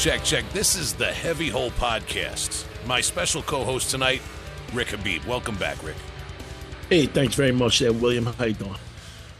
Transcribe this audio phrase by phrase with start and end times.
[0.00, 0.50] Check, check.
[0.54, 2.64] This is the Heavy Hole Podcast.
[2.86, 4.22] My special co host tonight,
[4.72, 5.22] Rick Habib.
[5.24, 5.96] Welcome back, Rick.
[6.88, 8.24] Hey, thanks very much there, William.
[8.24, 8.76] How you doing?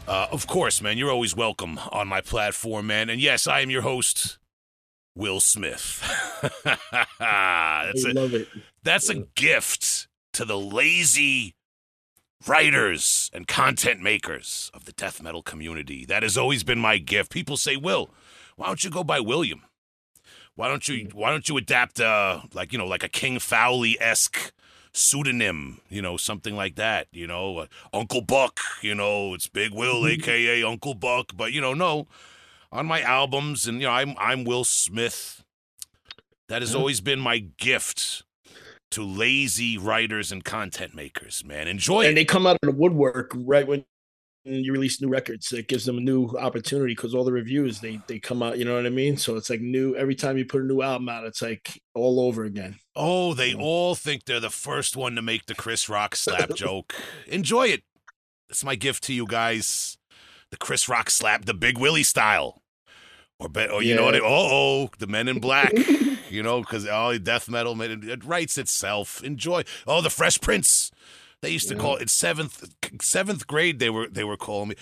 [0.07, 0.99] Uh, of course, man.
[0.99, 3.09] You're always welcome on my platform, man.
[3.09, 4.37] And yes, I am your host,
[5.15, 5.99] Will Smith.
[6.63, 8.47] that's I a, love it.
[8.83, 11.55] that's a gift to the lazy
[12.45, 16.05] writers and content makers of the death metal community.
[16.05, 17.31] That has always been my gift.
[17.31, 18.11] People say, "Will,
[18.57, 19.63] why don't you go by William?
[20.61, 24.53] Why don't you why don't you adapt uh like, you know, like a King Fowley-esque
[24.93, 29.73] pseudonym, you know, something like that, you know, uh, Uncle Buck, you know, it's Big
[29.73, 32.05] Will aka Uncle Buck, but you know, no.
[32.71, 35.43] On my albums and you know, I'm I'm Will Smith.
[36.47, 38.21] That has always been my gift
[38.91, 41.67] to lazy writers and content makers, man.
[41.67, 42.13] Enjoy And it.
[42.13, 43.83] they come out of the woodwork right when
[44.43, 45.51] you release new records.
[45.53, 48.57] It gives them a new opportunity because all the reviews they they come out.
[48.57, 49.17] You know what I mean?
[49.17, 51.25] So it's like new every time you put a new album out.
[51.25, 52.77] It's like all over again.
[52.95, 56.95] Oh, they all think they're the first one to make the Chris Rock slap joke.
[57.27, 57.83] Enjoy it.
[58.49, 59.97] That's my gift to you guys.
[60.49, 62.61] The Chris Rock slap, the Big Willie style.
[63.39, 64.13] Or, be, or you know what?
[64.13, 64.21] Yeah.
[64.23, 65.71] Oh, oh, the Men in Black.
[66.29, 69.23] you know, because all oh, death metal, it, it writes itself.
[69.23, 69.63] Enjoy.
[69.87, 70.91] Oh, the Fresh Prince.
[71.41, 71.81] They used to Yeah.
[71.81, 72.63] call it seventh
[73.01, 73.79] seventh grade.
[73.79, 74.75] They were they were calling me.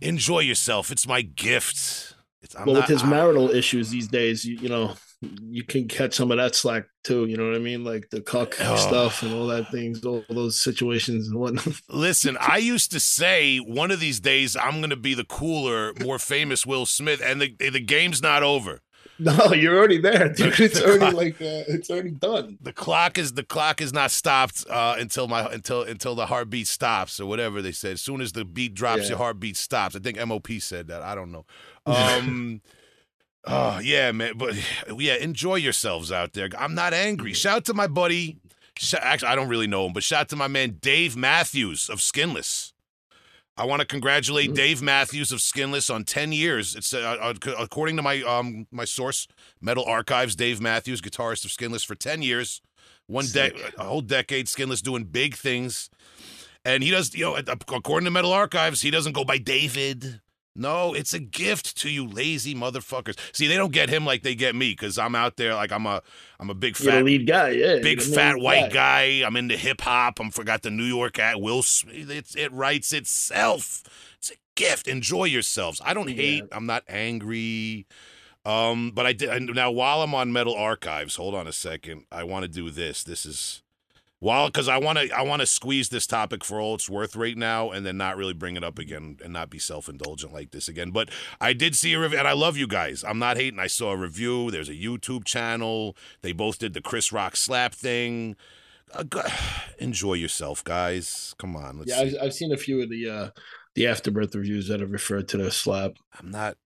[0.00, 0.90] Enjoy yourself.
[0.92, 2.14] It's my gift.
[2.42, 4.92] It's, I'm But not, with his marital issues these days, you, you know,
[5.42, 7.24] you can catch some of that slack too.
[7.24, 7.82] You know what I mean?
[7.82, 8.76] Like the cuck Oh.
[8.76, 11.80] stuff and all that things, all those situations and whatnot.
[11.88, 15.94] Listen, I used to say one of these days I'm going to be the cooler,
[16.04, 18.82] more famous Will Smith, and the the game's not over.
[19.18, 20.58] No, you're already there, dude.
[20.60, 22.58] It's already like uh, it's already done.
[22.60, 26.66] The clock is the clock is not stopped uh, until my until until the heartbeat
[26.66, 27.92] stops or whatever they said.
[27.92, 29.08] As soon as the beat drops, Yeah.
[29.10, 29.96] your heartbeat stops.
[29.96, 31.02] I think MOP said that.
[31.02, 31.44] I don't know.
[31.86, 32.62] Um.
[33.44, 34.32] Oh yeah, man.
[34.36, 34.54] But
[34.98, 36.48] yeah, enjoy yourselves out there.
[36.58, 37.32] I'm not angry.
[37.32, 38.38] Shout out to my buddy.
[39.00, 42.02] Actually, I don't really know him, but shout out to my man Dave Matthews of
[42.02, 42.72] Skinless.
[43.58, 46.76] I want to congratulate Dave Matthews of Skinless on 10 years.
[46.76, 49.26] It's uh, uh, according to my um my source,
[49.60, 50.36] Metal Archives.
[50.36, 52.60] Dave Matthews, guitarist of Skinless for 10 years,
[53.06, 54.48] one de- a whole decade.
[54.48, 55.88] Skinless doing big things,
[56.66, 57.14] and he does.
[57.14, 60.20] You know, according to Metal Archives, he doesn't go by David.
[60.56, 63.18] No, it's a gift to you lazy motherfuckers.
[63.32, 65.86] See, they don't get him like they get me because I'm out there like I'm
[65.86, 66.02] a
[66.40, 67.78] I'm a big fat lead guy, yeah.
[67.80, 69.22] big fat white guy.
[69.24, 70.20] I'm into hip hop.
[70.20, 72.10] I'm forgot the New York at Will Smith.
[72.10, 73.82] It's, it writes itself.
[74.18, 74.88] It's a gift.
[74.88, 75.80] Enjoy yourselves.
[75.84, 76.14] I don't Yeah.
[76.14, 76.44] hate.
[76.52, 77.86] I'm not angry.
[78.44, 81.16] Um, but I did now while I'm on Metal Archives.
[81.16, 82.04] Hold on a second.
[82.12, 83.02] I want to do this.
[83.02, 83.62] This is
[84.18, 87.16] while because I want to I want to squeeze this topic for all it's worth
[87.16, 90.32] right now, and then not really bring it up again and not be self indulgent
[90.32, 90.90] like this again.
[90.90, 91.10] But
[91.40, 93.04] I did see a review, and I love you guys.
[93.04, 93.58] I'm not hating.
[93.58, 94.50] I saw a review.
[94.50, 95.96] There's a YouTube channel.
[96.22, 98.36] They both did the Chris Rock slap thing.
[98.92, 99.04] Uh,
[99.78, 101.34] enjoy yourself, guys.
[101.38, 101.78] Come on.
[101.78, 102.18] Let's Yeah, see.
[102.18, 103.30] I've, I've seen a few of the uh
[103.74, 105.92] the afterbirth reviews that have referred to the slap.
[106.18, 106.56] I'm not.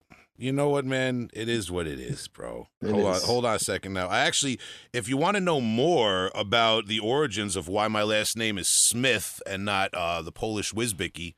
[0.41, 1.28] You know what, man?
[1.34, 2.69] It is what it is, bro.
[2.81, 3.93] It hold on, hold on a second.
[3.93, 4.59] Now, I actually,
[4.91, 8.67] if you want to know more about the origins of why my last name is
[8.67, 11.34] Smith and not uh, the Polish Wizbicki,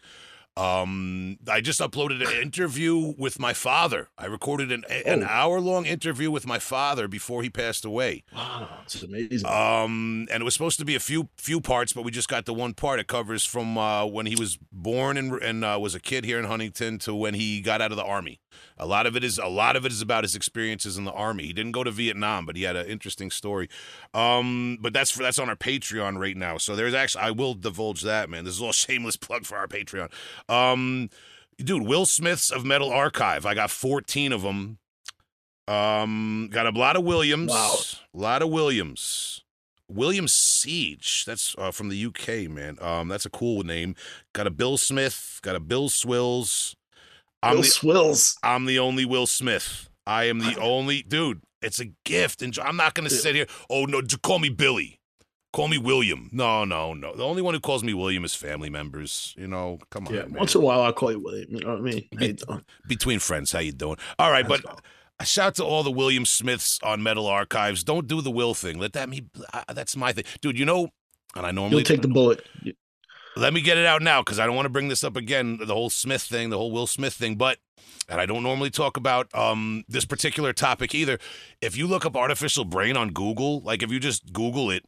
[0.57, 4.11] um, I just uploaded an interview with my father.
[4.19, 5.27] I recorded an, an Oh.
[5.27, 8.23] hour long interview with my father before he passed away.
[8.37, 9.49] Wow, it's amazing.
[9.49, 12.45] Um, and it was supposed to be a few few parts, but we just got
[12.45, 13.01] the one part.
[13.01, 16.39] It covers from uh, when he was born and and uh, was a kid here
[16.39, 18.39] in Huntington to when he got out of the army.
[18.79, 21.13] A lot of it is a lot of it is about his experiences in the
[21.13, 21.45] army.
[21.45, 23.69] He didn't go to Vietnam, but he had an interesting story.
[24.15, 26.59] Um, but that's for, that's on our Patreon right now.
[26.59, 28.45] So there's actually I will divulge that, man.
[28.45, 30.11] This is all shameless plug for our Patreon.
[30.49, 31.11] Um,
[31.59, 33.47] dude, Will Smith's of Metal Archive.
[33.47, 34.79] I got 14 of them.
[35.69, 37.51] Um, got a lot of Williams.
[37.51, 37.77] Wow.
[38.15, 39.43] A lot of Williams.
[39.89, 41.25] William Siege.
[41.27, 42.79] That's uh, from the UK, man.
[42.81, 43.95] Um, that's a cool name.
[44.33, 45.41] Got a Bill Smith.
[45.43, 46.77] Got a Bill Swills.
[47.43, 48.39] I'm Bill the, Swills.
[48.43, 49.89] I'm the only Will Smith.
[50.07, 51.43] I am the only dude.
[51.61, 53.47] It's a gift, and I'm not going to sit here.
[53.71, 54.99] Oh no, call me Billy.
[55.53, 56.31] Call me William.
[56.33, 57.15] No, no, no.
[57.15, 59.35] The only one who calls me William is family members.
[59.37, 60.33] You know, come on, Yeah, man.
[60.35, 61.47] once in a while I'll call you William.
[61.51, 62.09] You know what I mean?
[62.17, 62.65] Doing?
[62.89, 63.97] Between friends, how you doing?
[64.19, 64.81] All right, That's but all.
[65.21, 67.85] a shout out to all the William Smiths on Metal Archives.
[67.85, 68.79] Don't do the Will thing.
[68.79, 69.27] Let that me.
[69.53, 70.59] Uh, that's my thing, dude.
[70.59, 70.89] You know,
[71.37, 72.45] and I normally You'll take the bullet.
[73.37, 75.59] Let me get it out now because I don't want to bring this up again.
[75.59, 77.59] The whole Smith thing, the whole Will Smith thing, but
[78.09, 81.19] and I don't normally talk about um, this particular topic either.
[81.61, 84.85] If you look up artificial brain on Google, like if you just Google it,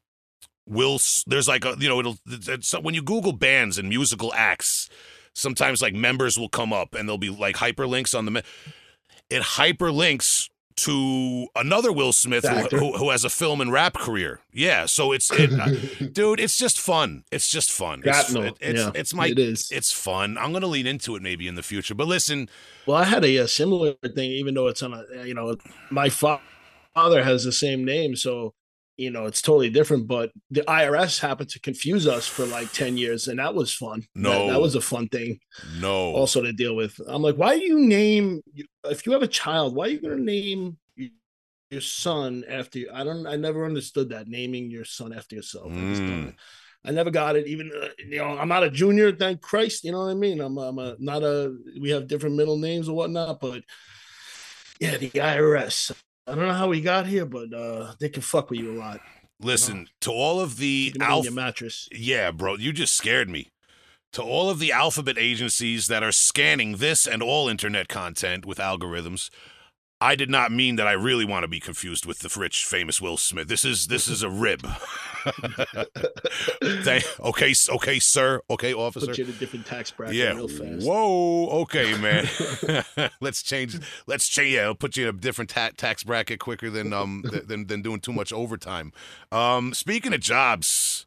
[0.66, 4.88] Will there's like a you know it'll it's, when you Google bands and musical acts,
[5.34, 8.42] sometimes like members will come up and there'll be like hyperlinks on the.
[9.30, 14.40] It hyperlinks to another Will Smith who, who, who, has a film and rap career.
[14.52, 15.68] Yeah, so it's it, uh,
[16.12, 17.24] dude, it's just fun.
[17.30, 18.02] It's just fun.
[18.04, 19.70] It's, it, it's, yeah, it's my it is.
[19.70, 20.36] It's fun.
[20.36, 21.94] I'm gonna lean into it maybe in the future.
[21.94, 22.48] But listen,
[22.86, 25.56] well, I had a, a similar thing, even though it's on a you know
[25.90, 26.40] my fa-
[26.94, 28.54] father has the same name, so
[28.96, 30.06] you know it's totally different.
[30.06, 34.04] But the IRS happened to confuse us for like ten years, and that was fun.
[34.14, 35.40] No, that, that was a fun thing.
[35.80, 37.00] No, also to deal with.
[37.06, 38.42] I'm like, why do you name
[38.84, 39.74] if you have a child?
[39.74, 40.78] Why are you gonna name
[41.74, 42.90] your son after you.
[42.92, 43.26] I don't.
[43.26, 45.70] I never understood that naming your son after yourself.
[45.70, 46.34] Mm.
[46.84, 47.46] I, I, never got it.
[47.46, 49.12] Even uh, you know, I'm not a junior.
[49.12, 49.84] Thank Christ.
[49.84, 50.40] You know what I mean.
[50.40, 50.56] I'm.
[50.56, 51.54] I'm a, not a.
[51.80, 53.62] We have different middle names or whatnot, but
[54.80, 55.92] yeah, the IRS.
[56.26, 58.78] I don't know how we got here, but uh they can fuck with you a
[58.78, 59.00] lot.
[59.40, 59.88] Listen you know?
[60.02, 61.88] to all of the alpha mattress.
[61.92, 63.50] Yeah, bro, you just scared me.
[64.12, 68.58] To all of the alphabet agencies that are scanning this and all internet content with
[68.58, 69.28] algorithms,
[70.04, 73.00] I did not mean that I really want to be confused with the rich, famous
[73.00, 73.48] Will Smith.
[73.48, 74.60] This is this is a rib.
[76.62, 78.42] Thank, okay, okay, sir.
[78.50, 79.06] Okay, officer.
[79.06, 80.34] Put you in a different tax bracket yeah.
[80.34, 80.86] real fast.
[80.86, 81.48] Whoa.
[81.62, 82.28] Okay, man.
[83.22, 83.80] let's change.
[84.06, 84.52] Let's change.
[84.52, 87.80] Yeah, I'll put you in a different ta- tax bracket quicker than um than than
[87.80, 88.92] doing too much overtime.
[89.32, 91.06] Um, speaking of jobs.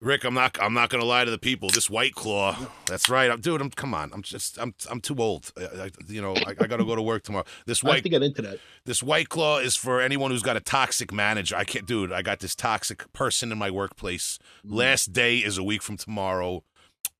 [0.00, 0.56] Rick, I'm not.
[0.62, 1.70] I'm not gonna lie to the people.
[1.70, 2.56] This White Claw.
[2.86, 3.30] That's right.
[3.30, 3.60] I'm, dude.
[3.60, 3.70] I'm.
[3.70, 4.12] Come on.
[4.12, 4.56] I'm just.
[4.56, 4.72] I'm.
[4.88, 5.50] I'm too old.
[5.58, 6.34] I, I, you know.
[6.34, 7.44] I, I got to go to work tomorrow.
[7.66, 7.90] This White.
[7.90, 8.58] I have to get into that.
[8.84, 11.56] This White Claw is for anyone who's got a toxic manager.
[11.56, 12.12] I can't, dude.
[12.12, 14.38] I got this toxic person in my workplace.
[14.64, 14.76] Mm.
[14.76, 16.62] Last day is a week from tomorrow.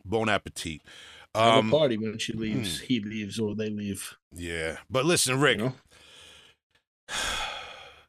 [0.04, 0.82] Bon appetit.
[1.34, 2.78] Um, a party when she leaves.
[2.78, 2.86] Hmm.
[2.86, 4.16] He leaves or they leave.
[4.32, 5.58] Yeah, but listen, Rick.
[5.58, 5.74] You, know?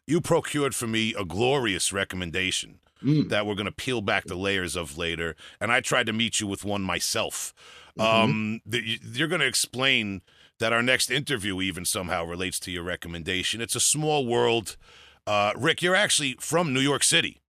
[0.07, 3.29] you procured for me a glorious recommendation mm.
[3.29, 5.35] that we're going to peel back the layers of later.
[5.59, 7.53] And I tried to meet you with one myself.
[7.97, 8.23] Mm-hmm.
[8.23, 10.21] Um, the, you're going to explain
[10.59, 13.61] that our next interview even somehow relates to your recommendation.
[13.61, 14.77] It's a small world.
[15.25, 17.41] Uh, Rick, you're actually from New York City.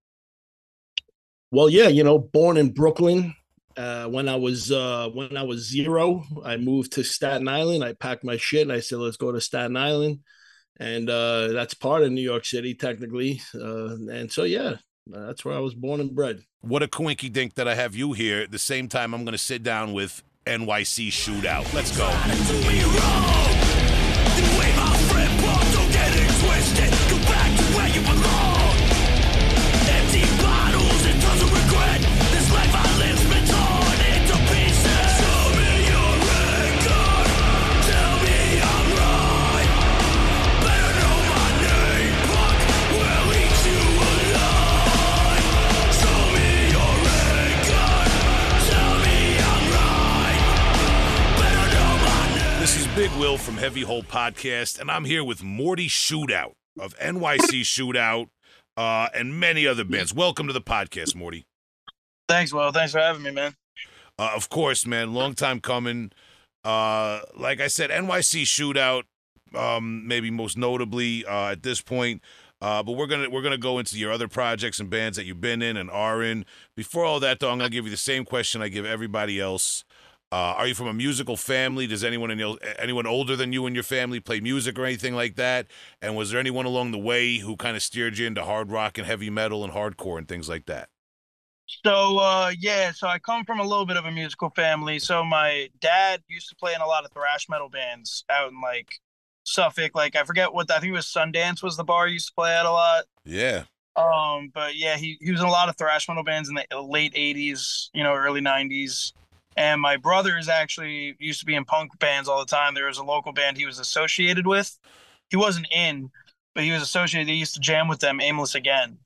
[1.50, 3.34] Well, yeah, you know, born in Brooklyn.
[3.76, 7.82] Uh, when I was uh, when I was zero, I moved to Staten Island.
[7.82, 10.20] I packed my shit and I said, "Let's go to Staten Island,"
[10.78, 13.40] and uh, that's part of New York City technically.
[13.54, 14.74] Uh, and so, yeah,
[15.06, 16.44] that's where I was born and bred.
[16.60, 19.32] What a coinky dink that I have you here at the same time I'm going
[19.32, 21.72] to sit down with NYC Shootout.
[21.72, 22.08] Let's go.
[53.20, 58.28] Will from Heavy Hole Podcast, and I'm here with Morty Shootout of NYC Shootout
[58.78, 60.14] uh, and many other bands.
[60.14, 61.44] Welcome to the podcast, Morty.
[62.30, 62.72] Thanks, Will.
[62.72, 63.56] Thanks for having me, man.
[64.18, 65.12] Uh, of course, man.
[65.12, 66.12] Long time coming.
[66.64, 69.02] Uh, like I said, NYC Shootout,
[69.54, 72.22] um, maybe most notably uh, at this point.
[72.62, 75.42] Uh, but we're gonna we're gonna go into your other projects and bands that you've
[75.42, 76.46] been in and are in.
[76.74, 79.84] Before all that, though, I'm gonna give you the same question I give everybody else.
[80.32, 81.88] Uh, are you from a musical family?
[81.88, 85.34] Does anyone in, anyone older than you in your family play music or anything like
[85.36, 85.66] that?
[86.00, 88.96] And was there anyone along the way who kind of steered you into hard rock
[88.96, 90.88] and heavy metal and hardcore and things like that?
[91.84, 95.00] So uh, yeah, so I come from a little bit of a musical family.
[95.00, 98.60] So my dad used to play in a lot of thrash metal bands out in
[98.60, 99.00] like
[99.42, 99.96] Suffolk.
[99.96, 102.34] Like I forget what I think it was Sundance was the bar he used to
[102.34, 103.04] play at a lot.
[103.24, 103.64] Yeah.
[103.96, 106.80] Um, but yeah, he, he was in a lot of thrash metal bands in the
[106.80, 109.12] late '80s, you know, early '90s.
[109.56, 112.74] And my brother is actually used to be in punk bands all the time.
[112.74, 114.78] There was a local band he was associated with.
[115.28, 116.10] He wasn't in,
[116.54, 117.28] but he was associated.
[117.28, 118.98] He used to jam with them, Aimless Again.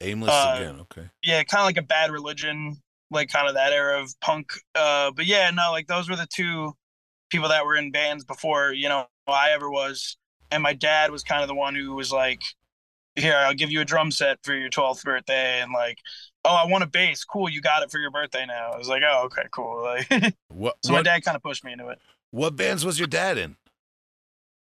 [0.00, 1.10] Aimless uh, Again, okay.
[1.22, 2.80] Yeah, kind of like a Bad Religion,
[3.10, 4.52] like kind of that era of punk.
[4.74, 6.72] Uh, but yeah, no, like those were the two
[7.30, 10.16] people that were in bands before you know I ever was.
[10.50, 12.42] And my dad was kind of the one who was like,
[13.14, 15.98] "Here, I'll give you a drum set for your 12th birthday," and like
[16.44, 17.24] oh, I want a bass.
[17.24, 18.70] Cool, you got it for your birthday now.
[18.72, 19.70] I was like, oh, okay, cool.
[20.10, 21.98] Like, what, so my dad kind of pushed me into it.
[22.30, 23.56] What bands was your dad in?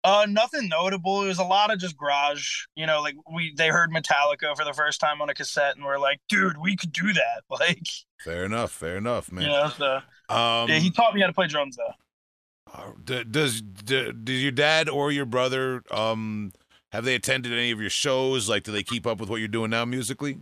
[0.04, 1.24] Uh, nothing notable.
[1.24, 2.64] It was a lot of just garage.
[2.76, 5.84] You know, like we they heard Metallica for the first time on a cassette, and
[5.84, 7.42] we're like, dude, we could do that.
[7.50, 7.86] Like,
[8.20, 9.42] fair enough, fair enough, man.
[9.42, 9.96] You know, so,
[10.28, 12.72] um, yeah, he taught me how to play drums though.
[12.72, 16.52] Uh, does does your dad or your brother um
[16.92, 18.48] have they attended any of your shows?
[18.48, 20.38] Like, do they keep up with what you're doing now musically?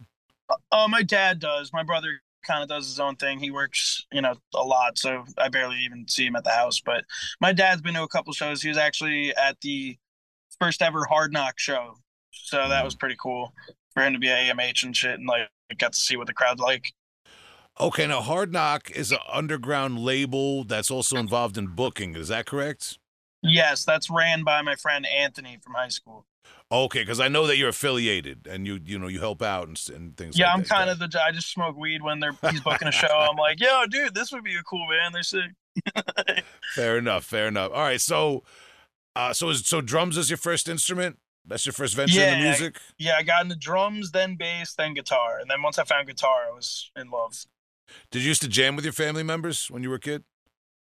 [0.71, 1.73] Uh, my dad does.
[1.73, 3.39] My brother kind of does his own thing.
[3.41, 6.81] He works, you know, a lot, so I barely even see him at the house.
[6.81, 7.05] But
[7.41, 8.63] my dad's been to a couple shows.
[8.63, 9.99] He was actually at the
[10.61, 11.97] first ever Hard Knock show.
[12.33, 13.53] So that was pretty cool
[13.95, 15.49] for him to be at AMH and shit, and like
[15.79, 16.85] got to see what the crowd's like.
[17.79, 22.15] Okay, now Hard Knock is an underground label that's also involved in booking.
[22.15, 22.99] Is that correct?
[23.43, 26.25] Yes, that's ran by my friend Anthony from high school.
[26.73, 29.81] Okay, because I know that you're affiliated and you you know you help out and,
[29.95, 30.37] and things.
[30.37, 31.23] Yeah, like I'm kind of the.
[31.25, 33.07] I just smoke weed when they're he's booking a show.
[33.07, 35.15] I'm like, yo, dude, this would be a cool band.
[35.15, 35.53] They're sick.
[36.75, 37.25] fair enough.
[37.25, 37.71] Fair enough.
[37.73, 38.43] All right, so
[39.15, 41.19] uh, so is, so drums is your first instrument.
[41.47, 42.43] That's your first venture into Yeah.
[42.43, 42.79] music.
[42.99, 46.49] yeah, I got into drums, then bass, then guitar, and then once I found guitar,
[46.51, 47.45] I was in love.
[48.11, 50.25] Did you used to jam with your family members when you were a kid?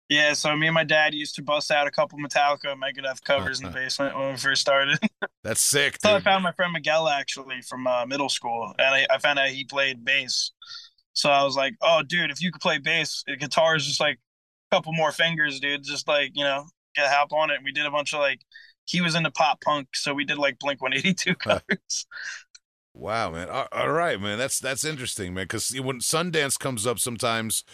[0.09, 3.23] Yeah, so me and my dad used to bust out a couple Metallica and Megadeth
[3.25, 4.99] covers in the basement when we first started.
[5.43, 5.97] That's sick.
[6.03, 9.39] so I found my friend Miguel actually from uh, middle school, and I, I found
[9.39, 10.53] out he played bass.
[11.15, 14.19] So I was like, "Oh, dude, if you could play bass, guitar is just like
[14.71, 15.85] a couple more fingers, dude.
[15.85, 18.41] Just like you know, get hop on it." And we did a bunch of like,
[18.85, 22.07] he was into pop punk, so we did like Blink One Eighty Two covers.
[22.97, 23.49] Wow, man.
[23.51, 24.39] All- all right, man.
[24.39, 25.45] That's that's interesting, man.
[25.45, 27.65] Because when Sundance comes up, sometimes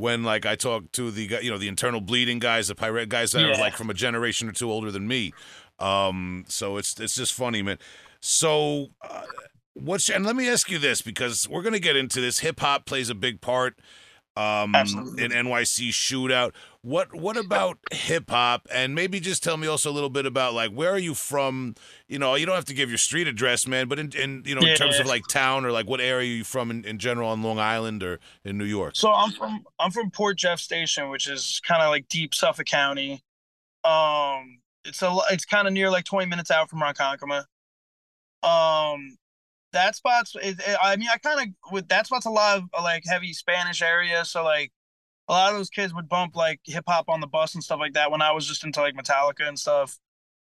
[0.00, 3.32] when like I talk to the you know the internal bleeding guys, the pirate guys
[3.32, 5.32] that are like from a generation or two older than me.
[5.78, 7.78] Um, so it's it's just funny, man.
[8.20, 9.22] So uh,
[9.74, 12.38] what's and let me ask you this because we're gonna get into this.
[12.38, 13.78] Hip hop plays a big part
[14.40, 15.24] um Absolutely.
[15.24, 16.52] in NYC shootout.
[16.82, 18.66] What what about hip hop?
[18.72, 21.74] And maybe just tell me also a little bit about like where are you from?
[22.08, 24.54] You know, you don't have to give your street address, man, but in, in you
[24.54, 25.02] know, in terms Yeah.
[25.02, 27.58] of like town or like what area are you from in, in general on Long
[27.58, 28.96] Island or in New York?
[28.96, 32.66] So I'm from I'm from Port Jeff Station, which is kind of like deep Suffolk
[32.66, 33.22] County.
[33.84, 37.44] Um, it's a it's kind of near like 20 minutes out from Ronkonkoma.
[38.42, 39.18] Um,
[39.72, 42.64] that spot's it, it- I mean I kind of with that spot's a lot of
[42.76, 44.72] uh, like heavy Spanish area, so like
[45.28, 47.80] a lot of those kids would bump like hip hop on the bus and stuff
[47.80, 49.98] like that when I was just into like Metallica and stuff.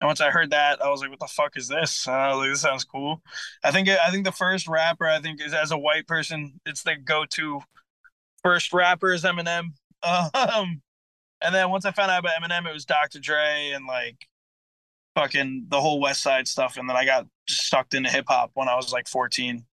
[0.00, 2.50] And once I heard that, I was like, "What the fuck is this?" Was like,
[2.50, 3.22] "This sounds cool."
[3.64, 6.82] I think I think the first rapper I think is as a white person, it's
[6.84, 7.60] the go-to
[8.42, 9.74] first rapper is Eminem.
[10.34, 10.82] Um,
[11.42, 13.20] and then once I found out about Eminem, it was Dr.
[13.20, 14.26] Dre and like
[15.14, 16.76] fucking the whole West Side stuff.
[16.76, 19.64] And then I got sucked into hip hop when I was like 14.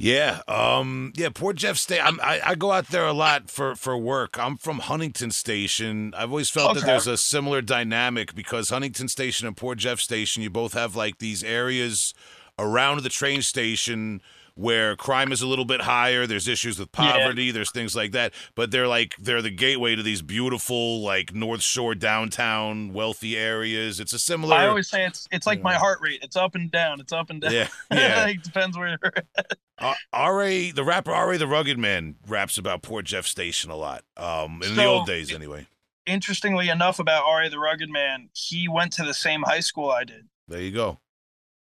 [0.00, 2.00] Yeah, um, yeah, Port Jeff State.
[2.00, 4.38] I'm, I I go out there a lot for for work.
[4.38, 6.14] I'm from Huntington Station.
[6.16, 10.44] I've always felt that there's a similar dynamic because Huntington Station and Port Jeff Station,
[10.44, 12.14] you both have like these areas
[12.60, 14.22] around the train station
[14.58, 16.26] where crime is a little bit higher.
[16.26, 17.12] There's issues with Yeah.
[17.12, 17.52] poverty.
[17.52, 18.34] There's things like that.
[18.56, 24.00] But they're like they're the gateway to these beautiful like North Shore downtown wealthy areas.
[24.00, 24.56] It's a similar.
[24.56, 26.18] I always say it's it's like my heart rate.
[26.22, 27.00] It's up and down.
[27.00, 27.52] It's up and down.
[27.52, 28.24] yeah, yeah.
[28.24, 29.52] like depends where you're at.
[29.78, 30.72] Uh, R.A.
[30.72, 31.38] the rapper R.A.
[31.38, 34.02] the Rugged Man raps about Port Jeff Station a lot.
[34.16, 35.68] Um, in the old days, anyway.
[36.04, 37.48] Interestingly enough, about R.A.
[37.48, 40.26] the Rugged Man, he went to the same high school I did.
[40.48, 40.98] There you go.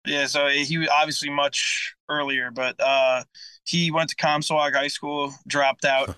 [0.06, 3.24] Yeah, so he was obviously much earlier, but uh,
[3.66, 6.16] he went to Comstock High School, dropped out.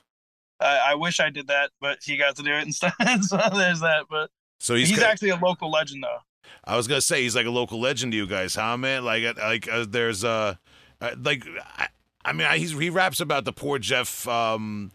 [0.59, 2.91] I, I wish I did that, but he got to do it instead.
[3.21, 4.05] so there's that.
[4.09, 4.99] But So he's, he's.
[4.99, 6.19] got- actually a local legend, though.
[6.65, 9.05] I was gonna say he's like a local legend to you guys, huh, man?
[9.05, 10.55] Like, uh, like uh, there's uh,
[10.99, 11.45] uh, like,
[11.77, 11.87] I,
[12.25, 14.27] I mean, I, he's he raps about the Port Jeff.
[14.27, 14.91] Um,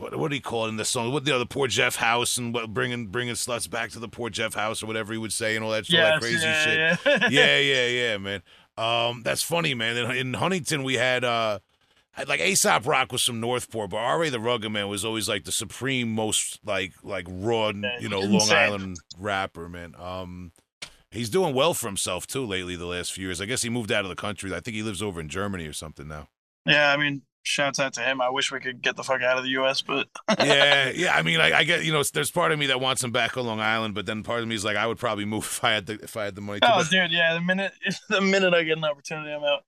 [0.00, 1.12] what what do he call it in this song?
[1.12, 4.08] What you know, the Port Jeff house and what bringing bringing sluts back to the
[4.08, 6.64] Port Jeff house or whatever he would say and all that, all that crazy yeah,
[6.64, 6.98] shit.
[7.04, 7.28] Yeah.
[7.30, 8.42] yeah, yeah, yeah, man.
[8.78, 9.96] Um, that's funny, man.
[9.96, 11.58] In, in Huntington, we had uh,
[12.12, 14.30] had, like Aesop Rock was from Northport, but R.A.
[14.30, 18.50] the Rugged Man was always like the supreme, most like like raw, you know, Long
[18.50, 19.94] Island rapper, man.
[19.98, 20.52] Um,
[21.10, 22.74] he's doing well for himself too lately.
[22.74, 24.54] The last few years, I guess he moved out of the country.
[24.54, 26.28] I think he lives over in Germany or something now.
[26.64, 28.20] yeah, I mean, shouts out to him.
[28.20, 31.14] I wish we could get the fuck out of the U.S., but yeah, yeah.
[31.14, 33.36] I mean, I, I get you know, there's part of me that wants him back
[33.36, 35.64] on Long Island, but then part of me is like, I would probably move if
[35.64, 36.60] I had the if I had the money.
[36.60, 36.74] To.
[36.74, 37.34] oh, dude, yeah.
[37.34, 37.72] The minute
[38.08, 39.64] the minute I get an opportunity, I'm out.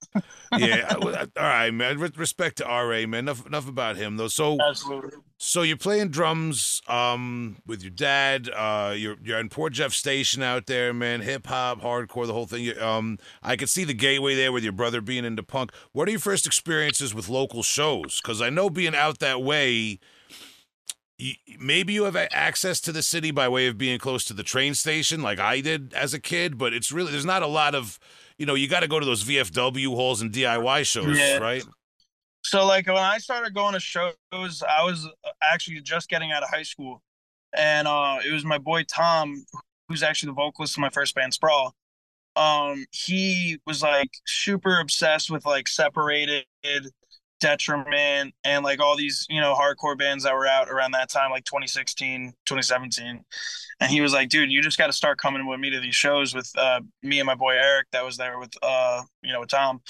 [0.58, 1.98] yeah, I- well, all right, man.
[1.98, 3.20] With respect to Ra, man.
[3.22, 4.28] Enough, enough about him though.
[4.28, 5.18] So, Absolutely.
[5.44, 8.48] So you're playing drums, um, with your dad.
[8.48, 11.20] Uh, you're you're in Port Jeff Station out there, man.
[11.20, 12.62] Hip hop, hardcore, the whole thing.
[12.62, 15.72] You- Um, I could see the gateway there with your brother being into punk.
[15.90, 18.20] What are your first experiences with local shows?
[18.22, 19.98] Because I know being out that way.
[21.18, 24.42] you- Maybe you have access to the city by way of being close to the
[24.42, 26.56] train station, like I did as a kid.
[26.58, 27.98] But it's really there's not a lot of,
[28.38, 31.38] you know, you got to go to those VFW halls and DIY shows, Yeah.
[31.38, 31.64] right?
[32.52, 35.08] So like when I started going to shows, I was
[35.42, 37.00] actually just getting out of high school,
[37.56, 39.46] and uh, it was my boy Tom,
[39.88, 41.74] who's actually the vocalist of my first band Sprawl.
[42.36, 46.44] Um, he was like super obsessed with like separated
[47.40, 51.30] Detriment, and like all these, you know, hardcore bands that were out around that time,
[51.30, 53.24] like 2016, 2017.
[53.80, 55.96] And he was like, dude, you just got to start coming with me to these
[55.96, 59.40] shows with uh, me and my boy Eric that was there with, uh, you know,
[59.40, 59.80] with Tom.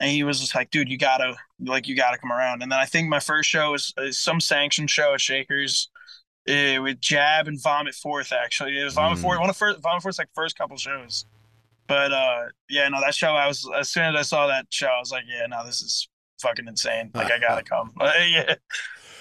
[0.00, 2.62] And he was just like, dude, you gotta, like, you gotta come around.
[2.62, 5.90] And then I think my first show was, was some sanctioned show at Shakers
[6.48, 8.80] uh, with Jab and Vomit Forth, actually.
[8.80, 9.22] It was Vomit mm.
[9.22, 11.26] Forth, one of first, Vomit Forth's like first couple shows.
[11.86, 14.86] But uh, yeah, no, that show, I was, as soon as I saw that show,
[14.86, 16.08] I was like, yeah, no, this is
[16.40, 17.10] fucking insane.
[17.14, 17.92] Like I gotta come.
[18.00, 18.54] yeah.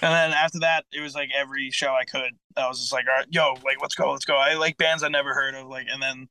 [0.02, 2.32] And then after that, it was like every show I could.
[2.56, 4.36] I was just like, all right, yo, like let's go, let's go.
[4.36, 5.68] I like bands I never heard of.
[5.68, 6.30] Like, and then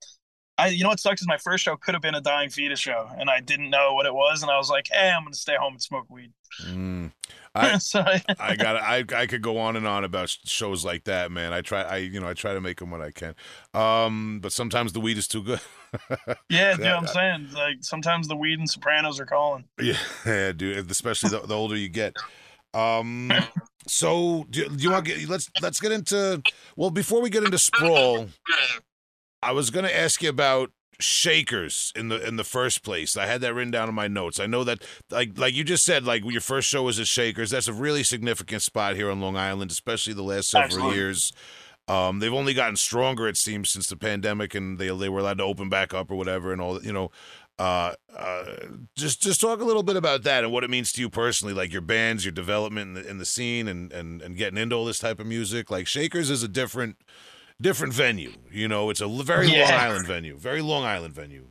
[0.58, 2.80] I, you know what sucks is my first show could have been a Dying Fetus
[2.80, 5.34] show, and I didn't know what it was, and I was like, hey, I'm gonna
[5.34, 6.32] stay home and smoke weed.
[6.66, 7.12] Mm.
[7.54, 8.04] I, so,
[8.38, 11.52] I got I I could go on and on about shows like that, man.
[11.52, 13.34] I try I you know I try to make them when I can,
[13.74, 15.60] um, but sometimes the weed is too good.
[16.50, 19.64] yeah, dude, I'm saying like sometimes the weed and Sopranos are calling.
[19.80, 19.96] Yeah,
[20.26, 20.90] yeah dude.
[20.90, 22.16] Especially the, the older you get.
[22.74, 23.32] Um,
[23.86, 26.42] so do, do you want to get let's let's get into
[26.76, 28.28] well before we get into sprawl.
[29.42, 33.16] I was going to ask you about shakers in the in the first place.
[33.16, 34.40] I had that written down in my notes.
[34.40, 37.50] I know that like like you just said, like your first show was at Shakers.
[37.50, 40.96] That's a really significant spot here on Long Island, especially the last several Excellent.
[40.96, 41.32] years.
[41.86, 45.38] Um, they've only gotten stronger, it seems, since the pandemic, and they they were allowed
[45.38, 47.10] to open back up or whatever, and all you know.
[47.58, 48.44] Uh, uh,
[48.94, 51.52] just just talk a little bit about that and what it means to you personally,
[51.52, 54.76] like your bands, your development in the, in the scene, and and and getting into
[54.76, 55.68] all this type of music.
[55.68, 56.98] Like Shakers is a different
[57.60, 58.32] different venue.
[58.50, 59.64] You know, it's a very yeah.
[59.64, 61.50] Long Island venue, very Long Island venue.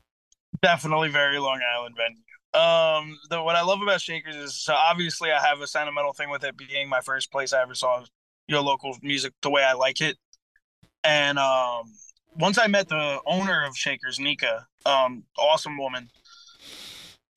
[0.62, 2.22] Definitely very Long Island venue.
[2.54, 6.30] Um, the, what I love about Shakers is so obviously I have a sentimental thing
[6.30, 8.04] with it being my first place I ever saw
[8.48, 10.18] your local music the way I like it.
[11.04, 11.84] And um,
[12.36, 16.10] once I met the owner of Shakers, Nika, um, awesome woman,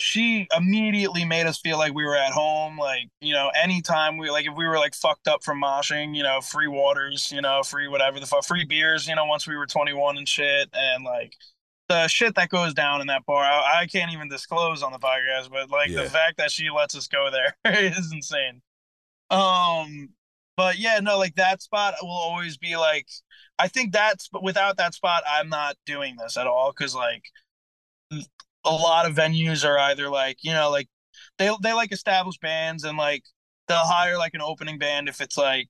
[0.00, 2.78] she immediately made us feel like we were at home.
[2.78, 6.22] Like, you know, anytime we like if we were like fucked up from moshing, you
[6.22, 9.56] know, free waters, you know, free whatever the fuck, free beers, you know, once we
[9.56, 10.70] were 21 and shit.
[10.72, 11.34] And like
[11.88, 14.98] the shit that goes down in that bar, I, I can't even disclose on the
[14.98, 16.02] podcast, but like yeah.
[16.02, 18.62] the fact that she lets us go there is insane.
[19.30, 20.08] Um,
[20.56, 23.06] but yeah, no, like that spot will always be like,
[23.58, 26.72] I think that's, but without that spot, I'm not doing this at all.
[26.72, 27.24] Cause like,
[28.64, 30.88] a lot of venues are either like you know like
[31.38, 33.22] they they like established bands and like
[33.68, 35.68] they'll hire like an opening band if it's like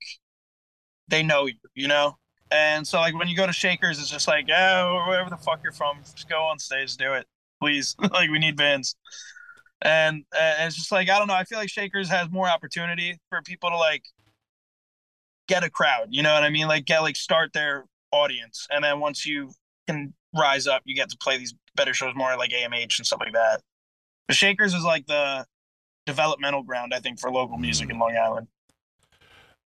[1.08, 2.16] they know you, you know.
[2.50, 5.60] And so like when you go to Shakers, it's just like yeah, wherever the fuck
[5.62, 7.26] you're from, just go on stage, do it,
[7.60, 7.94] please.
[8.12, 8.96] like we need bands.
[9.82, 11.34] And, and it's just like I don't know.
[11.34, 14.02] I feel like Shakers has more opportunity for people to like
[15.46, 16.08] get a crowd.
[16.10, 16.68] You know what I mean?
[16.68, 19.52] Like get like start their audience, and then once you
[19.86, 23.20] can rise up, you get to play these better shows more like AMH and stuff
[23.20, 23.62] like that.
[24.28, 25.46] The Shakers is like the
[26.04, 28.48] developmental ground, I think, for local music in Long Island.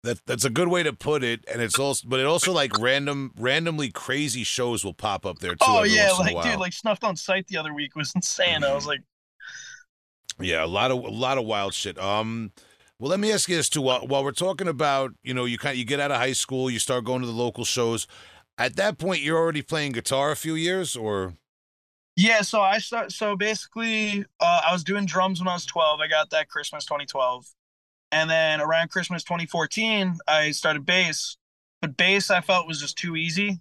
[0.04, 2.78] That that's a good way to put it, and it's also, but it also like
[2.78, 5.60] random, randomly crazy shows will pop up there too.
[5.62, 8.64] Oh yeah, like dude, like snuffed on sight the other week was insane.
[8.64, 9.00] I was like,
[10.40, 11.98] yeah, a lot of a lot of wild shit.
[11.98, 12.52] Um,
[13.00, 13.82] well, let me ask you this too.
[13.82, 16.34] While, while we're talking about, you know, you kind of, you get out of high
[16.34, 18.06] school, you start going to the local shows.
[18.58, 21.34] At that point, you're already playing guitar a few years, or
[22.16, 23.12] yeah, so I start.
[23.12, 26.00] So basically, uh, I was doing drums when I was 12.
[26.00, 27.46] I got that Christmas 2012,
[28.12, 31.38] and then around Christmas 2014, I started bass.
[31.82, 33.60] But bass, I felt was just too easy,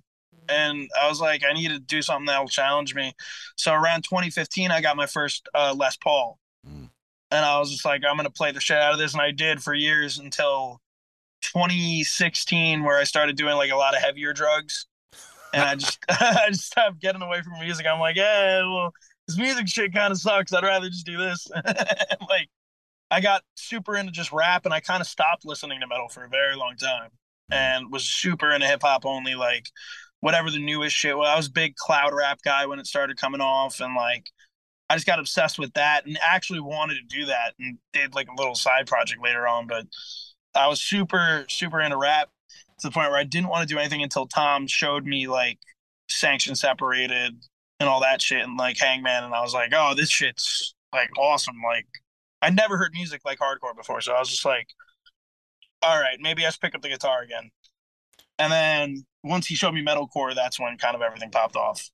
[0.48, 3.14] and I was like, I need to do something that will challenge me.
[3.56, 6.90] So around 2015, I got my first uh, Les Paul, mm.
[7.30, 9.30] and I was just like, I'm gonna play the shit out of this, and I
[9.30, 10.78] did for years until
[11.40, 14.86] 2016, where I started doing like a lot of heavier drugs
[15.52, 17.86] and I just I just stopped getting away from music.
[17.86, 18.92] I'm like, yeah, well,
[19.26, 20.52] this music shit kind of sucks.
[20.52, 21.46] I'd rather just do this.
[22.28, 22.48] like,
[23.10, 26.24] I got super into just rap, and I kind of stopped listening to metal for
[26.24, 27.10] a very long time,
[27.50, 29.34] and was super into hip hop only.
[29.34, 29.66] Like,
[30.20, 31.16] whatever the newest shit.
[31.16, 34.26] Well, I was big cloud rap guy when it started coming off, and like.
[34.90, 38.28] I just got obsessed with that and actually wanted to do that and did like
[38.28, 39.66] a little side project later on.
[39.66, 39.86] But
[40.54, 42.28] I was super, super into rap
[42.82, 45.58] to the point where I didn't want to do anything until Tom showed me like
[46.08, 47.34] sanction separated
[47.80, 51.10] and all that shit and like Hangman and I was like, oh, this shit's like
[51.18, 51.56] awesome.
[51.64, 51.86] Like
[52.42, 54.68] I never heard music like hardcore before, so I was just like,
[55.82, 57.50] all right, maybe I should pick up the guitar again.
[58.38, 61.90] And then once he showed me metalcore, that's when kind of everything popped off.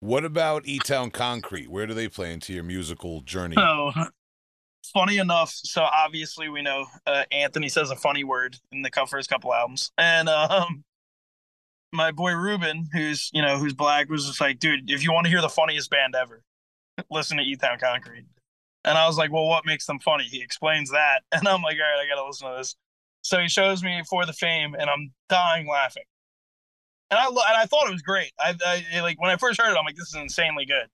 [0.00, 1.70] What about E Town Concrete?
[1.70, 3.56] Where do they play into your musical journey?
[3.58, 3.92] Oh,
[4.94, 9.28] funny enough, so obviously we know uh, Anthony says a funny word in the first
[9.28, 10.84] couple albums, and um,
[11.92, 15.26] my boy Ruben, who's you know who's black, was just like, dude, if you want
[15.26, 16.42] to hear the funniest band ever,
[17.10, 18.24] listen to E Town Concrete.
[18.86, 20.24] And I was like, well, what makes them funny?
[20.24, 21.22] He explains that.
[21.32, 22.76] And I'm like, all right, I got to listen to this.
[23.22, 26.04] So he shows me for the fame, and I'm dying laughing.
[27.10, 28.32] And I, and I thought it was great.
[28.38, 30.88] I, I like when I first heard it, I'm like, this is insanely good.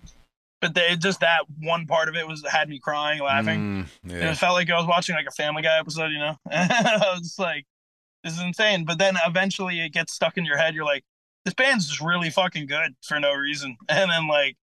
[0.60, 3.86] But they, just that one part of it was had me crying, laughing.
[4.04, 4.30] Mm, yeah.
[4.30, 6.36] It felt like I was watching like a Family Guy episode, you know.
[6.50, 7.64] I was like,
[8.22, 8.84] this is insane.
[8.84, 10.74] But then eventually it gets stuck in your head.
[10.74, 11.04] You're like,
[11.44, 13.76] this band's just really fucking good for no reason.
[13.88, 14.56] And then like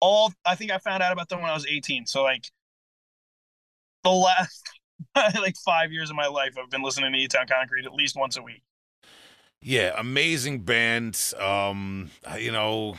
[0.00, 2.06] all, I think I found out about them when I was 18.
[2.06, 2.50] So like
[4.02, 4.62] the last
[5.14, 8.16] like five years of my life, I've been listening to E Town Concrete at least
[8.16, 8.62] once a week.
[9.60, 11.32] Yeah, amazing band.
[11.38, 12.96] Um, you know,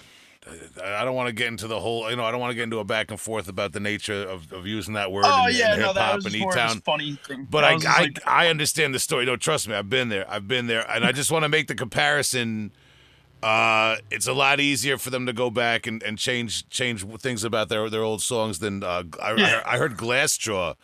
[0.83, 2.63] I don't want to get into the whole, you know, I don't want to get
[2.63, 5.55] into a back and forth about the nature of, of using that word oh, in,
[5.55, 6.81] yeah, no, hip hop and E Town.
[6.81, 7.47] Funny thing.
[7.49, 8.19] But I, I, like...
[8.27, 9.25] I understand the story.
[9.25, 10.29] No, trust me, I've been there.
[10.29, 12.71] I've been there, and I just want to make the comparison.
[13.41, 17.43] Uh, it's a lot easier for them to go back and, and change change things
[17.43, 19.61] about their their old songs than uh, I, yeah.
[19.65, 20.75] I, I heard Glassjaw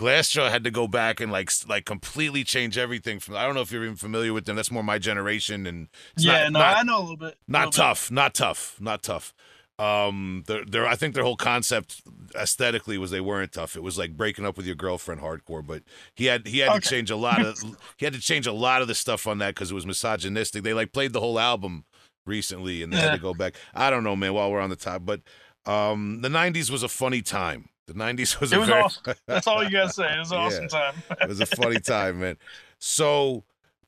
[0.00, 3.36] Glassjaw had to go back and like like completely change everything from.
[3.36, 4.56] I don't know if you're even familiar with them.
[4.56, 7.36] That's more my generation, and yeah, not, no, not, I know a little bit.
[7.46, 8.14] Not little tough, bit.
[8.14, 9.34] not tough, not tough.
[9.78, 12.02] Um, they're, I think their whole concept
[12.34, 13.76] aesthetically was they weren't tough.
[13.76, 15.66] It was like breaking up with your girlfriend hardcore.
[15.66, 15.82] But
[16.14, 16.80] he had he had okay.
[16.80, 17.58] to change a lot of
[17.98, 20.62] he had to change a lot of the stuff on that because it was misogynistic.
[20.62, 21.84] They like played the whole album
[22.24, 23.10] recently and they yeah.
[23.10, 23.54] had to go back.
[23.74, 24.32] I don't know, man.
[24.32, 25.20] While we're on the top, but
[25.66, 27.68] um, the '90s was a funny time.
[27.90, 29.14] The '90s was it a was very awesome.
[29.26, 30.14] That's all you gotta say.
[30.14, 30.94] It was an awesome time.
[31.20, 32.36] it was a funny time, man.
[32.78, 33.42] So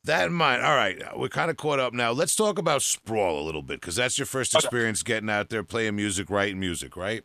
[0.04, 2.10] that in mind, all right, we're kind of caught up now.
[2.10, 5.14] Let's talk about Sprawl a little bit because that's your first experience okay.
[5.14, 7.22] getting out there playing music, writing music, right?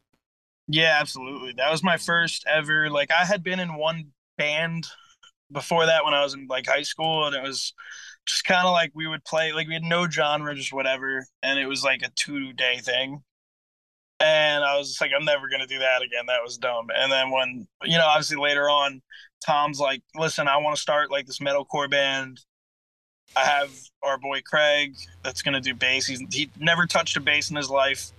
[0.68, 1.54] Yeah, absolutely.
[1.58, 2.90] That was my first ever.
[2.90, 4.88] Like I had been in one band
[5.52, 7.74] before that when I was in like high school, and it was
[8.28, 11.58] just kind of like we would play like we had no genre, just whatever, and
[11.58, 13.24] it was like a two day thing.
[14.20, 16.26] And I was like, I'm never gonna do that again.
[16.28, 16.88] That was dumb.
[16.96, 19.02] And then when you know, obviously later on,
[19.46, 22.42] Tom's like, listen, I want to start like this metalcore band.
[23.36, 26.08] I have our boy Craig that's gonna do bass.
[26.08, 28.12] He's he never touched a bass in his life.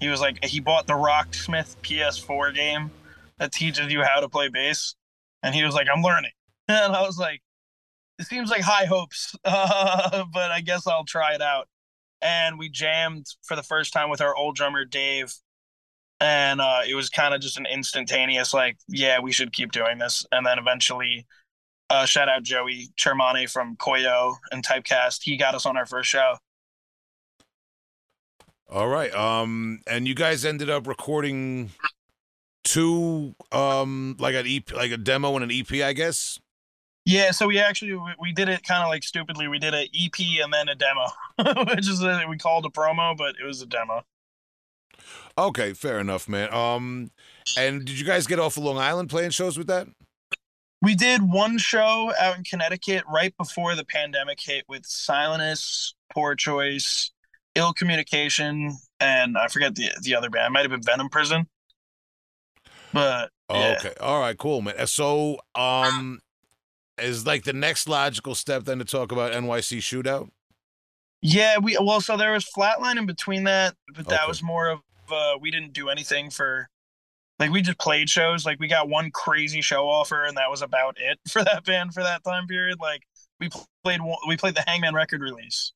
[0.00, 2.90] He was like he bought the Rocksmith PS4 game
[3.38, 4.96] that teaches you how to play bass,
[5.42, 6.30] and he was like, I'm learning.
[6.66, 7.42] And I was like,
[8.18, 11.68] it seems like high hopes, uh, but I guess I'll try it out.
[12.22, 15.34] And we jammed for the first time with our old drummer Dave,
[16.20, 19.98] and uh, it was kind of just an instantaneous like yeah we should keep doing
[19.98, 20.24] this.
[20.32, 21.26] And then eventually
[21.90, 25.22] uh, shout out joey chiaramonte from koyo and typecast.
[25.22, 26.36] He got us on our first show.
[28.70, 31.70] All right um and you guys ended up recording
[32.62, 36.38] two um like an ep like a demo and an ep i guess?
[37.04, 39.48] Yeah so we actually we did it kind of like stupidly.
[39.48, 43.16] We did an ep and then a demo which is a, we called a promo
[43.16, 44.04] but it was a demo
[45.36, 46.52] Okay, fair enough, man.
[46.52, 47.10] Um,
[47.58, 49.88] and did you guys get off of Long Island playing shows with that?
[50.82, 56.34] We did one show out in Connecticut right before the pandemic hit with Silenus, Poor
[56.34, 57.10] Choice,
[57.54, 60.48] Ill Communication, and I forget the the other band.
[60.48, 61.46] It might have been Venom Prison.
[62.92, 63.76] But yeah.
[63.78, 64.86] okay, all right, cool, man.
[64.86, 66.20] So, um,
[66.98, 70.28] is like the next logical step then to talk about NYC Shootout?
[71.22, 74.28] Yeah, we well, so there was Flatline in between that, but that okay.
[74.28, 76.68] was more of uh, we didn't do anything for
[77.38, 78.46] like we just played shows.
[78.46, 81.94] Like we got one crazy show offer, and that was about it for that band
[81.94, 82.78] for that time period.
[82.80, 83.02] Like
[83.40, 83.48] we
[83.82, 85.72] played we played the Hangman record release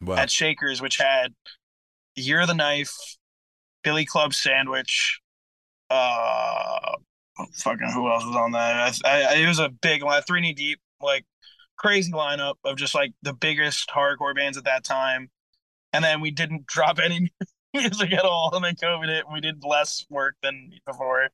[0.00, 0.16] wow.
[0.16, 1.34] at Shakers, which had
[2.16, 2.94] Year of the Knife,
[3.82, 5.20] Billy Club Sandwich,
[5.90, 6.96] uh,
[7.54, 8.98] fucking who else was on that?
[9.04, 11.24] I, I, it was a big line, three knee deep, like
[11.76, 15.30] crazy lineup of just like the biggest hardcore bands at that time.
[15.92, 17.32] And then we didn't drop any
[17.80, 18.50] music at all.
[18.54, 21.28] And then COVID hit we did less work than before.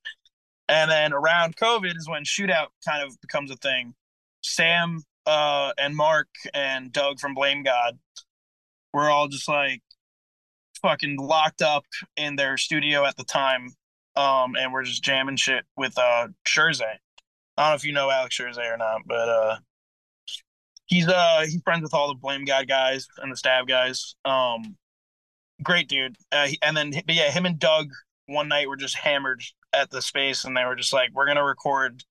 [0.69, 3.95] And then around COVID is when shootout kind of becomes a thing.
[4.43, 7.99] Sam uh, and Mark and Doug from Blame God
[8.93, 9.83] were all just like
[10.81, 11.85] fucking locked up
[12.17, 13.71] in their studio at the time.
[14.17, 16.83] Um, and we're just jamming shit with uh Scherze.
[16.83, 16.97] I
[17.57, 19.57] don't know if you know Alex Scherze or not, but uh
[20.87, 24.17] he's uh he's friends with all the blame god guys and the stab guys.
[24.25, 24.77] Um
[25.63, 26.17] great dude.
[26.33, 27.91] Uh, and then, but yeah, him and Doug
[28.27, 29.43] one night were just hammered
[29.73, 32.05] at the space, and they were just like, "We're gonna record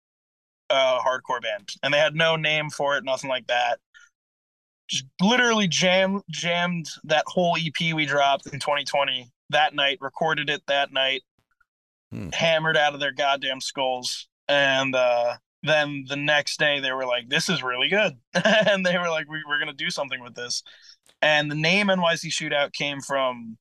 [0.69, 3.79] a hardcore band," and they had no name for it, nothing like that.
[4.89, 10.61] Just literally jam jammed that whole EP we dropped in 2020 that night, recorded it
[10.67, 11.23] that night,
[12.11, 12.29] hmm.
[12.33, 17.29] hammered out of their goddamn skulls, and uh, then the next day they were like,
[17.29, 20.63] "This is really good," and they were like, we, "We're gonna do something with this."
[21.21, 23.57] And the name NYC Shootout came from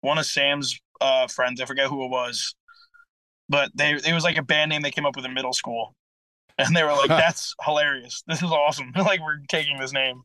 [0.00, 1.60] one of Sam's uh, friends.
[1.60, 2.54] I forget who it was.
[3.48, 5.94] but they it was like a band name they came up with in middle school,
[6.58, 8.22] and they were like, "That's hilarious.
[8.26, 8.92] This is awesome.
[8.96, 10.22] like we're taking this name."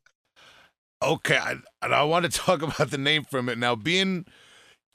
[1.03, 3.75] Okay, I, and I want to talk about the name from it now.
[3.75, 4.25] Being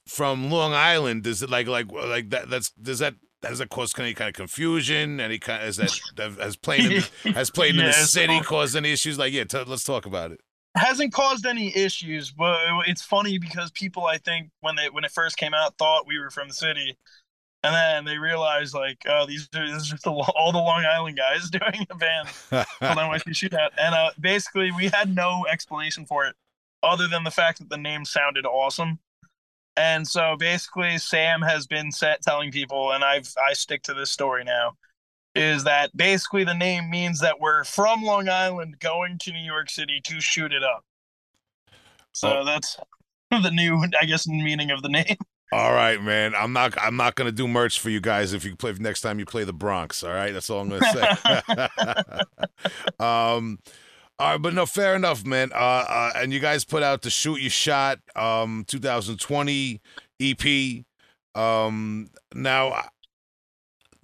[0.07, 2.51] from Long Island, does it like like like that?
[2.51, 5.21] That's does that has that caused any kind of confusion?
[5.21, 5.93] Any kind is that
[6.41, 9.19] has played in the, has playing in the city caused any issues?
[9.19, 10.41] Like, yeah, t- let's talk about it.
[10.75, 15.11] Hasn't caused any issues, but it's funny because people I think when they when it
[15.11, 16.97] first came out thought we were from the city,
[17.63, 20.85] and then they realized like, oh, these are this is just the, all the Long
[20.85, 22.29] Island guys doing a band.
[22.51, 26.35] Called NYC Shootout, and uh, basically we had no explanation for it
[26.83, 28.99] other than the fact that the name sounded awesome.
[29.77, 34.11] And so basically, Sam has been set telling people, and I've I stick to this
[34.11, 34.73] story now,
[35.35, 39.71] is that basically the name means that we're from Long Island going to New York
[39.71, 40.85] City to shoot it up.
[42.13, 42.45] So Oh.
[42.45, 42.77] that's
[43.31, 45.17] the new, I guess, meaning of the name.
[45.53, 46.35] All right, man.
[46.35, 46.75] I'm not.
[46.81, 49.45] I'm not gonna do merch for you guys if you play next time you play
[49.45, 50.03] the Bronx.
[50.03, 52.19] All right, that's all I'm gonna say.
[52.99, 53.59] um,
[54.19, 55.51] all right, but no, fair enough, man.
[55.53, 59.81] Uh, uh, and you guys put out the Shoot You Shot, um, 2020
[60.21, 60.85] EP.
[61.35, 62.89] Um, now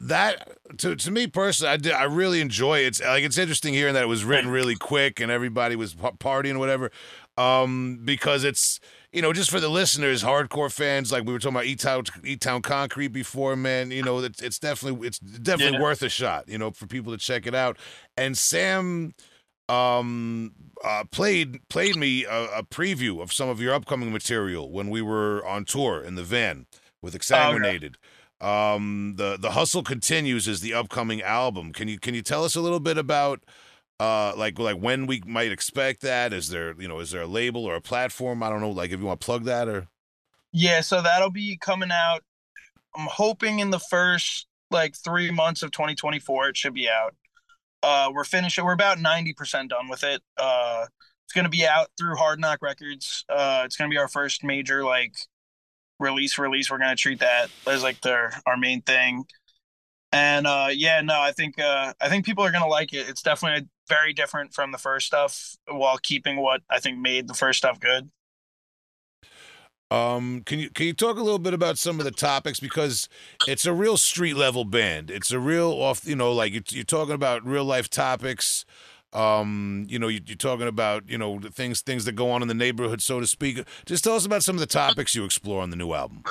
[0.00, 1.92] that to to me personally, I did.
[1.92, 2.86] I really enjoy it.
[2.86, 6.12] It's like it's interesting hearing that it was written really quick and everybody was pa-
[6.12, 6.90] partying or whatever.
[7.36, 8.80] Um, because it's
[9.12, 12.04] you know, just for the listeners, hardcore fans, like we were talking about E Town,
[12.24, 13.90] E Town Concrete before, man.
[13.90, 15.82] You know, it's, it's definitely it's definitely Yeah.
[15.82, 16.48] worth a shot.
[16.48, 17.78] You know, for people to check it out.
[18.16, 19.14] And Sam,
[19.68, 20.52] um,
[20.84, 25.02] uh, played played me a, a preview of some of your upcoming material when we
[25.02, 26.66] were on tour in the van
[27.02, 27.96] with Examinated.
[28.40, 31.72] Um, the the hustle continues is the upcoming album.
[31.72, 33.42] Can you can you tell us a little bit about?
[34.00, 36.32] Uh, like like when we might expect that?
[36.32, 38.42] Is there you know is there a label or a platform?
[38.42, 38.70] I don't know.
[38.70, 39.88] Like if you want to plug that or
[40.52, 42.22] Yeah, so that'll be coming out.
[42.94, 47.14] I'm hoping in the first like three months of 2024, it should be out.
[47.82, 48.64] Uh, we're finishing.
[48.64, 50.22] We're about 90% done with it.
[50.36, 50.86] Uh,
[51.24, 53.24] it's gonna be out through Hard Knock Records.
[53.28, 55.14] Uh, it's gonna be our first major like
[55.98, 56.38] release.
[56.38, 56.70] Release.
[56.70, 59.24] We're gonna treat that as like their our main thing.
[60.12, 63.08] And uh, yeah, no, I think uh, I think people are gonna like it.
[63.08, 67.34] It's definitely very different from the first stuff, while keeping what I think made the
[67.34, 68.10] first stuff good.
[69.90, 73.08] Um, can you can you talk a little bit about some of the topics because
[73.46, 75.10] it's a real street level band.
[75.10, 78.66] It's a real off, you know, like you're, you're talking about real life topics.
[79.12, 82.42] Um, you know, you, you're talking about you know the things things that go on
[82.42, 83.60] in the neighborhood, so to speak.
[83.86, 86.22] Just tell us about some of the topics you explore on the new album.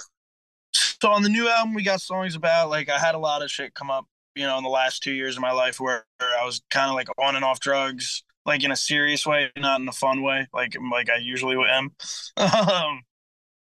[1.01, 3.51] So on the new album, we got songs about like I had a lot of
[3.51, 6.45] shit come up, you know, in the last two years of my life where I
[6.45, 9.87] was kind of like on and off drugs, like in a serious way, not in
[9.87, 11.91] a fun way, like like I usually am.
[12.37, 13.01] um,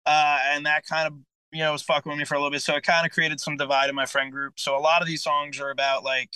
[0.06, 1.14] uh, and that kind of
[1.52, 3.40] you know was fucking with me for a little bit, so it kind of created
[3.40, 4.60] some divide in my friend group.
[4.60, 6.32] So a lot of these songs are about like,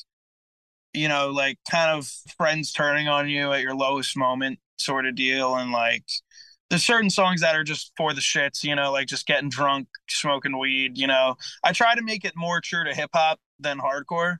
[0.97, 5.15] you know, like kind of friends turning on you at your lowest moment, sort of
[5.15, 6.03] deal, and like
[6.69, 9.87] there's certain songs that are just for the shits, you know, like just getting drunk,
[10.09, 11.35] smoking weed, you know.
[11.63, 14.37] I try to make it more true to hip hop than hardcore,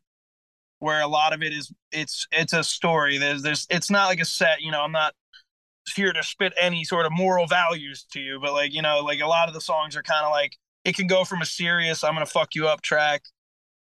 [0.80, 3.18] where a lot of it is it's it's a story.
[3.18, 5.14] There's there's it's not like a set, you know, I'm not
[5.96, 9.22] here to spit any sort of moral values to you, but like, you know, like
[9.22, 12.04] a lot of the songs are kind of like it can go from a serious
[12.04, 13.24] I'm gonna fuck you up track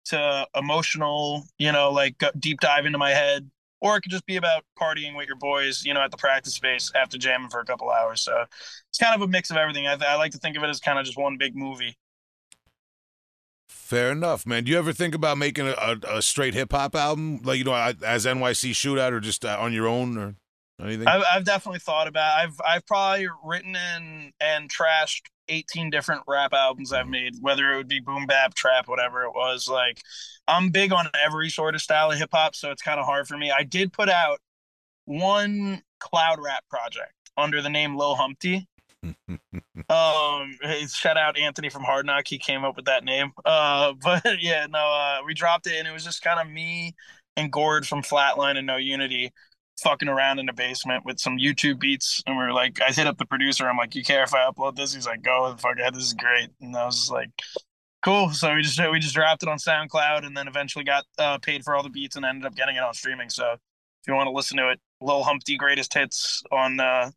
[0.09, 4.37] to emotional, you know, like deep dive into my head or it could just be
[4.37, 7.65] about partying with your boys, you know, at the practice space after jamming for a
[7.65, 8.21] couple hours.
[8.21, 8.45] So
[8.89, 9.87] it's kind of a mix of everything.
[9.87, 11.97] I, I like to think of it as kind of just one big movie.
[13.69, 14.63] Fair enough, man.
[14.63, 17.63] Do you ever think about making a, a, a straight hip hop album, like you
[17.63, 20.35] know, as NYC Shootout, or just uh, on your own, or
[20.81, 21.07] anything?
[21.07, 22.37] I've, I've definitely thought about.
[22.37, 27.77] I've I've probably written and and trashed 18 different rap albums I've made, whether it
[27.77, 29.67] would be boom bap, trap, whatever it was.
[29.67, 30.01] Like
[30.47, 33.27] I'm big on every sort of style of hip hop, so it's kind of hard
[33.27, 33.51] for me.
[33.51, 34.39] I did put out
[35.05, 38.67] one cloud rap project under the name Lil Humpty.
[39.03, 43.93] um hey, shout out anthony from hard knock he came up with that name uh
[44.03, 46.93] but yeah no uh we dropped it and it was just kind of me
[47.37, 49.31] and gord from flatline and no unity
[49.81, 53.07] fucking around in the basement with some youtube beats and we are like i hit
[53.07, 55.57] up the producer i'm like you care if i upload this he's like go the
[55.57, 57.29] fuck ahead this is great and i was just like
[58.03, 61.37] cool so we just we just dropped it on soundcloud and then eventually got uh,
[61.39, 64.13] paid for all the beats and ended up getting it on streaming so if you
[64.13, 67.09] want to listen to it lil humpty greatest hits on uh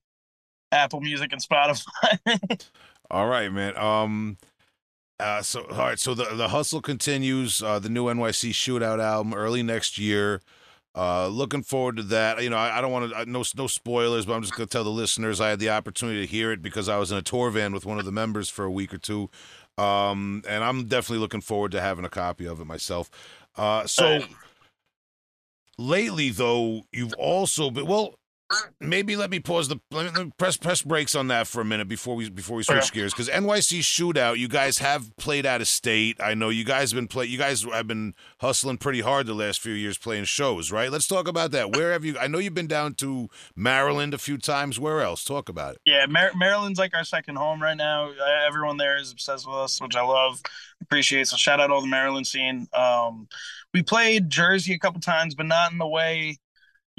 [0.73, 2.61] apple music and spotify
[3.11, 3.77] All right, man.
[3.77, 4.39] Um,
[5.19, 7.63] uh, so all right, so the the hustle continues.
[7.63, 10.43] Uh, the new NYC Shootout album early next year.
[10.95, 12.43] Uh, looking forward to that.
[12.43, 14.85] You know, I, I don't want to no no spoilers, but I'm just gonna tell
[14.85, 17.51] the listeners I had the opportunity to hear it because I was in a tour
[17.51, 19.31] van with one of the members for a week or two.
[19.79, 23.09] Um, and I'm definitely looking forward to having a copy of it myself.
[23.57, 24.21] Uh, so
[25.79, 28.15] lately, though, you've also been well.
[28.81, 31.61] Maybe let me pause the let me, let me press press brakes on that for
[31.61, 35.47] a minute before we before we switch gears because NYC Shootout, you guys have played
[35.47, 36.17] out of state.
[36.21, 37.27] I know you guys have been play.
[37.27, 40.91] You guys have been hustling pretty hard the last few years playing shows, right?
[40.91, 41.77] Let's talk about that.
[41.77, 42.19] Where have you?
[42.19, 44.81] I know you've been down to Maryland a few times.
[44.81, 45.23] Where else?
[45.25, 45.81] Talk about it.
[45.85, 48.11] Yeah, Mar- Maryland's like our second home right now.
[48.47, 50.41] Everyone there is obsessed with us, which I love,
[50.83, 51.29] appreciate.
[51.29, 52.67] So shout out all the Maryland scene.
[52.73, 53.29] Um,
[53.73, 56.39] we played Jersey a couple times, but not in the way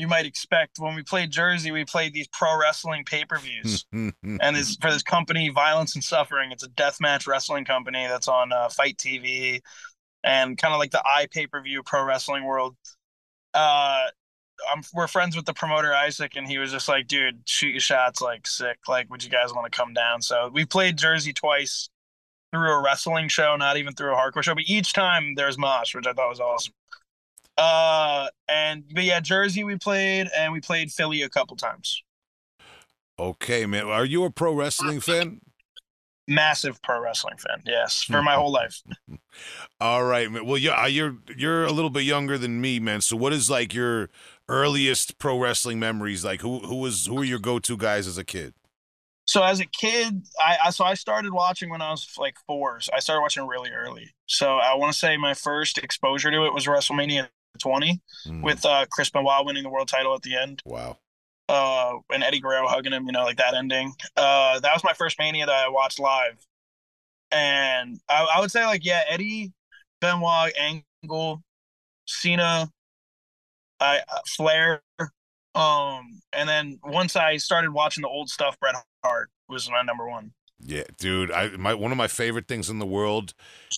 [0.01, 0.79] you might expect.
[0.79, 4.91] When we played Jersey, we played these pro wrestling pay per views, and this for
[4.91, 6.51] this company, Violence and Suffering.
[6.51, 9.61] It's a deathmatch wrestling company that's on uh, FITE TV,
[10.23, 12.75] and kind of like the i pay per view pro wrestling world.
[13.53, 14.05] Uh,
[14.71, 17.79] I'm we're friends with the promoter Isaac, and he was just like, "Dude, shoot your
[17.79, 18.79] shots, like sick.
[18.87, 21.89] Like, would you guys want to come down?" So we played Jersey twice
[22.51, 25.93] through a wrestling show, not even through a hardcore show, but each time there's mosh,
[25.93, 26.73] which I thought was awesome.
[27.57, 32.03] Uh, and but yeah, Jersey we played, and we played Philly a couple times.
[33.19, 33.85] okay, man.
[33.87, 35.41] Are you a pro wrestling fan?
[36.27, 38.81] Massive pro wrestling fan, yes, for my whole life.
[39.81, 40.45] All right, man.
[40.45, 43.01] Well, yeah, you're you're a little bit younger than me, man.
[43.01, 44.09] So, what is like your
[44.47, 46.23] earliest pro wrestling memories?
[46.23, 48.53] Like, who who was who were your go to guys as a kid?
[49.25, 52.81] So as a kid, I, I so I started watching when I was like four.
[52.81, 54.13] So I started watching really early.
[54.25, 58.63] So I want to say my first exposure to it was WrestleMania 20 Mm, with
[58.65, 60.97] uh, Chris Benoit winning the world title at the end, wow.
[61.49, 63.07] uh, and Eddie Guerrero hugging him.
[63.07, 63.93] You know, like that ending.
[64.15, 66.37] Uh, that was my first Mania that I watched live,
[67.31, 69.53] and I, I would say like yeah, Eddie,
[70.01, 70.53] Benoit,
[71.03, 71.41] Angle,
[72.05, 72.69] Cena,
[73.79, 74.83] I uh, Flair,
[75.55, 80.07] um, and then once I started watching the old stuff, Bret Hart was my number
[80.07, 80.31] one.
[80.65, 81.32] Yeah, dude.
[81.32, 83.34] I my one of my favorite things in the world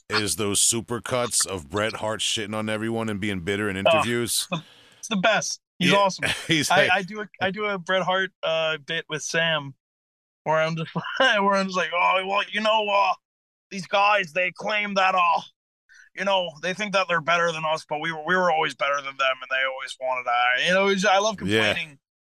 [0.10, 4.48] is those super cuts of Bret Hart shitting on everyone and being bitter in interviews.
[5.00, 5.60] It's the best.
[5.80, 5.98] He's Yeah.
[5.98, 6.30] awesome.
[6.48, 9.74] He's I, like, I do a I do a Bret Hart uh bit with Sam
[10.46, 13.12] where I'm just where I'm just like, oh well, you know, uh
[13.70, 15.42] these guys they claim that uh
[16.16, 18.76] you know, they think that they're better than us, but we were we were always
[18.76, 20.66] better than them and they always wanted that.
[20.66, 21.76] You know, I love Yeah.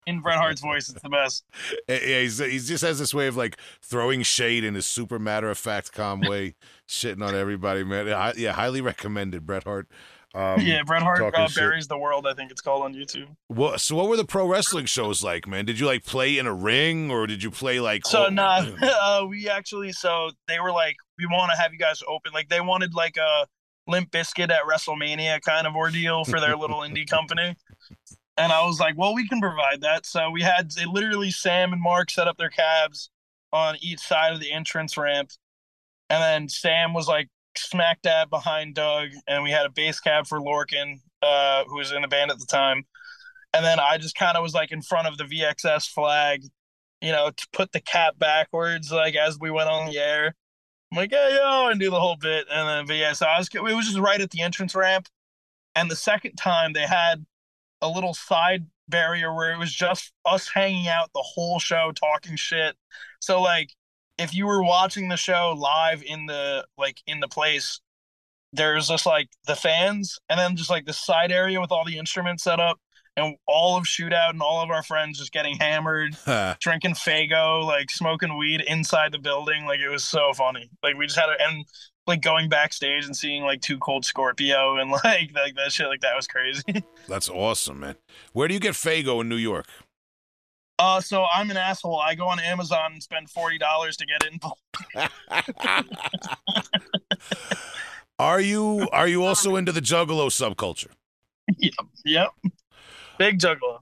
[0.09, 0.89] In Bret Hart's voice.
[0.89, 1.45] It's the best.
[1.89, 5.51] yeah, he's, he just has this way of like throwing shade in his super matter
[5.51, 6.55] of fact, calm way,
[6.89, 8.07] shitting on everybody, man.
[8.07, 9.87] Yeah, yeah, highly recommended, Bret Hart.
[10.35, 11.57] Um, yeah, Bret Hart uh, shit.
[11.57, 13.29] buries the world, I think it's called on YouTube.
[13.49, 15.65] What, so what were the pro wrestling shows like, man?
[15.65, 18.65] Did you like play in a ring or did you play like So oh- nah,
[18.83, 22.33] uh, we actually so they were like, we want to have you guys open.
[22.33, 23.47] Like they wanted like a
[23.87, 27.57] Limp Bizkit at WrestleMania kind of ordeal for their little indie company.
[28.39, 30.07] And I was like, well, we can provide that.
[30.07, 33.11] So we had they literally Sam and Mark set up their cabs
[33.53, 35.31] on each side of the entrance ramp,
[36.09, 40.27] and then Sam was like smack dab behind Doug, and we had a base cab
[40.27, 42.85] for Lorcan, uh, who was in the band at the time.
[43.53, 46.43] And then I just kind of was like in front of the VXS flag,
[47.01, 50.35] you know, to put the cap backwards, like as we went on the air.
[50.93, 52.47] I'm like, yeah, yo, and do the whole bit.
[52.51, 55.09] And then, but yeah, so I was, it was just right at the entrance ramp.
[55.75, 57.25] And the second time they had
[57.81, 62.37] a little side barrier where it was just us hanging out the whole show talking
[62.37, 62.77] shit.
[63.21, 63.71] So, like,
[64.17, 67.81] if you were watching the show live in the, like, in the place,
[68.53, 71.99] there's just like the fans and then just like the side area with all the
[71.99, 72.79] instruments set up
[73.17, 76.17] and all of shootout and all of our friends just getting hammered
[76.61, 79.67] drinking Faygo, like smoking weed inside the building.
[79.67, 80.71] Like it was so funny.
[80.83, 81.65] Like we just had a, and
[82.09, 86.01] like going backstage and seeing like Two Cold Scorpio and like like that shit like
[86.01, 86.63] that was crazy.
[87.09, 87.97] That's awesome, man.
[88.33, 89.67] Where do you get Faygo in New York?
[90.81, 91.99] Uh, so I'm an asshole.
[91.99, 94.43] I go on Amazon and spend forty dollars to get it.
[98.19, 100.91] are you are you also into the Juggalo subculture?
[101.57, 102.31] yep, yep.
[103.19, 103.81] Big Juggalo.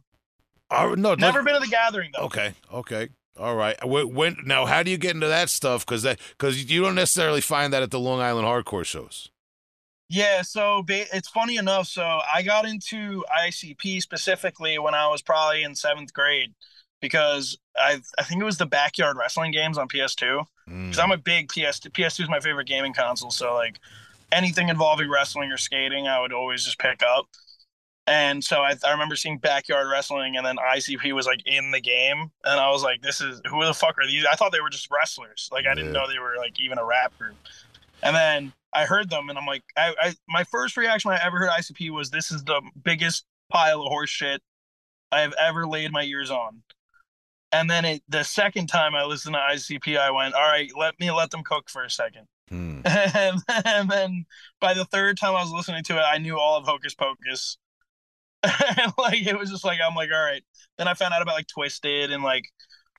[0.71, 2.24] Are, no, Never like- been to the gathering though.
[2.24, 3.09] Okay, okay,
[3.39, 3.76] all right.
[3.87, 5.84] When, when now, how do you get into that stuff?
[5.84, 9.30] Because that because you don't necessarily find that at the Long Island hardcore shows.
[10.09, 11.89] Yeah, so ba- it's funny enough.
[11.89, 16.55] So I got into ICP specifically when I was probably in seventh grade
[17.01, 20.45] because I I think it was the backyard wrestling games on PS2.
[20.68, 20.87] Mm.
[20.91, 21.80] because I'm a big PS.
[21.80, 23.30] PS2 is my favorite gaming console.
[23.30, 23.78] So like
[24.32, 27.26] anything involving wrestling or skating, I would always just pick up.
[28.09, 31.81] And so I, I remember seeing backyard wrestling, and then ICP was like in the
[31.81, 34.61] game, and I was like, "This is who the fuck are these?" I thought they
[34.61, 35.49] were just wrestlers.
[35.51, 36.01] Like I didn't Yeah.
[36.03, 37.35] know they were like even a rap group.
[38.03, 41.25] And then I heard them, and I'm like, I, I my first reaction when I
[41.25, 44.41] ever heard ICP was, "This is the biggest pile of horse shit
[45.11, 46.63] I have ever laid my ears on."
[47.53, 50.99] And then it, the second time I listened to ICP, I went, all right, let
[51.01, 52.27] me let them cook for a second.
[52.51, 52.81] Hmm.
[52.85, 54.27] and, and then
[54.61, 57.57] by the third time I was listening to it, I knew all of Hokus Pokus.
[58.99, 60.43] like it was just like I'm like, all right.
[60.78, 62.45] Then I found out about like Twiztid and like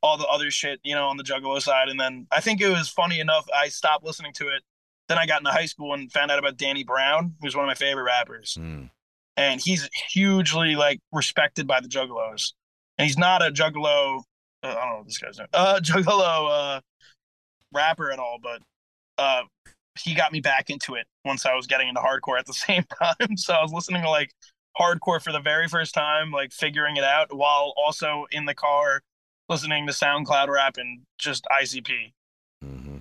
[0.03, 1.89] all the other shit, you know, on the Juggalo side.
[1.89, 3.47] And then I think it was funny enough.
[3.55, 4.63] I stopped listening to it.
[5.09, 7.67] Then I got into high school and found out about Danny Brown, who's one of
[7.67, 8.85] my favorite rappers, Hmm.
[9.38, 12.51] and he's hugely like respected by the Juggalos.
[12.97, 14.23] And he's not a Juggalo.
[14.63, 15.47] Uh, I don't know what this guy's name.
[15.53, 16.81] Uh, Juggalo uh,
[17.73, 18.61] rapper at all, but
[19.17, 19.43] uh,
[19.99, 22.83] he got me back into it once I was getting into hardcore at the same
[23.01, 23.38] time.
[23.38, 24.31] So I was listening to like
[24.80, 29.01] hardcore for the very first time, like figuring it out while also in the car
[29.49, 32.13] listening to SoundCloud rap and just ICP.
[32.61, 32.97] hmm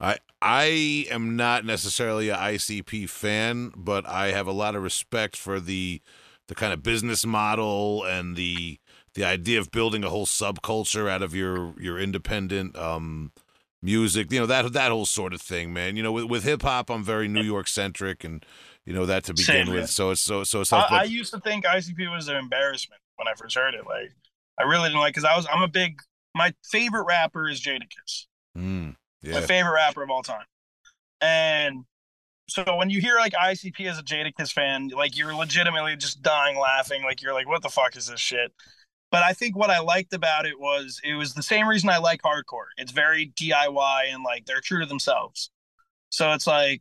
[0.00, 5.36] I I am not necessarily a ICP fan, but I have a lot of respect
[5.36, 6.00] for the
[6.46, 8.78] the kind of business model and the
[9.14, 13.32] the idea of building a whole subculture out of your your independent um
[13.82, 15.96] music you know that that whole sort of thing man.
[15.96, 18.44] You know with, with hip hop i'm very new york centric and
[18.88, 19.86] you know that to begin Same, with man.
[19.86, 23.34] so it's so so I, I used to think ICP was an embarrassment when I
[23.34, 23.86] first heard it.
[23.86, 24.12] Like
[24.58, 26.00] I really didn't like because I was I'm a big
[26.34, 28.24] my favorite rapper is Jadakiss.
[28.56, 30.46] Mm, my favorite rapper of all time.
[31.20, 31.84] And
[32.48, 36.58] so when you hear like ICP as a Jadakiss fan, like you're legitimately just dying
[36.58, 37.02] laughing.
[37.04, 38.52] Like you're like, what the fuck is this shit?
[39.10, 41.98] But I think what I liked about it was it was the same reason I
[41.98, 42.68] like hardcore.
[42.78, 45.50] It's very DIY and like they're true to themselves.
[46.08, 46.80] So it's like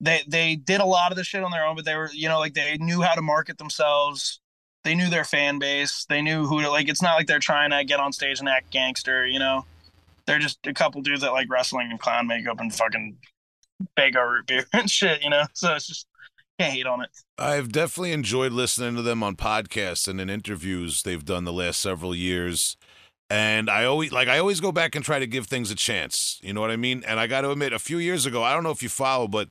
[0.00, 2.28] they they did a lot of the shit on their own, but they were you
[2.28, 4.40] know like they knew how to market themselves.
[4.84, 6.06] They knew their fan base.
[6.08, 6.88] They knew who to like.
[6.88, 9.26] It's not like they're trying to get on stage and act gangster.
[9.26, 9.64] You know,
[10.26, 13.16] they're just a couple dudes that like wrestling and clown makeup and fucking
[13.98, 15.22] Faygo root beer and shit.
[15.22, 16.06] You know, so it's just
[16.58, 17.10] can't hate on it.
[17.38, 21.80] I've definitely enjoyed listening to them on podcasts and in interviews they've done the last
[21.80, 22.76] several years.
[23.28, 26.38] And I always like I always go back and try to give things a chance.
[26.42, 27.02] You know what I mean?
[27.06, 29.26] And I got to admit, a few years ago, I don't know if you follow,
[29.26, 29.48] but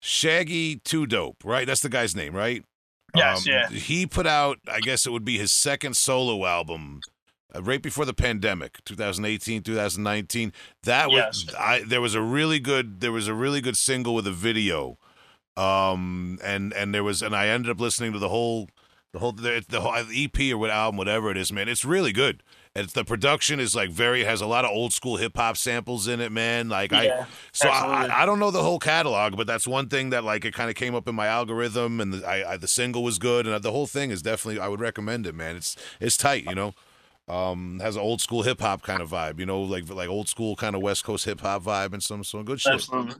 [0.00, 1.66] Shaggy Two Dope, right?
[1.66, 2.64] That's the guy's name, right?
[3.14, 3.68] Yes, yeah.
[3.68, 7.00] He put out, I guess it would be his second solo album,
[7.54, 10.52] uh, right before the pandemic, 2018, 2019.
[10.82, 11.54] That was Yes.
[11.58, 11.82] I.
[11.86, 13.00] There was a really good.
[13.00, 14.98] There was a really good single with a video,
[15.56, 18.68] um, and and there was, and I ended up listening to the whole,
[19.12, 21.68] the whole, the, the whole EP or what album, whatever it is, man.
[21.68, 22.42] It's really good.
[22.78, 26.06] It's the production is like very has a lot of old school hip hop samples
[26.08, 26.68] in it, man.
[26.68, 27.68] Like I, so.
[27.68, 30.70] I, I don't know the whole catalog, but that's one thing that like it kind
[30.70, 33.62] of came up in my algorithm, and the, I, I the single was good, and
[33.62, 35.56] the whole thing is definitely I would recommend it, man.
[35.56, 36.74] It's it's tight, you know.
[37.28, 40.28] Um, has an old school hip hop kind of vibe, you know, like like old
[40.28, 42.72] school kind of West Coast hip hop vibe and some some good shit.
[42.72, 43.16] Absolutely.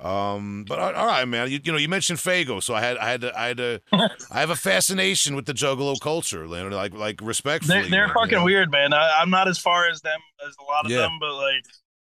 [0.00, 1.50] Um, but all right, man.
[1.50, 3.80] You, you know, you mentioned Faygo, so I had I had to I had to
[4.30, 7.82] I have a fascination with the Juggalo culture, you know, like like respectfully.
[7.82, 8.44] They're, they're man, you fucking know?
[8.44, 8.92] weird, man.
[8.92, 10.98] I, I'm not as far as them as a lot of Yeah.
[10.98, 11.64] them, but like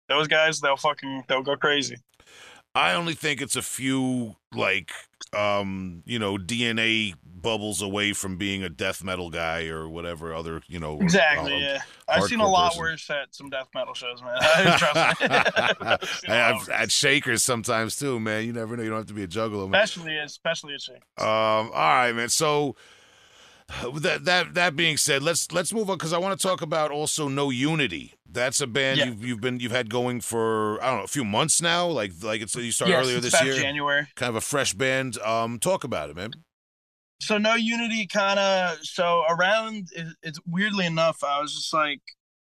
[0.08, 1.96] those guys, they'll fucking they'll go crazy.
[2.74, 4.90] I only think it's a few like
[5.36, 7.14] um, you know, DNA
[7.44, 10.98] bubbles away from being a death metal guy or whatever other, you know.
[11.00, 11.54] Exactly.
[11.54, 11.78] uh, yeah,
[12.08, 12.80] I've seen a lot person.
[12.82, 14.36] worse at some death metal shows, man.
[14.78, 15.26] Trust me.
[15.30, 18.44] I've seen a I- I've at shakers sometimes too, man.
[18.44, 18.82] You never know.
[18.82, 19.68] You don't have to be a juggalo.
[19.68, 19.80] Man.
[19.84, 21.02] especially especially a chick.
[21.18, 22.28] Um, all right, man.
[22.30, 22.74] So
[23.94, 26.90] that that that being said, let's let's move on because I want to talk about
[26.90, 28.14] also No Unity.
[28.30, 29.04] That's a band Yeah.
[29.06, 31.86] you've you've been you've had going for I don't know a few months now.
[31.86, 33.54] Like like it's you started Yes, earlier this year.
[33.54, 34.08] January.
[34.16, 35.18] Kind of a fresh band.
[35.18, 36.32] Um, talk about it, man.
[37.24, 39.88] So no unity kind of so around
[40.22, 42.00] it's weirdly enough i was just like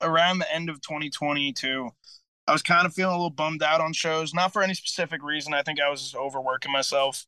[0.02, 1.88] around the end of 2022
[2.48, 5.22] i was kind of feeling a little bummed out on shows not for any specific
[5.22, 7.24] reason i think i was just overworking myself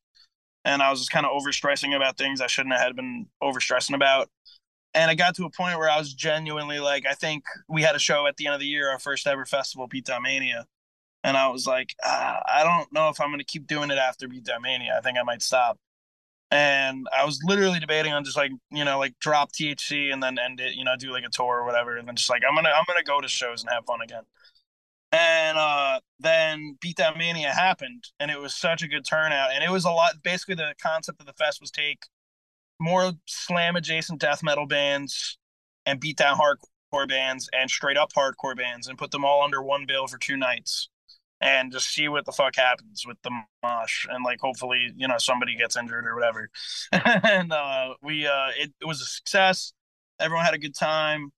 [0.65, 4.29] and i was just kind of overstressing about things i shouldn't have been overstressing about
[4.93, 7.95] and i got to a point where i was genuinely like i think we had
[7.95, 10.67] a show at the end of the year our first ever festival Down mania
[11.23, 13.99] and i was like ah, i don't know if i'm going to keep doing it
[13.99, 15.79] after Down mania i think i might stop
[16.51, 20.39] and I was literally debating on just like you know like drop THC and then
[20.39, 22.55] end it, you know, do like a tour or whatever, and then just like I'm
[22.55, 24.23] gonna I'm gonna go to shows and have fun again.
[25.13, 29.65] And uh, then Beat Down Mania happened, and it was such a good turnout, and
[29.65, 30.23] it was a lot.
[30.23, 32.05] Basically, the concept of the fest was take
[32.81, 35.39] more slam adjacent death metal bands
[35.87, 39.63] and beat down hardcore bands and straight up hardcore bands and put them all under
[39.63, 40.91] one bill for two nights
[41.41, 43.31] and just see what the fuck happens with the
[43.63, 46.51] mosh and like hopefully you know somebody gets injured or whatever.
[46.93, 49.73] And uh we uh it, it was a success.
[50.19, 51.33] Everyone had a good time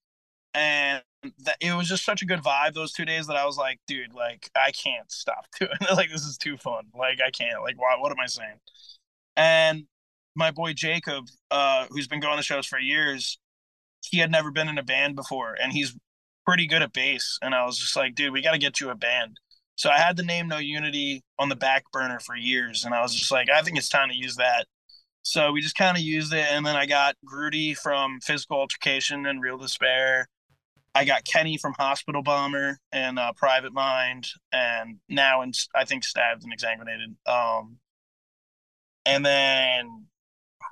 [0.54, 1.02] and
[1.44, 3.80] that it was just such a good vibe those two days that i was like
[3.88, 5.94] dude like i can't stop doing it.
[5.94, 6.84] Like this is too fun.
[6.96, 7.62] Like i can't.
[7.62, 8.60] Like why what am i saying?
[9.36, 9.84] And
[10.36, 13.38] my boy jacob uh who's been going to shows for years
[14.04, 15.96] he had never been in a band before and he's
[16.46, 18.88] pretty good at bass and i was just like dude we got to get you
[18.90, 19.38] a band
[19.78, 23.00] So I had the name No Unity on the back burner for years, and I
[23.00, 24.66] was just like, I think it's time to use that.
[25.22, 29.24] So we just kind of used it, and then I got Grudy from Physical Altercation
[29.24, 30.26] and Real Despair.
[30.96, 36.02] I got Kenny from Hospital Bomber and uh, Private Mind, and now in, I think
[36.02, 37.14] Stabbed and Exsanguinated.
[37.32, 37.76] Um,
[39.06, 40.06] and then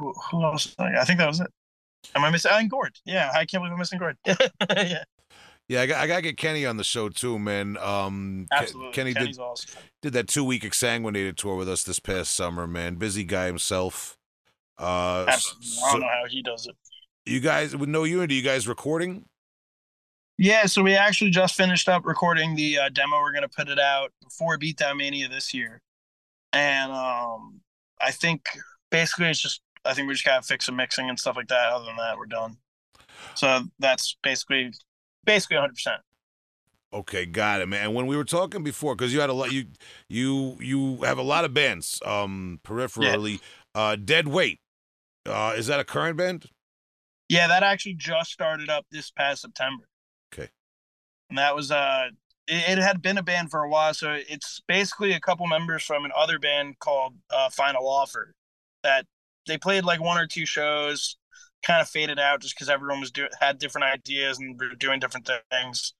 [0.01, 0.75] who, who else?
[0.81, 1.51] I think that was it.
[2.17, 2.51] Am I missing?
[2.53, 2.97] I'm Gord.
[3.05, 4.17] Yeah, I can't believe I'm missing Gord.
[4.27, 5.05] yeah.
[5.69, 7.77] Yeah, I got, I got to get Kenny on the show too, man.
[7.79, 8.93] Um, Absolutely.
[8.93, 9.81] Kenny Kenny's did, awesome.
[10.01, 12.97] did that two week exsanguinated tour with us this past summer, man.
[12.97, 14.17] Busy guy himself.
[14.79, 15.79] Uh, Absolutely.
[15.85, 16.77] I don't know how he does it.
[17.25, 19.25] you guys with no unity, you guys recording?
[20.39, 23.19] Yeah, so we actually just finished up recording the uh, demo.
[23.19, 25.81] We're gonna put it out before Beatdown Mania this year,
[26.53, 27.61] and um,
[28.01, 28.47] I think
[28.91, 31.73] basically it's just I think we just gotta fix some mixing and stuff like that.
[31.73, 32.59] Other than that, we're done.
[33.35, 34.73] So that's basically
[35.27, 35.75] basically 100.
[35.75, 36.01] percent
[36.93, 37.93] Okay, got it, man.
[37.93, 39.67] When we were talking before, because you had a lot, you
[40.09, 43.41] you you have a lot of bands, um, peripherally.
[43.75, 44.61] Uh, Dead Weight,
[45.27, 46.47] uh, is that a current band?
[47.29, 49.85] Yeah, that actually just started up this past September.
[50.33, 50.49] Okay.
[51.29, 52.09] And that was uh
[52.47, 55.83] it, it had been a band for a while, so it's basically a couple members
[55.83, 58.33] from an other band called uh, Final Offer
[58.83, 59.07] that
[59.47, 61.17] they played like one or two shows,
[61.67, 65.01] kind of faded out just because everyone was doing had different ideas and were doing
[65.01, 65.95] different things.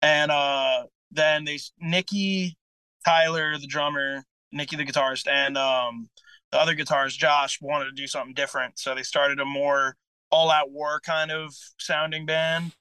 [0.00, 2.56] And uh then they Nikki,
[3.04, 6.08] Tyler, the drummer, Nikki the guitarist, and um
[6.50, 8.78] the other guitarist, Josh, wanted to do something different.
[8.78, 9.96] So they started a more
[10.30, 12.72] all out war kind of sounding band.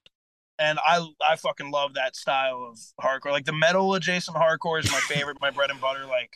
[0.57, 3.32] And I I fucking love that style of hardcore.
[3.32, 6.36] Like the metal adjacent hardcore is my favorite, my bread and butter, like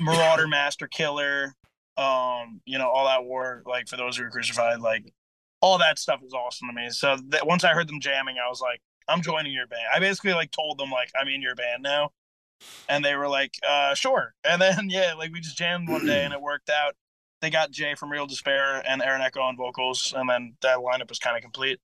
[0.00, 1.54] Merauder Master Killer,
[1.96, 5.12] um, you know, all that war, like for those who are crucified, like
[5.60, 6.90] all that stuff is awesome to me.
[6.90, 9.82] So that once I heard them jamming, I was like, I'm joining your band.
[9.94, 12.10] I basically like told them like I'm in your band now.
[12.88, 14.34] And they were like, uh, sure.
[14.44, 16.94] And then yeah, like we just jammed one day and it worked out.
[17.40, 21.10] They got Jay from Real Despair and Aaron Echo on vocals, and then that lineup
[21.10, 21.78] was kind of complete.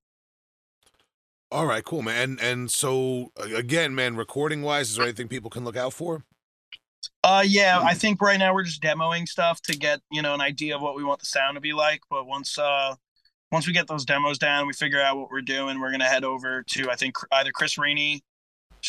[1.52, 2.22] All right, cool, man.
[2.22, 6.24] And and so again, man, recording wise, is there anything people can look out for?
[7.22, 10.40] Uh yeah, I think right now we're just demoing stuff to get, you know, an
[10.40, 12.00] idea of what we want the sound to be like.
[12.08, 12.94] But once uh
[13.52, 16.24] once we get those demos down, we figure out what we're doing, we're gonna head
[16.24, 18.22] over to I think either Chris Rainey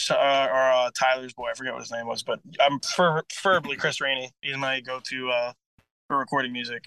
[0.09, 3.75] uh, or uh, Tyler's boy, I forget what his name was, but I'm prefer- preferably
[3.75, 4.31] Chris Rainey.
[4.41, 5.53] He's my go-to uh
[6.07, 6.85] for recording music.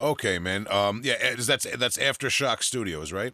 [0.00, 0.66] Okay, man.
[0.70, 3.32] Um, yeah, is that's that's Aftershock Studios, right?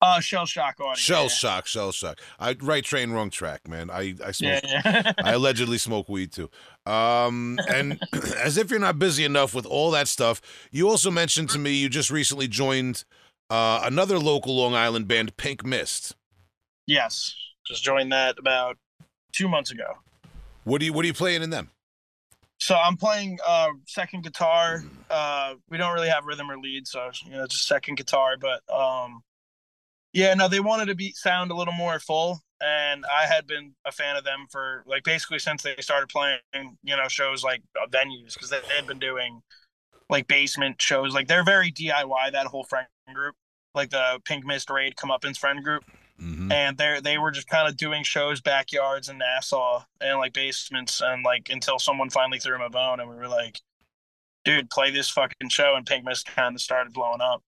[0.00, 0.94] Uh Shell Shock Audio.
[0.94, 1.28] Shell yeah.
[1.28, 2.20] shock, shell shock.
[2.38, 3.90] I right train, wrong track, man.
[3.90, 4.62] I I smoke.
[4.64, 5.12] Yeah, yeah.
[5.24, 6.50] I allegedly smoke weed too.
[6.86, 8.00] Um, and
[8.36, 10.40] as if you're not busy enough with all that stuff,
[10.70, 13.04] you also mentioned to me you just recently joined
[13.50, 16.14] uh, another local Long Island band, Pink Mist.
[16.86, 17.34] yes.
[17.66, 18.78] Just joined that about
[19.32, 19.98] two months ago.
[20.64, 21.70] What are you What are you playing in them?
[22.60, 24.84] So I'm playing uh second guitar.
[25.10, 28.62] Uh we don't really have rhythm or lead, so you know, just second guitar, but
[28.74, 29.22] um
[30.18, 33.74] yeah, no, they wanted to be sound a little more full and I had been
[33.84, 36.40] a fan of them for like basically since they started playing,
[36.82, 39.42] you know, shows like uh, venues because they, they had been doing
[40.10, 41.14] like basement shows.
[41.14, 43.36] Like they're very DIY that whole friend group,
[43.74, 45.84] like the Pink Mist Raid Comeuppance friend group
[46.20, 46.50] Mm-hmm.
[46.50, 51.00] and they they were just kind of doing shows backyards in Nassau and like basements
[51.00, 53.60] and like until someone finally threw him a bone and we were like,
[54.44, 57.44] dude, play this fucking show and Pink Mist kind of started blowing up.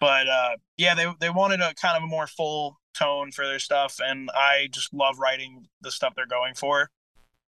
[0.00, 3.58] But uh, yeah, they they wanted a kind of a more full tone for their
[3.58, 6.90] stuff, and I just love writing the stuff they're going for.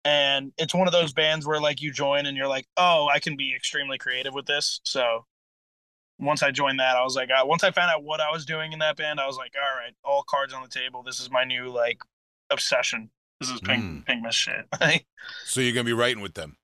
[0.05, 3.19] And it's one of those bands where like you join and you're like, oh, I
[3.19, 4.81] can be extremely creative with this.
[4.83, 5.25] So
[6.19, 8.45] once I joined that, I was like, uh, once I found out what I was
[8.45, 11.03] doing in that band, I was like, all right, all cards on the table.
[11.03, 11.99] This is my new like
[12.49, 13.09] obsession.
[13.39, 14.05] This is pink Mm.
[14.05, 14.65] pink shit.
[15.45, 16.57] So you're gonna be writing with them.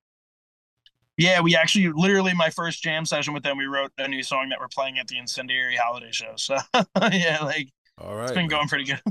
[1.20, 4.47] Yeah, we actually literally my first jam session with them, we wrote a new song
[4.49, 6.32] that we're playing at the Incendiary holiday show.
[6.38, 6.57] So
[7.11, 8.24] yeah, like All right.
[8.24, 8.49] it's been man.
[8.49, 9.01] going pretty good.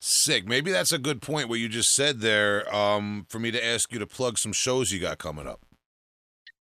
[0.00, 0.48] Sick.
[0.48, 1.50] Maybe that's a good point.
[1.50, 2.74] What you just said there.
[2.74, 5.60] Um, for me to ask you to plug some shows you got coming up.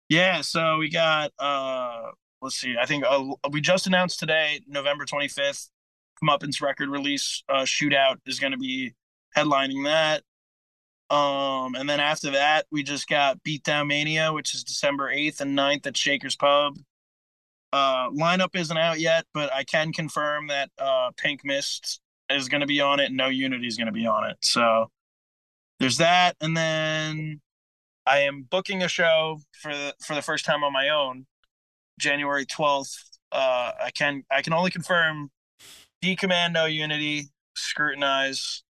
[0.08, 2.10] Yeah, so we got uh
[2.40, 5.68] let's see, I think uh, we just announced today, November 25th,
[6.22, 8.94] Comeuppance record release uh shootout is gonna be
[9.36, 10.22] headlining that.
[11.10, 15.58] Um and then after that we just got Beatdown Mania, which is December 8th and
[15.58, 16.76] 9th at Shaker's Pub.
[17.72, 22.00] Uh lineup isn't out yet, but I can confirm that uh Pink Mist
[22.30, 24.36] is gonna be on it No Unity is gonna be on it.
[24.40, 24.90] So
[25.80, 27.40] there's that, and then
[28.06, 31.26] I am booking a show for the, for the first time on my own,
[31.98, 33.18] January twelfth.
[33.32, 35.30] Uh, I can I can only confirm
[36.02, 38.62] D Command No Unity, Scrutinize,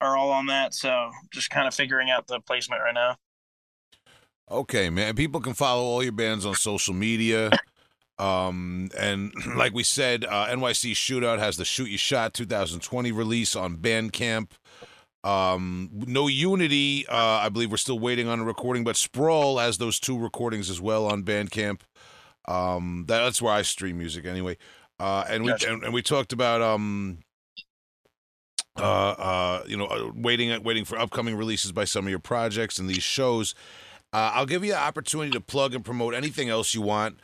[0.00, 0.74] are all on that.
[0.74, 3.16] So just kind of figuring out the placement right now.
[4.50, 5.16] Okay, man.
[5.16, 7.50] People can follow all your bands on social media.
[8.18, 13.56] Um, and like we said, uh, NYC Shootout has the Shoot You Shot 2020 release
[13.56, 14.50] on Bandcamp.
[15.24, 19.78] Um, no Unity, uh, I believe we're still waiting on a recording, but Sprawl has
[19.78, 21.80] those two recordings as well on Bandcamp.
[22.46, 24.56] Um, that, that's where I stream music anyway.
[25.00, 25.72] Uh, and we Gotcha.
[25.72, 27.18] and, and we talked about um,
[28.78, 32.78] uh, uh, you know, uh, waiting waiting for upcoming releases by some of your projects
[32.78, 33.54] and these shows.
[34.12, 37.20] Uh, I'll give you the opportunity to plug and promote anything else you want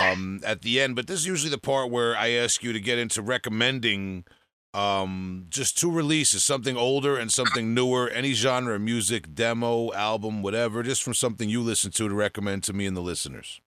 [0.00, 2.80] um, at the end, but this is usually the part where I ask you to
[2.80, 4.24] get into recommending
[4.74, 10.42] um, just two releases, something older and something newer, any genre of music, demo, album,
[10.42, 13.60] whatever, just from something you listen to to recommend to me and the listeners.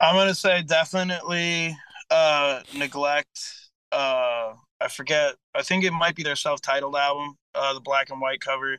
[0.00, 1.76] I'm gonna say definitely
[2.10, 3.70] uh neglect.
[3.90, 5.34] Uh I forget.
[5.54, 8.78] I think it might be their self-titled album, uh the black and white cover.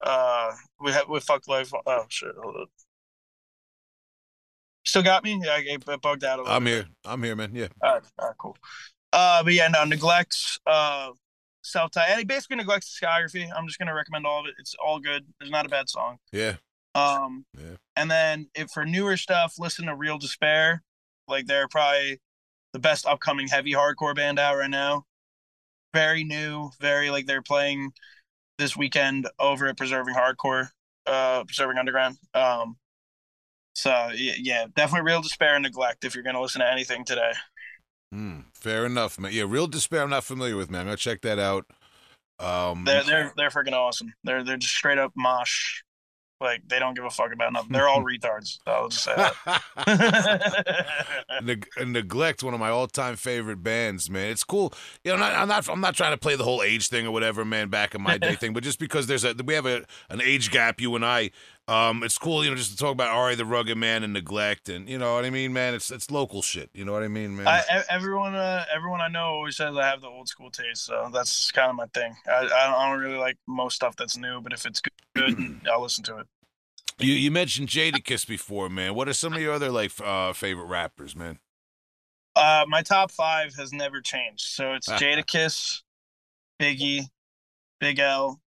[0.00, 1.72] Uh we have we fucked life.
[1.86, 2.66] Oh shit, hold on.
[4.84, 5.40] Still got me?
[5.44, 6.56] Yeah, I get bugged out a little.
[6.56, 6.70] I'm bit.
[6.70, 6.86] here.
[7.04, 7.50] I'm here, man.
[7.54, 7.68] Yeah.
[7.82, 8.56] All right, all right, cool.
[9.12, 11.10] Uh, but yeah, no, neglects uh
[11.62, 12.18] self titled.
[12.18, 13.48] He basically neglects discography.
[13.54, 14.54] I'm just gonna recommend all of it.
[14.58, 15.26] It's all good.
[15.38, 16.18] There's not a bad song.
[16.32, 16.56] Yeah.
[16.94, 17.76] Um, Yeah.
[17.94, 20.82] and then if for newer stuff, listen to Real Despair.
[21.28, 22.20] Like they're probably
[22.72, 25.04] the best upcoming heavy hardcore band out right now.
[25.92, 27.92] Very new, very like they're playing
[28.58, 30.68] this weekend over at Preserving Hardcore,
[31.06, 32.16] uh, Preserving Underground.
[32.34, 32.76] Um,
[33.74, 37.32] so yeah, yeah, definitely Real Despair and Neglect if you're gonna listen to anything today.
[38.12, 38.40] Hmm.
[38.54, 39.32] fair enough, man.
[39.32, 40.02] Yeah, Real Despair.
[40.02, 40.82] I'm not familiar with, man.
[40.82, 41.64] I'm gonna check that out.
[42.38, 44.12] Um, They're they're they're freaking awesome.
[44.24, 45.82] They're they're just straight up mosh.
[46.40, 47.72] Like they don't give a fuck about nothing.
[47.72, 48.58] They're all retards.
[48.66, 50.80] I'll just say that.
[51.42, 54.72] Neg- neglect one of my all-time favorite bands man it's cool
[55.04, 57.06] you know I'm not, I'm not i'm not trying to play the whole age thing
[57.06, 59.66] or whatever man back in my day thing but just because there's a we have
[59.66, 61.30] a an age gap you and i
[61.68, 63.36] um it's cool you know just to talk about R.A.
[63.36, 66.42] the Rugged Man and neglect and you know what i mean man it's it's local
[66.42, 69.76] shit you know what i mean man I, everyone uh, everyone I know always says
[69.76, 72.14] I have the old school taste, so that's kind of my thing.
[72.28, 74.80] I, I don't- really like most stuff that's new, but if it's
[75.14, 76.26] good, I'll listen to it.
[76.98, 80.66] you you mentioned jadakiss before man what are some of your other like uh favorite
[80.66, 81.38] rappers man
[82.36, 85.82] Uh, my top five has never changed, so it's Jadakiss,
[86.60, 87.06] Biggie,
[87.80, 88.40] Big L,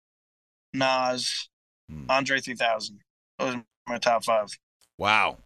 [0.74, 1.50] Nas,
[1.90, 2.06] Hmm.
[2.10, 3.02] Andre 3000.
[3.46, 4.58] Those are my top five.
[4.98, 5.38] Wow.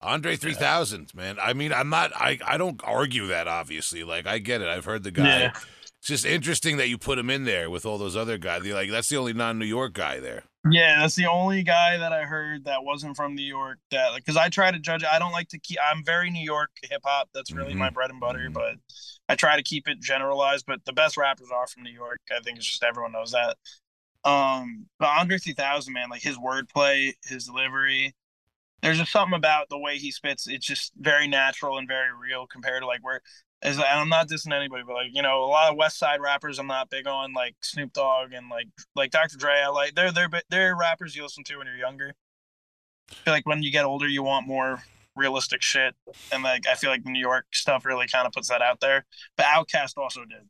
[0.00, 1.38] Andre 3000, man.
[1.40, 4.04] I mean, I'm not, I, I don't argue that, obviously.
[4.04, 4.68] Like, I get it.
[4.68, 5.24] I've heard the guy.
[5.40, 5.52] Yeah.
[5.54, 8.64] It's just interesting that you put him in there with all those other guys.
[8.64, 10.44] You're like, that's the only non New York guy there.
[10.70, 13.78] Yeah, that's the only guy that I heard that wasn't from New York.
[13.90, 15.02] That because I try to judge.
[15.02, 15.78] I don't like to keep.
[15.84, 17.30] I'm very New York hip hop.
[17.34, 18.48] That's really my bread and butter.
[18.48, 18.52] Mhm.
[18.52, 18.74] But
[19.28, 20.66] I try to keep it generalized.
[20.66, 22.20] But the best rappers are from New York.
[22.30, 23.56] I think it's just everyone knows that.
[24.24, 28.14] Um, but Andre 3000, man, like his wordplay, his delivery.
[28.82, 30.46] There's just something about the way he spits.
[30.46, 33.20] It's just very natural and very real compared to like where.
[33.60, 36.60] As I'm not dissing anybody, but like you know, a lot of West Side rappers
[36.60, 39.36] I'm not big on, like Snoop Dogg and like like Dr.
[39.36, 39.50] Dre.
[39.64, 42.14] I like they're they're they're rappers you listen to when you're younger.
[43.10, 44.84] I feel like when you get older, you want more
[45.16, 45.96] realistic shit,
[46.30, 49.04] and like I feel like New York stuff really kind of puts that out there.
[49.36, 50.48] But Outkast also did.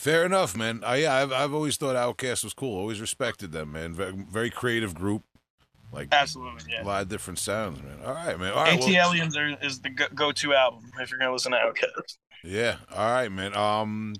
[0.00, 0.82] Fair enough, man.
[0.82, 2.78] Uh, yeah, I've, I've always thought Outkast was cool.
[2.78, 3.92] Always respected them, man.
[3.92, 5.24] Very, very creative group.
[5.92, 6.82] Like, Absolutely, yeah.
[6.82, 7.98] a lot of different sounds, man.
[8.06, 8.54] All right, man.
[8.54, 8.72] All right.
[8.72, 12.16] AT well- ATLiens are, is the go- go-to album if you're gonna listen to Outkast.
[12.42, 12.76] Yeah.
[12.96, 13.54] All right, man.
[13.54, 14.14] Um,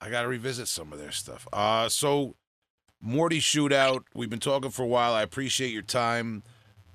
[0.00, 1.46] I gotta revisit some of their stuff.
[1.52, 2.34] Uh, so
[3.00, 4.00] Morty Shootout.
[4.12, 5.14] We've been talking for a while.
[5.14, 6.42] I appreciate your time.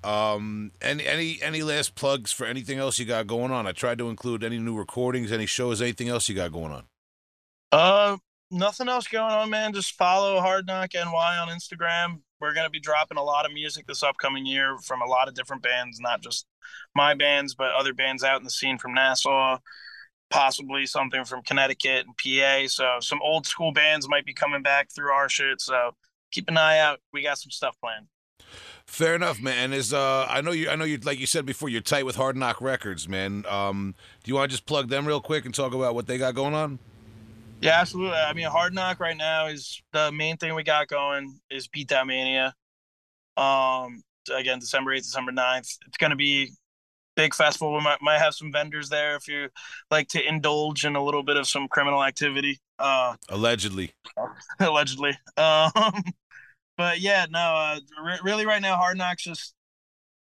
[0.04, 3.66] Um, any any any last plugs for anything else you got going on?
[3.66, 6.84] I tried to include any new recordings, any shows, anything else you got going on.
[7.72, 8.18] Uh,
[8.50, 9.72] nothing else going on, man.
[9.72, 12.20] Just follow Hard Knock NY on Instagram.
[12.38, 15.34] We're gonna be dropping a lot of music this upcoming year from a lot of
[15.34, 16.46] different bands, not just
[16.94, 19.58] my bands, but other bands out in the scene from Nassau,
[20.28, 22.68] possibly something from Connecticut and PA.
[22.68, 25.60] So some old school bands might be coming back through our shit.
[25.60, 25.92] So
[26.30, 26.98] keep an eye out.
[27.12, 28.08] We got some stuff planned.
[28.84, 29.72] Fair enough, man.
[29.72, 32.16] Is uh, I know you, I know you, like you said before, you're tight with
[32.16, 33.46] Hard Knock Records, man.
[33.48, 36.18] Um, do you want to just plug them real quick and talk about what they
[36.18, 36.78] got going on?
[37.62, 38.18] Yeah, absolutely.
[38.18, 42.08] I mean, Hard Knock right now is the main thing we got going is Beatdown
[42.08, 42.54] Mania.
[43.36, 44.02] Um,
[44.34, 45.78] again, December 8th, December 9th.
[45.86, 46.50] It's going to be
[47.14, 47.72] big festival.
[47.72, 49.48] We might, might have some vendors there if you
[49.92, 53.92] like to indulge in a little bit of some criminal activity, uh, Allegedly.
[54.60, 55.16] allegedly.
[55.36, 55.70] Um,
[56.76, 59.54] but yeah, no, uh, re- really right now, Hard Knocks just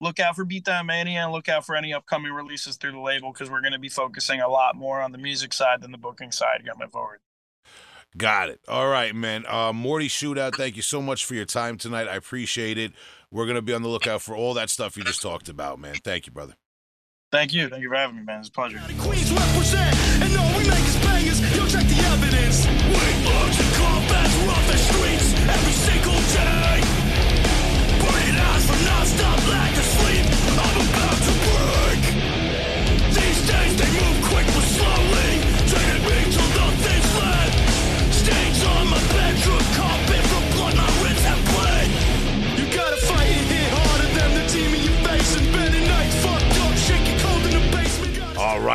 [0.01, 3.33] look out for Beatdown Mania and look out for any upcoming releases through the label
[3.33, 5.99] because we're going to be focusing a lot more on the music side than the
[5.99, 7.21] booking side going forward.
[8.17, 8.61] Got it.
[8.67, 9.45] All right, man.
[9.47, 12.09] Uh, Morty Shootout, thank you so much for your time tonight.
[12.09, 12.93] I appreciate it.
[13.31, 15.95] We're gonna be on the lookout for all that stuff you just talked about, man.
[15.97, 16.55] Thank you, brother.
[17.31, 17.69] Thank you.
[17.69, 18.41] Thank you for having me, man.
[18.41, 18.79] It's a pleasure.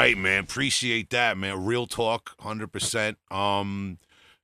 [0.04, 0.43] Right, man.
[0.43, 1.66] Appreciate that, man.
[1.66, 3.18] Real talk, hundred percent.
[3.32, 3.97] Um,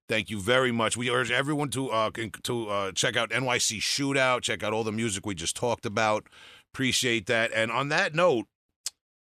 [0.07, 0.97] thank you very much.
[0.97, 2.12] We urge everyone to uh
[2.43, 4.41] to uh check out NYC Shootout.
[4.41, 6.28] Check out all the music we just talked about.
[6.74, 7.51] Appreciate that.
[7.53, 8.45] And on that note,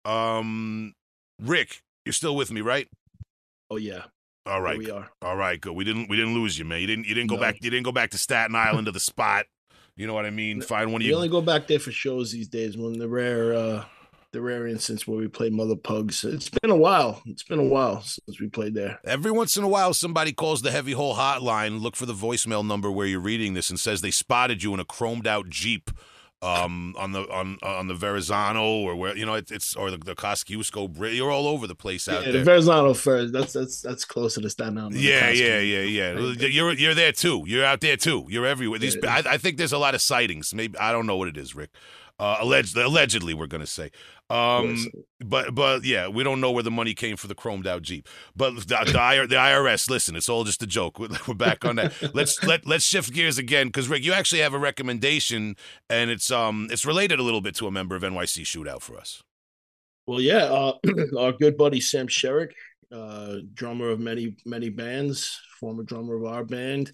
[0.04, 0.94] um,
[1.40, 2.88] Rick, you're still with me, right?
[3.70, 4.04] Oh yeah,
[4.46, 4.80] All right.
[4.80, 5.10] Here we are.
[5.22, 5.72] all right, good.
[5.74, 6.80] We didn't we didn't lose you, man.
[6.80, 7.40] You didn't you didn't go No.
[7.42, 9.46] back you didn't go back to Staten Island to the spot.
[9.96, 10.60] You know what I mean?
[10.62, 11.14] Find one of We you.
[11.16, 13.84] only go back there for shows these days when the rare uh
[14.32, 16.24] the rare instance where we play Mother Pugs.
[16.24, 17.20] It's been a while.
[17.26, 19.00] It's been a while since we played there.
[19.04, 21.80] Every once in a while, somebody calls the heavy hole hotline.
[21.80, 24.80] Look for the voicemail number where you're reading this and says they spotted you in
[24.80, 25.90] a chromed out Jeep
[26.42, 29.98] um, on the on on the Verrazano or where you know it, it's or the,
[29.98, 31.14] the Kosciuszko Bridge.
[31.16, 32.40] You're all over the place out Yeah, there.
[32.40, 33.32] the Verrazano first.
[33.32, 34.94] That's that's that's closer to Staten Island.
[34.94, 36.18] yeah, yeah, yeah, yeah.
[36.46, 37.44] You're you're there too.
[37.46, 38.26] You're out there too.
[38.30, 38.78] You're everywhere.
[38.78, 39.22] These Yeah.
[39.26, 40.54] I, I think there's a lot of sightings.
[40.54, 41.70] Maybe I don't know what it is, Rick.
[42.18, 43.90] Uh, alleged, allegedly, we're gonna say.
[44.30, 44.86] Um,
[45.18, 48.08] but but yeah, we don't know where the money came for the chromed out Jeep.
[48.36, 50.98] But the, the, IR, the IRS, listen, it's all just a joke.
[50.98, 51.92] We're, we're back on that.
[52.14, 55.56] let's let let's shift gears again because Rick, you actually have a recommendation,
[55.88, 58.96] and it's um it's related a little bit to a member of NYC Shootout for
[58.96, 59.22] us.
[60.06, 60.74] Well, yeah, uh,
[61.18, 62.52] our good buddy Sam Sherrick,
[62.92, 66.92] uh, drummer of many many bands, former drummer of our band,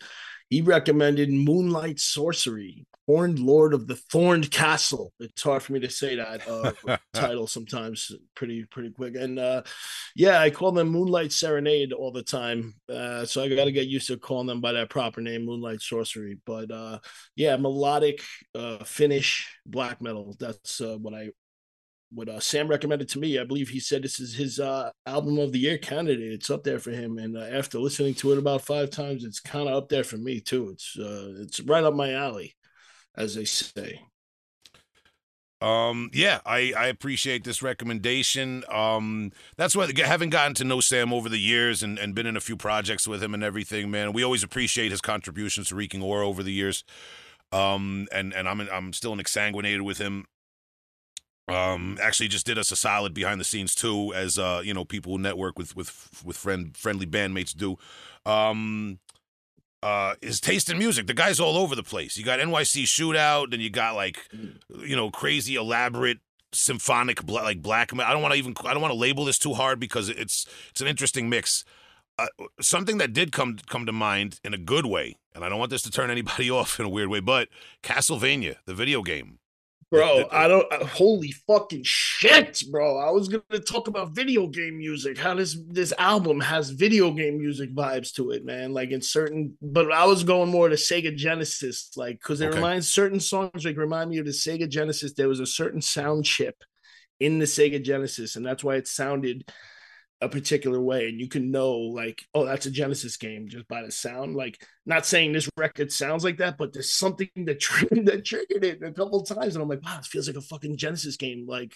[0.48, 5.12] he recommended Moonlight Sorcery, Horned Lord of the Thorned Castle.
[5.20, 9.14] It's hard for me to say that uh, title sometimes pretty pretty quick.
[9.14, 9.62] And uh,
[10.14, 13.86] yeah, I call them Moonlight Serenade all the time, uh, so I got to get
[13.86, 16.38] used to calling them by that proper name, Moonlight Sorcery.
[16.44, 16.98] But uh,
[17.36, 18.22] yeah, melodic
[18.54, 20.36] uh, Finnish black metal.
[20.40, 21.30] That's uh, what I
[22.12, 23.38] what uh, Sam recommended to me.
[23.38, 26.32] I believe he said this is his uh, album of the year candidate.
[26.32, 29.40] It's up there for him, and uh, after listening to it about five times, it's
[29.40, 30.70] kind of up there for me too.
[30.70, 32.55] It's uh, it's right up my alley,
[33.16, 34.02] as they say.
[35.62, 38.62] Um, yeah, I, I appreciate this recommendation.
[38.70, 42.36] Um, that's what having gotten to know Sam over the years and, and been in
[42.36, 44.12] a few projects with him and everything, man.
[44.12, 46.84] We always appreciate his contributions to Reeking Aura over the years.
[47.52, 50.26] Um, and and I'm I'm still exsanguinated with him.
[51.48, 54.84] Um, actually, just did us a solid behind the scenes too, as uh, you know,
[54.84, 57.78] people who network with with with friend friendly bandmates do.
[58.26, 58.98] Um,
[59.82, 61.06] uh, his taste in music.
[61.06, 62.16] The guy's all over the place.
[62.16, 64.18] You got NYC Shootout, then you got like,
[64.68, 66.18] you know, crazy elaborate
[66.52, 67.92] symphonic bla- like black.
[67.92, 68.54] I don't want to even.
[68.64, 71.64] I don't want to label this too hard because it's it's an interesting mix.
[72.18, 72.26] Uh,
[72.60, 75.70] something that did come come to mind in a good way, and I don't want
[75.70, 77.48] this to turn anybody off in a weird way, but
[77.82, 79.38] Castlevania, the video game.
[79.92, 80.70] Bro, I don't.
[80.72, 82.98] Uh, holy fucking shit, bro!
[82.98, 85.16] I was gonna talk about video game music.
[85.16, 88.72] How this this album has video game music vibes to it, man.
[88.72, 92.56] Like in certain, but I was going more to Sega Genesis, like because it Okay.
[92.56, 95.12] reminds certain songs like remind me of the Sega Genesis.
[95.12, 96.56] There was a certain sound chip
[97.20, 99.48] in the Sega Genesis, and that's why it sounded
[100.22, 103.82] a particular way and you can know like oh that's a genesis game just by
[103.82, 108.06] the sound like not saying this record sounds like that but there's something that triggered
[108.06, 110.40] that triggered it a couple of times and i'm like wow it feels like a
[110.40, 111.74] fucking genesis game like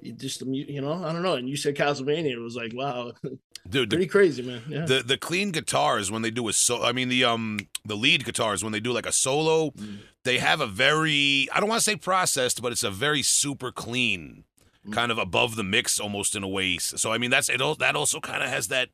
[0.00, 2.72] you just the you know i don't know and you said castlevania it was like
[2.74, 3.12] wow
[3.68, 6.82] Dude, the pretty crazy man yeah the the clean guitars when they do a so
[6.82, 10.00] I mean the um the lead guitars when they do like a solo, Mm.
[10.22, 13.72] they have a very I don't want to say processed, but it's a very super
[13.72, 14.44] clean.
[14.90, 16.78] Kind of above the mix almost in a way.
[16.78, 17.60] So I mean that's it.
[17.60, 18.88] al- That also kind of has that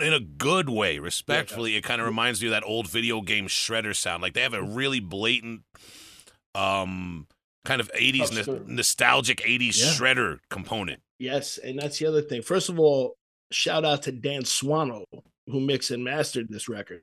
[0.00, 1.74] in a good way, respectfully.
[1.76, 4.22] It kind of reminds me of that old video game shredder sound.
[4.22, 5.62] Like they have a really blatant,
[6.54, 7.26] um,
[7.64, 8.74] kind of '80s nos- Absolutely.
[8.74, 9.86] nostalgic '80s Yeah.
[9.92, 11.00] shredder component.
[11.18, 13.16] yes and that's the other thing first of all
[13.50, 15.02] shout out to dan swano
[15.46, 17.02] who mixed and mastered this record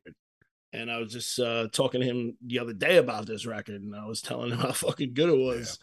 [0.72, 3.96] and I was just uh, talking to him the other day about this record, and
[3.96, 5.80] I was telling him how fucking good it was.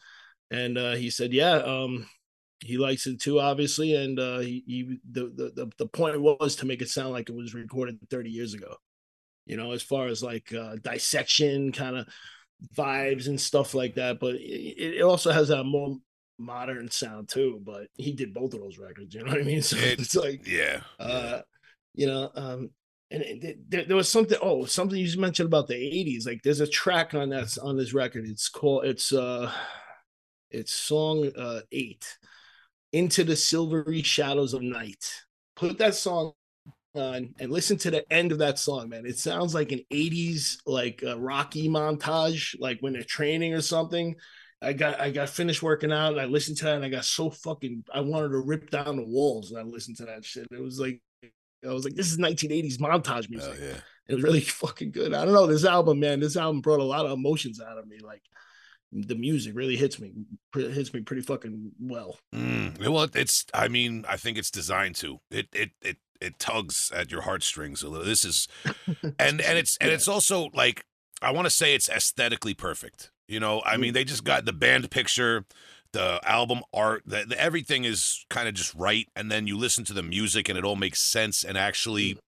[0.50, 2.06] And uh, he said, "Yeah, um,
[2.62, 6.66] he likes it too, obviously." And uh, he, he the, the the point was to
[6.66, 8.76] make it sound like it was recorded 30 years ago.
[9.46, 12.08] You know, as far as like uh, dissection kind of
[12.76, 14.20] vibes and stuff like that.
[14.20, 15.96] But it, it also has a more
[16.38, 17.60] modern sound too.
[17.64, 19.14] But he did both of those records.
[19.14, 19.62] You know what I mean?
[19.62, 20.80] So It- it's like Yeah.
[20.98, 21.42] uh,
[21.94, 22.70] you know, um,
[23.10, 24.38] and it, there, there was something.
[24.40, 26.26] Oh, something you just mentioned about the '80s.
[26.26, 28.26] Like, there's a track on that on this record.
[28.26, 28.86] It's called.
[28.86, 29.52] It's uh,
[30.50, 32.18] it's song uh eight,
[32.92, 35.04] "Into the Silvery Shadows of Night."
[35.56, 36.32] Put that song
[36.94, 39.06] on and listen to the end of that song, man.
[39.06, 44.14] It sounds like an '80s like uh, Rocky montage, like when they're training or something.
[44.62, 47.04] I got I got finished working out and I listened to that and I got
[47.04, 50.46] so fucking I wanted to rip down the walls and I listened to that shit.
[50.52, 51.00] It was like
[51.68, 53.56] I was like, this is 1980s montage music.
[53.60, 53.76] Oh, yeah.
[54.08, 55.14] It was really fucking good.
[55.14, 56.20] I don't know this album, man.
[56.20, 57.98] This album brought a lot of emotions out of me.
[58.02, 58.22] Like
[58.92, 60.12] the music really hits me,
[60.54, 62.18] hits me pretty fucking well.
[62.34, 63.46] Mm, well, it's.
[63.54, 65.20] I mean, I think it's designed to.
[65.30, 68.06] It it it it tugs at your heartstrings a little.
[68.06, 68.48] This is,
[69.18, 70.84] and and it's and it's also like
[71.22, 73.10] I want to say it's aesthetically perfect.
[73.28, 75.46] You know, I mean, they just got the band picture,
[75.92, 79.84] the album art, the, the everything is kind of just right, and then you listen
[79.84, 82.18] to the music and it all makes sense and actually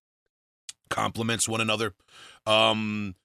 [0.89, 1.95] complements one another.
[2.47, 3.17] Um,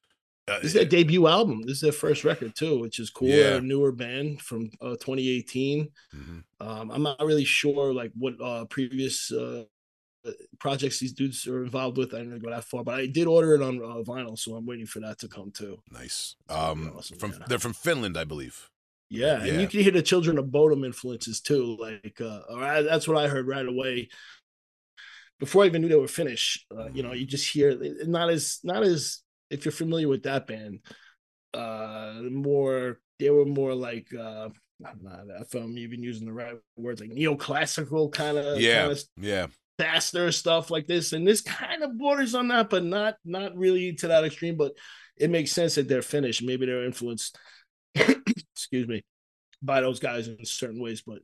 [0.57, 1.61] This is their debut album.
[1.61, 3.27] This is their first record too, which is cool.
[3.29, 3.35] Yeah.
[3.43, 5.89] They're a newer band from uh, 2018.
[6.15, 6.43] mhm.
[6.59, 9.63] Um, I'm not really sure like what uh, previous uh,
[10.59, 12.13] projects these dudes are involved with.
[12.13, 14.65] I didn't go that far, but I did order it on uh, vinyl, so I'm
[14.65, 15.77] waiting for that to come too.
[15.91, 16.35] Nice.
[16.47, 17.45] That's gonna be Um, awesome, from yeah.
[17.47, 18.69] they're from Finland, I believe.
[19.09, 19.53] Yeah, Yeah.
[19.53, 21.77] and you can hear the Children of Bodom influences too.
[21.79, 24.09] Like, uh, I, that's what I heard right away.
[25.39, 28.29] Before I even knew they were finished, uh, you know, you just hear it- not
[28.29, 30.79] as not as if you're familiar with that band.
[31.53, 34.49] Uh, more they were more like uh,
[34.85, 38.81] I'm not if I'm even using the right words, like neoclassical kind of Yeah.
[38.81, 39.47] kind of Yeah.
[39.79, 43.93] faster stuff like this and this kind of borders on that but not not really
[43.93, 44.73] to that extreme but
[45.17, 47.37] it makes sense that they're finished maybe they're influenced
[47.95, 49.03] excuse me
[49.61, 51.19] by those guys in certain ways but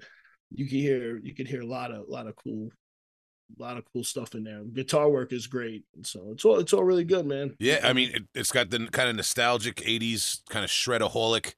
[0.52, 2.70] you can hear you can hear a lot of a lot of cool
[3.58, 6.74] a lot of cool stuff in there guitar work is great so it's all it's
[6.74, 10.42] all really good man Yeah, I mean, it, it's got the kind of nostalgic '80s
[10.50, 11.56] kind of shredaholic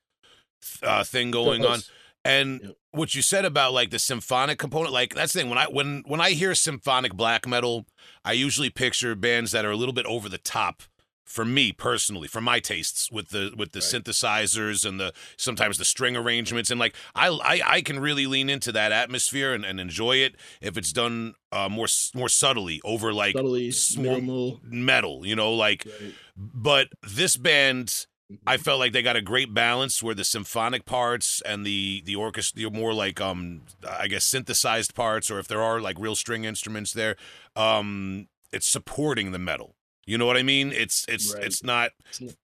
[0.83, 1.79] uh, thing going on.
[2.23, 2.75] And Yep.
[2.91, 5.49] what you said about like the symphonic component, like that's the thing.
[5.49, 7.85] When I when when I hear symphonic black metal,
[8.25, 10.83] I usually picture bands that are a little bit over the top.
[11.28, 14.03] For me personally, for my tastes, with the with the Right.
[14.03, 18.49] synthesizers and the sometimes the string arrangements, and like I I, I can really lean
[18.49, 23.13] into that atmosphere and, and enjoy it if it's done uh, more more subtly over
[23.13, 26.13] like subtly minimal metal, you know, like right.
[26.38, 28.07] but this band
[28.45, 32.15] I felt like they got a great balance where the symphonic parts and the the
[32.15, 36.15] orchestra the more like um I guess synthesized parts or if there are like real
[36.15, 37.15] string instruments there
[37.55, 39.76] um it's supporting the metal.
[40.08, 40.72] You know what I mean?
[40.72, 41.43] It's it's Right.
[41.43, 41.91] it's not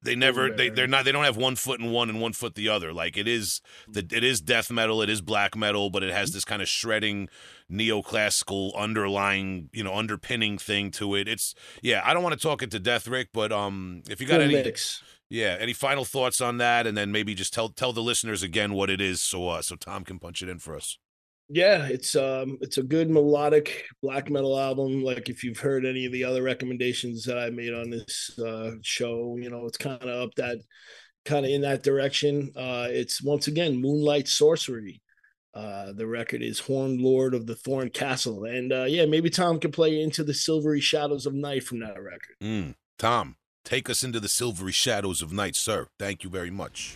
[0.04, 2.56] they never they they're not they don't have one foot in one and one foot
[2.56, 2.92] the other.
[2.92, 6.32] Like it is the it is death metal, it is black metal, but it has
[6.34, 7.30] this kind of shredding
[7.72, 11.28] neoclassical underlying, you know, underpinning thing to it.
[11.28, 14.28] It's yeah, I don't want to talk it to death, Rick, but um if you
[14.28, 15.02] got any mix.
[15.30, 18.74] yeah, any final thoughts on that and then maybe just tell tell the listeners again
[18.74, 20.98] what it is so uh so Tom can punch it in for us.
[21.50, 26.06] Yeah it's um it's a good melodic black metal album like if you've heard any
[26.06, 30.02] of the other recommendations that i made on this uh show you know it's kind
[30.02, 30.58] of up that
[31.26, 35.02] kind of in that direction uh it's once again moonlight sorcery
[35.54, 39.60] uh the record is horned lord of the thorn castle and uh yeah maybe tom
[39.60, 42.76] can play into the silvery shadows of night from that record Mm.
[42.98, 43.36] Tom,
[43.66, 45.88] take us into the silvery shadows of night, sir.
[46.00, 46.96] Thank you very much.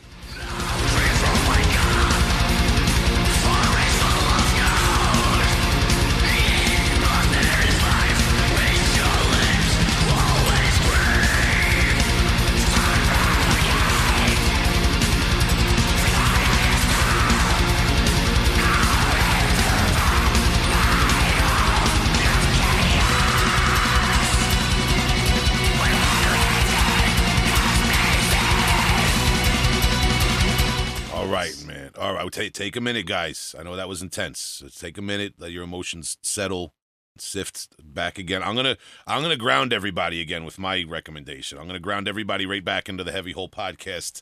[32.38, 33.56] Take take a minute, guys.
[33.58, 34.62] I know that was intense.
[34.64, 36.74] Let's take a minute, let your emotions settle,
[37.18, 38.44] sift back again.
[38.44, 41.58] I'm gonna I'm gonna ground everybody again with my recommendation.
[41.58, 44.22] I'm gonna ground everybody right back into the heavy hole podcast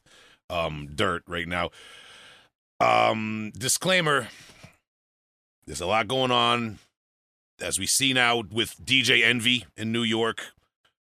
[0.50, 1.70] um dirt right now.
[2.80, 4.30] Um disclaimer.
[5.66, 6.80] There's a lot going on.
[7.60, 10.52] As we see now with DJ Envy in New York,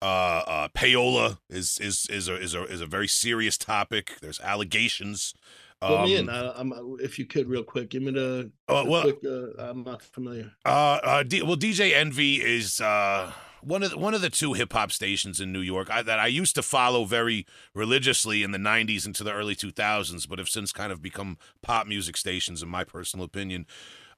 [0.03, 4.19] uh, uh, payola is is is a is a is a very serious topic.
[4.21, 5.35] There's allegations.
[5.87, 6.31] Put me Um, in.
[6.31, 7.91] I, I'm if you could real quick.
[7.91, 8.51] Give me the.
[8.69, 10.53] Uh, the well- quick, uh, I'm not familiar.
[10.65, 14.55] Uh, uh, D- well, DJ Envy is uh one of the, one of the two
[14.55, 18.51] hip hop stations in New York I, that I used to follow very religiously in
[18.53, 22.63] the '90s into the early 2000s, but have since kind of become pop music stations,
[22.63, 23.67] in my personal opinion.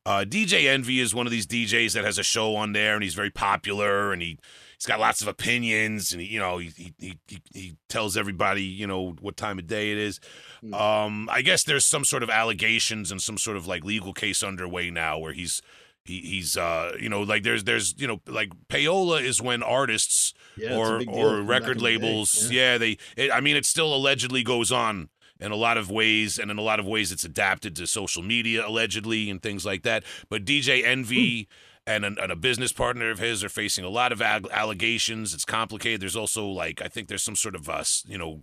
[0.07, 3.03] Uh, DJ Envy is one of these DJs that has a show on there, and
[3.03, 4.39] he's very popular, and he
[4.85, 8.62] he's got lots of opinions, and he, you know, he he he, he tells everybody,
[8.62, 10.20] you know, what time of day it is.
[10.61, 10.74] Hmm.
[10.74, 14.43] Um, I guess there's some sort of allegations and some sort of like legal case
[14.43, 15.62] underway now where he's
[16.05, 20.35] he, he's uh you know like there's there's you know like payola is when artists
[20.55, 22.72] Yeah, or or record labels yeah.
[22.72, 25.09] yeah, they it, i mean it still allegedly goes on
[25.41, 28.22] in a lot of ways and in a lot of ways it's adapted to social
[28.22, 31.49] media allegedly and things like that but dj envy
[31.87, 35.35] and, an, and a business partner of his are facing a lot of ag- allegations.
[35.35, 36.01] It's complicated.
[36.01, 38.41] There's also like i think there's some sort of uh you know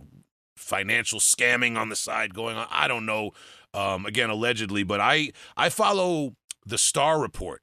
[0.56, 2.66] financial scamming on the side going on.
[2.70, 3.32] I don't know
[3.74, 7.62] um again allegedly but i i follow the star report.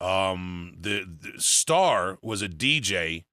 [0.00, 3.24] Um the, the star was a dj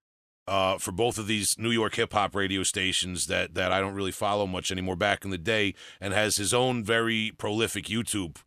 [0.48, 3.94] uh, for both of these New York hip hop radio stations that that I don't
[3.94, 8.38] really follow much anymore back in the day, and has his own very prolific YouTube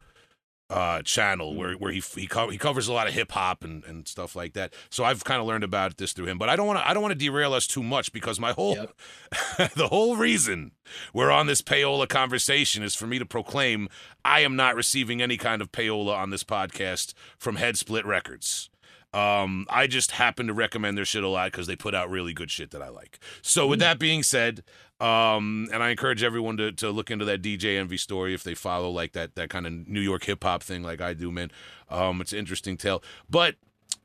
[0.70, 3.84] uh, channel where where he he, co- he covers a lot of hip hop and,
[3.84, 4.72] and stuff like that.
[4.88, 6.38] So I've kind of learned about this through him.
[6.38, 8.52] But I don't want to I don't want to derail us too much because my
[8.52, 8.76] whole
[9.74, 10.72] the whole reason
[11.12, 13.88] we're on this payola conversation is for me to proclaim
[14.24, 18.70] I am not receiving any kind of payola on this podcast from Head Split Records.
[19.12, 22.32] Um, I just happen to recommend their shit a lot because they put out really
[22.32, 23.18] good shit that I like.
[23.42, 24.62] So with that being said,
[25.00, 28.54] um, and I encourage everyone to, to look into that DJ Envy story if they
[28.54, 31.50] follow like that that kind of New York hip hop thing like I do, man.
[31.88, 33.02] Um, it's an interesting tale.
[33.28, 33.56] But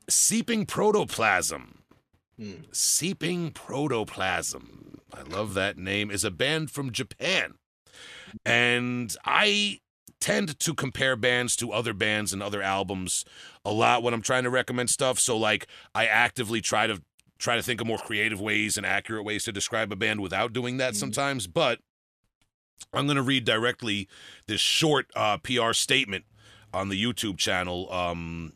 [0.08, 1.82] seeping protoplasm,
[2.72, 5.00] seeping protoplasm.
[5.12, 6.10] I love that name.
[6.10, 7.54] Is a band from Japan,
[8.44, 9.80] and I
[10.18, 13.24] tend to compare bands to other bands and other albums
[13.64, 15.18] a lot when I'm trying to recommend stuff.
[15.18, 17.02] So like I actively try to
[17.38, 20.52] try to think of more creative ways and accurate ways to describe a band without
[20.52, 21.46] doing that sometimes.
[21.46, 21.80] But
[22.92, 24.08] I'm going to read directly
[24.46, 26.24] this short uh, PR statement
[26.72, 27.92] on the YouTube channel.
[27.92, 28.52] Um,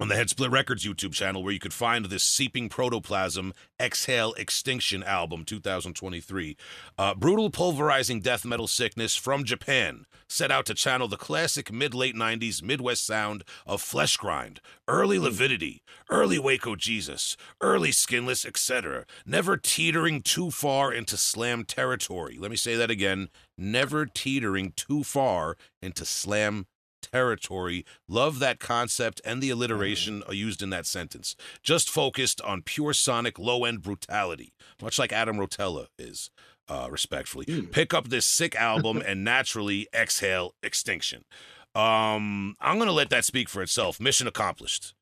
[0.00, 4.32] on the Head Split Records YouTube channel, where you could find this Seeping Protoplasm Exhale
[4.34, 6.56] Extinction album 2023.
[6.96, 11.94] Uh, brutal, pulverizing death metal sickness from Japan set out to channel the classic mid
[11.94, 19.04] late 90s Midwest sound of Flesh Grind, early Lividity, early Waco Jesus, early Skinless, etc.,
[19.26, 22.36] never teetering too far into slam territory.
[22.38, 26.66] Let me say that again never teetering too far into slam
[27.12, 27.84] territory.
[28.08, 31.36] Love that concept and the alliteration are used in that sentence.
[31.62, 34.52] Just focused on pure sonic low end brutality,
[34.82, 36.30] much like Adam Rotella is,
[36.68, 37.44] uh, respectfully.
[37.70, 41.24] Pick up this sick album and naturally exhale extinction.
[41.74, 44.00] Um, I'm gonna let that speak for itself.
[44.00, 44.94] Mission accomplished.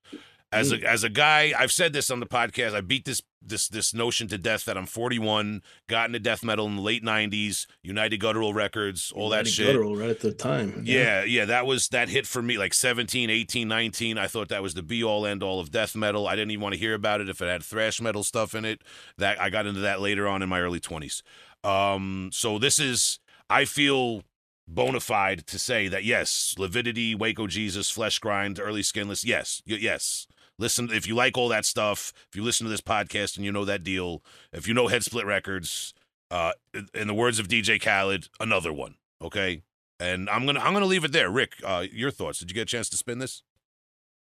[0.52, 2.72] As a as a guy, I've said this on the podcast.
[2.74, 6.66] I beat this this this notion to death that I'm 41, got into death metal
[6.66, 9.66] in the late 90s, United Guttural Records, all that shit.
[9.66, 10.82] Guttural right at the time.
[10.86, 14.18] Yeah, yeah, that was that hit for me like 17, 18, 19.
[14.18, 16.28] I thought that was the be all end all of death metal.
[16.28, 18.64] I didn't even want to hear about it if it had thrash metal stuff in
[18.64, 18.82] it.
[19.18, 21.22] That I got into that later on in my early 20s.
[21.64, 23.18] Um so this is
[23.50, 24.22] I feel
[24.68, 29.78] bona fide to say that yes, Lividity, Waco Jesus, Flesh Grind, Early Skinless, yes, y-
[29.80, 30.26] yes.
[30.58, 33.52] Listen, if you like all that stuff, if you listen to this podcast and you
[33.52, 35.92] know that deal, if you know Head Split Records,
[36.30, 36.52] uh,
[36.94, 39.62] in- the words of DJ Khaled, another one, okay?
[40.00, 41.30] And I'm gonna I'm gonna leave it there.
[41.30, 42.38] Rick, uh, your thoughts?
[42.38, 43.42] Did you get a chance to spin this?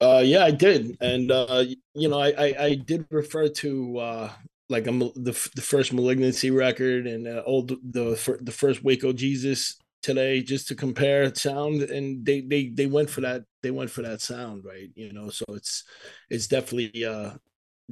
[0.00, 1.64] Uh, yeah, I did, and uh,
[1.94, 4.30] you know, I, I I did refer to uh
[4.68, 9.76] like a, the the first malignancy record and uh, old the the first Waco Jesus
[10.06, 14.02] today just to compare sound, and they they they went for that they went for
[14.02, 14.90] that sound, right?
[14.94, 15.84] You know, so it's
[16.30, 17.32] it's definitely uh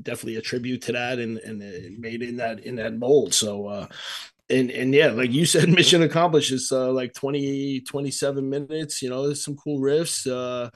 [0.02, 3.34] definitely a tribute to that and and it made in that in that mold.
[3.34, 3.86] So uh
[4.50, 6.52] and and yeah, like you said, mission accomplished.
[6.52, 9.02] It's uh like 20, 27 minutes.
[9.02, 10.26] You know, there's some cool riffs.
[10.30, 10.70] Uh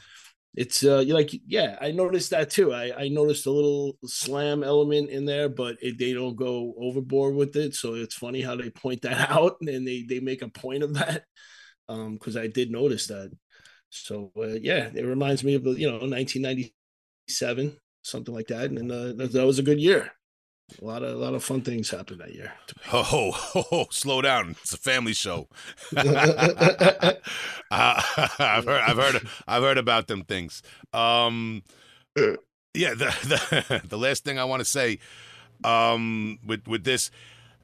[0.55, 2.73] it's uh you're like yeah i noticed that too.
[2.73, 7.35] I i noticed a little slam element in there but it, they don't go overboard
[7.35, 10.49] with it so it's funny how they point that out and they they make a
[10.49, 11.25] point of that
[11.89, 13.31] um because i did notice that.
[13.91, 18.93] So uh, yeah it reminds me of the you know 1997 something like that and
[18.93, 20.13] uh, that was a good year
[20.81, 22.53] a lot of a lot of fun things happened that year
[22.93, 24.51] Oh, ho, ho, ho, slow down.
[24.63, 25.49] It's a family show.
[25.97, 27.13] uh,
[27.71, 30.63] I've heard, I've heard, I've heard about them things.
[30.93, 31.63] Um,
[32.75, 34.99] yeah, the, the the last thing I want to say,
[35.65, 37.11] um, with with this,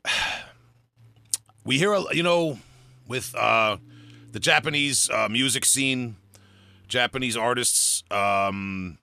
[1.64, 2.59] we hear, a- you know,
[3.07, 3.76] with uh,
[4.32, 6.16] the Japanese uh, music scene,
[6.88, 8.98] Japanese artists, um,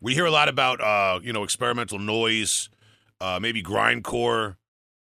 [0.00, 2.68] we hear a lot about, uh, you know, experimental noise,
[3.20, 4.56] uh, maybe grindcore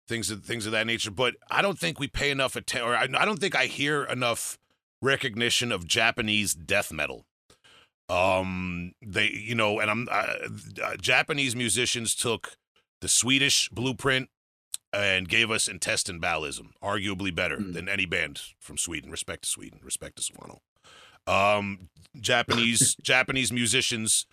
[0.07, 1.11] things of things of that nature.
[1.11, 4.03] But I don't think we pay enough attention, or I, I don't think I hear
[4.03, 4.57] enough
[5.01, 7.26] recognition of Japanese death metal.
[8.09, 10.34] Um, they, you know, and I'm uh,
[10.84, 12.53] uh, Japanese musicians took
[13.01, 14.30] the Swedish blueprint
[14.91, 17.74] and gave us Intestine Baalism, arguably better Mm.
[17.74, 19.11] than any band from Sweden.
[19.11, 20.57] Respect to Sweden, respect to Swano.
[21.32, 21.89] Um,
[22.20, 24.26] Japanese Japanese musicians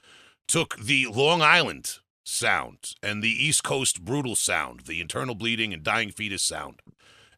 [0.48, 5.82] took the Long Island sound and the East Coast brutal sound, the internal bleeding and
[5.82, 6.80] dying fetus sound,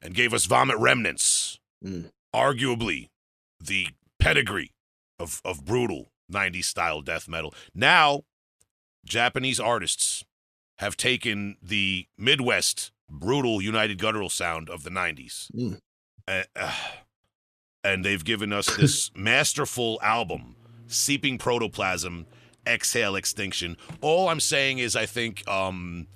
[0.02, 2.10] and gave us Vomit Remnants, Mm.
[2.34, 3.08] arguably
[3.60, 4.72] the pedigree
[5.18, 7.54] of of brutal 90s style death metal.
[7.72, 8.24] Now,
[9.06, 10.24] Japanese artists
[10.78, 15.50] have taken the Midwest brutal United Guttural sound of the 90s.
[15.54, 15.80] Mm.
[16.26, 16.74] Uh, uh,
[17.84, 20.56] and they've given us this masterful album,
[20.88, 22.26] Seeping Protoplasm,
[22.68, 23.76] Exhale Extinction.
[24.00, 26.06] All I'm saying is, I think, um,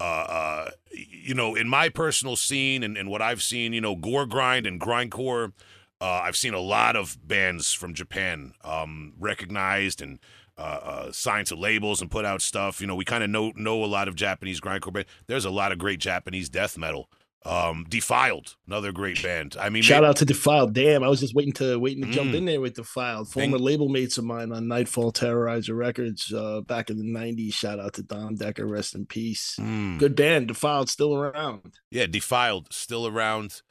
[0.00, 3.94] uh, uh, you know, in my personal scene and, and what I've seen, you know,
[3.94, 5.52] gore grind and grindcore,
[6.00, 10.18] uh, I've seen a lot of bands from Japan um, recognized and
[10.58, 12.80] uh, uh, signed to labels and put out stuff.
[12.80, 15.06] You know, we kind of know know a lot of Japanese grindcore band.
[15.26, 17.10] There's a lot of great Japanese death metal.
[17.46, 19.56] Um, Defiled, another great band.
[19.58, 20.72] I mean, Shout may- out to Defiled.
[20.72, 22.34] Damn, I was just waiting to waiting to jump Mm.
[22.34, 23.28] in there with Defiled.
[23.32, 27.54] Former label mates of mine on Nightfall Terrorizer Records uh, back in the '90s.
[27.54, 29.56] Shout out to Dom Decker, rest in peace.
[29.60, 29.98] Mm.
[29.98, 30.48] Good band.
[30.48, 31.74] Defiled still around.
[31.90, 33.62] Yeah, Defiled still around.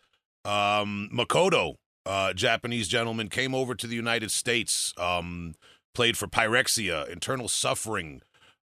[0.45, 4.93] Um, Makoto, uh, Japanese gentleman, came over to the United States.
[4.97, 5.55] Um,
[5.93, 8.21] played for Pyrexia, Internal Suffering,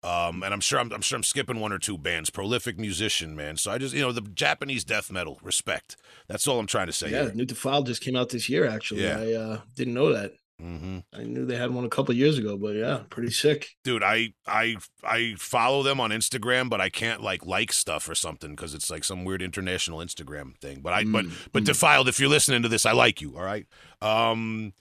[0.04, 2.30] um, and I'm sure I'm, I'm sure I'm skipping one or two bands.
[2.30, 3.58] Prolific musician, man.
[3.58, 5.98] So I just you know the Japanese death metal respect.
[6.28, 7.12] That's all I'm trying to say.
[7.12, 8.68] yeah, new Defiled just came out this year.
[8.68, 9.20] Actually, Yeah.
[9.20, 10.34] I uh, didn't know that.
[10.60, 13.70] hmm I knew they had one a couple years ago, but yeah, pretty sick.
[13.84, 18.16] Dude, I I I follow them on Instagram, but I can't like like stuff or
[18.16, 20.82] something because it's like some weird international Instagram thing.
[20.82, 21.68] But I but Mm, but mm.
[21.68, 23.36] defiled, if you're listening to this, I like you.
[23.38, 23.66] All right.
[24.02, 24.74] Um.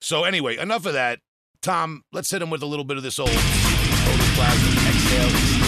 [0.00, 1.20] So anyway, enough of that.
[1.62, 3.28] Tom, let's hit him with a little bit of this old
[4.42, 5.59] exhale.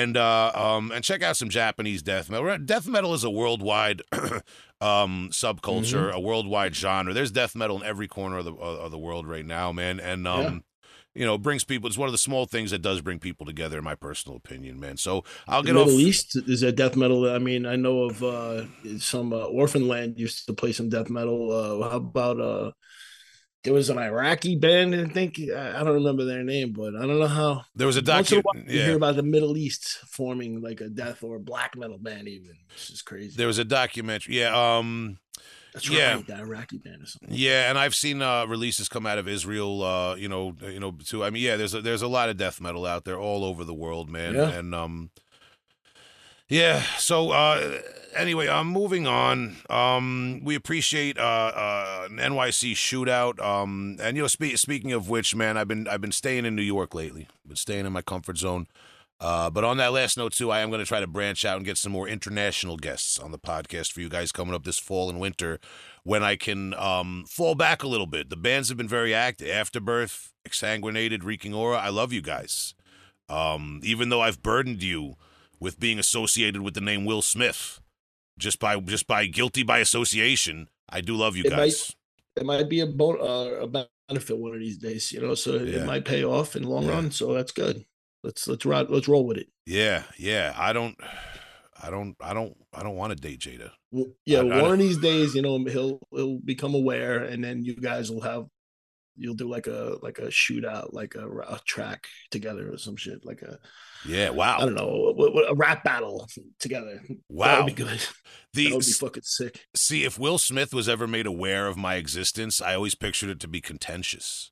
[0.00, 2.58] And uh, um, and check out some Japanese death metal.
[2.58, 4.02] Death metal is a worldwide
[4.80, 7.12] um subculture, a worldwide genre.
[7.12, 10.00] There's death metal in every corner of the of the world right now, man.
[10.00, 10.64] And um,
[11.14, 11.88] you know, brings people.
[11.88, 14.78] It's one of the small things that does bring people together, in my personal opinion,
[14.80, 14.96] man.
[14.96, 15.86] So I'll The get off.
[15.86, 17.28] Middle East is there death metal?
[17.30, 18.64] I mean, I know of uh,
[18.98, 21.50] some uh, Orphan Land used to play some death metal.
[21.52, 22.70] Uh, how about uh,
[23.62, 24.94] there was an Iraqi band?
[24.94, 27.64] I think I don't remember their name, but I don't know how.
[27.74, 28.38] There was a documentary.
[28.38, 31.98] a while, you hear about the Middle East forming like a death or black metal
[31.98, 32.56] band, even.
[32.72, 33.36] It's is crazy.
[33.36, 34.38] there was a documentary.
[34.38, 34.78] Yeah.
[34.78, 35.18] Um.
[35.72, 36.14] That's yeah.
[36.14, 37.28] right, the Iraqi band or something.
[37.30, 39.84] Yeah, and I've seen uh, releases come out of Israel.
[39.84, 41.22] Uh, you know, you know, too.
[41.22, 43.62] I mean, yeah, there's a, there's a lot of death metal out there all over
[43.62, 44.34] the world, man.
[44.34, 44.48] Yeah.
[44.48, 45.10] And um,
[46.50, 46.82] yeah.
[46.98, 47.78] So uh,
[48.14, 49.56] anyway, I'm moving on.
[49.70, 53.40] Um, we appreciate uh, uh, an NYC shootout.
[53.40, 56.54] Um, and you know, spe- speaking of which, man, I've been I've been staying in
[56.54, 57.28] New York lately.
[57.46, 58.66] Been staying in my comfort zone.
[59.20, 61.56] Uh, but on that last note too, I am going to try to branch out
[61.56, 64.78] and get some more international guests on the podcast for you guys coming up this
[64.78, 65.60] fall and winter,
[66.04, 68.30] when I can um, fall back a little bit.
[68.30, 69.50] The bands have been very active.
[69.50, 71.76] Afterbirth, Exsanguinated, Reeking Aura.
[71.76, 72.74] I love you guys.
[73.28, 75.16] Um, even though I've burdened you
[75.60, 77.80] with being associated with the name Will Smith,
[78.38, 81.94] just by just by guilty by association, I do love you It might- guys.
[82.36, 83.66] It might be a, bon- uh, a
[84.08, 85.34] benefit one of these days, you know.
[85.34, 85.80] So Yeah.
[85.80, 86.92] it might pay off in the long Yeah.
[86.92, 87.10] run.
[87.10, 87.84] So that's good.
[88.22, 89.48] Let's let's ride, let's roll with it.
[89.66, 90.54] Yeah, yeah.
[90.56, 90.96] I don't,
[91.82, 93.72] I don't, I don't, I don't want to date Jada.
[93.92, 97.42] W- Yeah, I- I- one of these days, you know, he'll he'll become aware, and
[97.42, 98.46] then you guys will have
[99.20, 103.24] you'll do like a like a shootout, like a, a track together or some shit,
[103.24, 103.58] like a
[104.06, 104.56] Yeah, wow.
[104.58, 106.26] I don't know, a, a rap battle
[106.58, 107.00] together.
[107.28, 108.00] Wow, That would be good.
[108.52, 109.66] The That would be fucking sick.
[109.76, 113.38] See, if Will Smith was ever made aware of my existence, I always pictured it
[113.40, 114.50] to be contentious.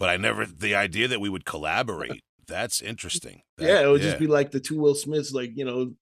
[0.00, 3.42] But I never, the idea that we would collaborate, that's interesting.
[3.58, 4.08] That- yeah, it would yeah.
[4.08, 5.92] just be like the two Will Smiths, like you know,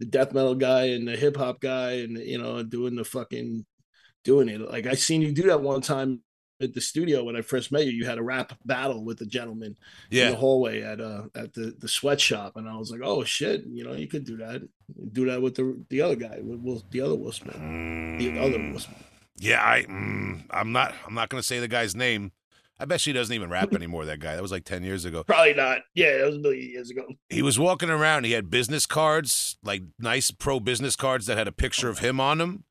[0.00, 3.66] the death metal guy and the hip hop guy, and you know, doing the fucking
[4.24, 4.60] doing it.
[4.60, 6.22] Like I seen you do that one time
[6.60, 9.26] at the studio when I first met you, you had a rap battle with a
[9.26, 9.76] gentleman
[10.10, 10.30] in Yeah.
[10.30, 13.84] the hallway at uh at the the sweatshop, and I was like, oh shit, you
[13.84, 14.62] know, you could do that,
[15.12, 18.58] do that with the the other guy, with Will, the other Will Smith, the other
[18.58, 19.04] Mm, Smith.
[19.38, 22.32] Yeah, I mm, I'm not I'm not gonna say the guy's name.
[22.80, 24.04] I bet she doesn't even rap anymore.
[24.04, 24.36] That guy.
[24.36, 25.24] That was like ten years ago.
[25.24, 25.80] Probably not.
[25.94, 27.06] Yeah, that was a million years ago.
[27.28, 28.22] He was walking around.
[28.24, 32.20] He had business cards, like nice pro business cards that had a picture of him
[32.20, 32.62] on them,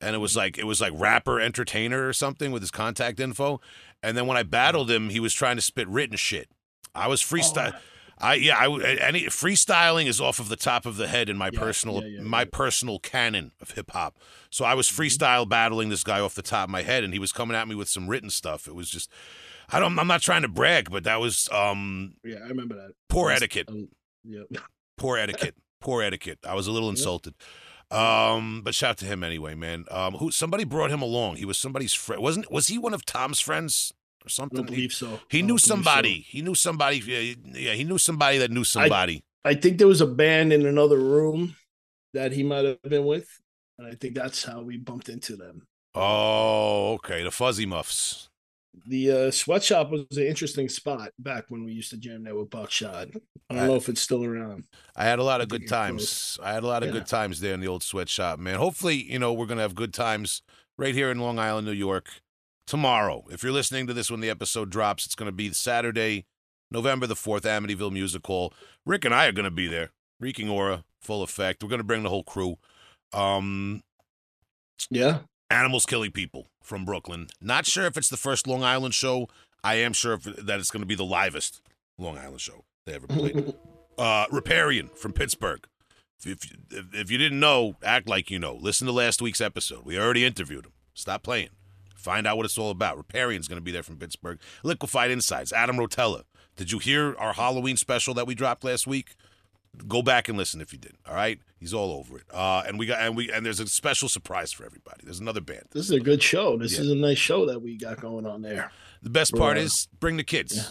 [0.00, 3.60] and it was like it was like rapper entertainer or something with his contact info.
[4.02, 6.48] And then when I battled him, he was trying to spit written shit.
[6.94, 7.76] I was freestyle.
[8.22, 8.66] I yeah, I
[9.00, 12.18] any freestyling is off of the top of the head in my Yeah, personal yeah,
[12.18, 14.18] yeah, my personal canon of hip hop.
[14.50, 17.18] So I was freestyle battling this guy off the top of my head, and he
[17.18, 18.66] was coming at me with some written stuff.
[18.68, 19.10] It was just,
[19.70, 22.92] I don't, I'm not trying to brag, but that was um Yeah, I remember that.
[23.08, 23.88] poor That's- etiquette, um,
[24.24, 24.42] yeah.
[24.98, 26.40] poor etiquette, poor etiquette.
[26.46, 27.34] I was a little insulted.
[27.90, 29.84] Um, but shout out to him anyway, man.
[29.90, 31.36] Um, who somebody brought him along.
[31.36, 32.22] He was somebody's friend.
[32.22, 33.92] Wasn't was he one of Tom's friends
[34.24, 34.64] or I something?
[34.64, 35.20] don't believe so.
[35.28, 35.68] He I knew don't so.
[35.74, 36.20] somebody.
[36.28, 36.98] He knew somebody.
[36.98, 39.24] Yeah, yeah, he knew somebody that knew somebody.
[39.44, 41.56] I think there was a band in another room
[42.14, 43.28] that he might have been with,
[43.78, 45.66] and I think that's how we bumped into them.
[45.94, 47.22] oh, okay.
[47.22, 48.29] The Fuzzy Muffs.
[48.86, 52.50] The uh, sweatshop was an interesting spot back when we used to jam there with
[52.50, 53.08] Buckshot.
[53.48, 54.64] I don't I- know if it's still around.
[54.96, 56.38] I had a lot of good times.
[56.42, 56.94] I had a lot of Yeah.
[56.94, 58.56] good times there in the old sweatshop, man.
[58.56, 60.42] Hopefully, you know, we're gonna have good times
[60.78, 62.08] right here in Long Island, New York,
[62.66, 63.24] tomorrow.
[63.30, 66.26] If you're listening to this when the episode drops, it's gonna be Saturday,
[66.70, 68.54] November the fourth, Amityville Music Hall.
[68.86, 69.90] Rick and I are gonna be there.
[70.20, 71.62] Reeking aura, full effect.
[71.62, 72.56] We're gonna bring the whole crew.
[73.12, 73.82] Um,
[74.90, 75.20] Yeah,
[75.50, 77.26] Animals Killing People from Brooklyn.
[77.40, 79.28] Not sure if it's the first Long Island show.
[79.64, 81.60] I am sure if, that it's going to be the livest
[81.98, 83.54] Long Island show they ever played.
[83.98, 85.66] uh, Riparian from Pittsburgh.
[86.24, 88.54] If, if, if you didn't know, act like you know.
[88.54, 89.84] Listen to last week's episode.
[89.84, 90.72] We already interviewed him.
[90.94, 91.50] Stop playing.
[91.96, 92.96] Find out what it's all about.
[92.96, 94.38] Riparian's going to be there from Pittsburgh.
[94.62, 95.52] Liquefied Insights.
[95.52, 96.22] Adam Rotella.
[96.56, 99.14] Did you hear our Halloween special that we dropped last week?
[99.86, 100.96] Go back and listen if you did.
[101.06, 102.24] All right, he's all over it.
[102.32, 105.02] Uh, and we got and we and there's a special surprise for everybody.
[105.04, 105.66] There's another band.
[105.72, 106.56] this is a good show.
[106.58, 106.80] This Yeah.
[106.80, 108.72] is a nice show that we got going on there.
[109.02, 109.62] The best part Right.
[109.64, 110.62] is bring the kids, Yeah.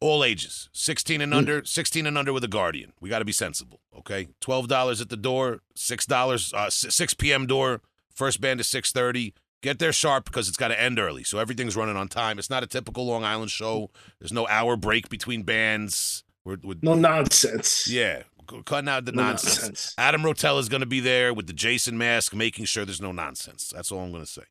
[0.00, 2.92] all ages, 16 and under, 16 and under with a guardian.
[3.00, 4.28] We got to be sensible, okay?
[4.40, 7.46] $12 at the door, $6 uh, 6 p.m.
[7.46, 7.80] door,
[8.14, 9.32] first band is 6:30.
[9.60, 11.24] Get there sharp because it's got to end early.
[11.24, 12.38] So everything's running on time.
[12.38, 13.90] It's not a typical Long Island show.
[14.20, 16.22] There's no hour break between bands.
[16.44, 17.88] We're, we're No nonsense.
[17.88, 18.22] yeah,
[18.64, 19.56] cutting out the No nonsense.
[19.58, 19.94] nonsense.
[19.98, 23.12] Adam Rotella is going to be there with the Jason mask, making sure there's no
[23.12, 23.72] nonsense.
[23.74, 24.42] That's all I'm going to say.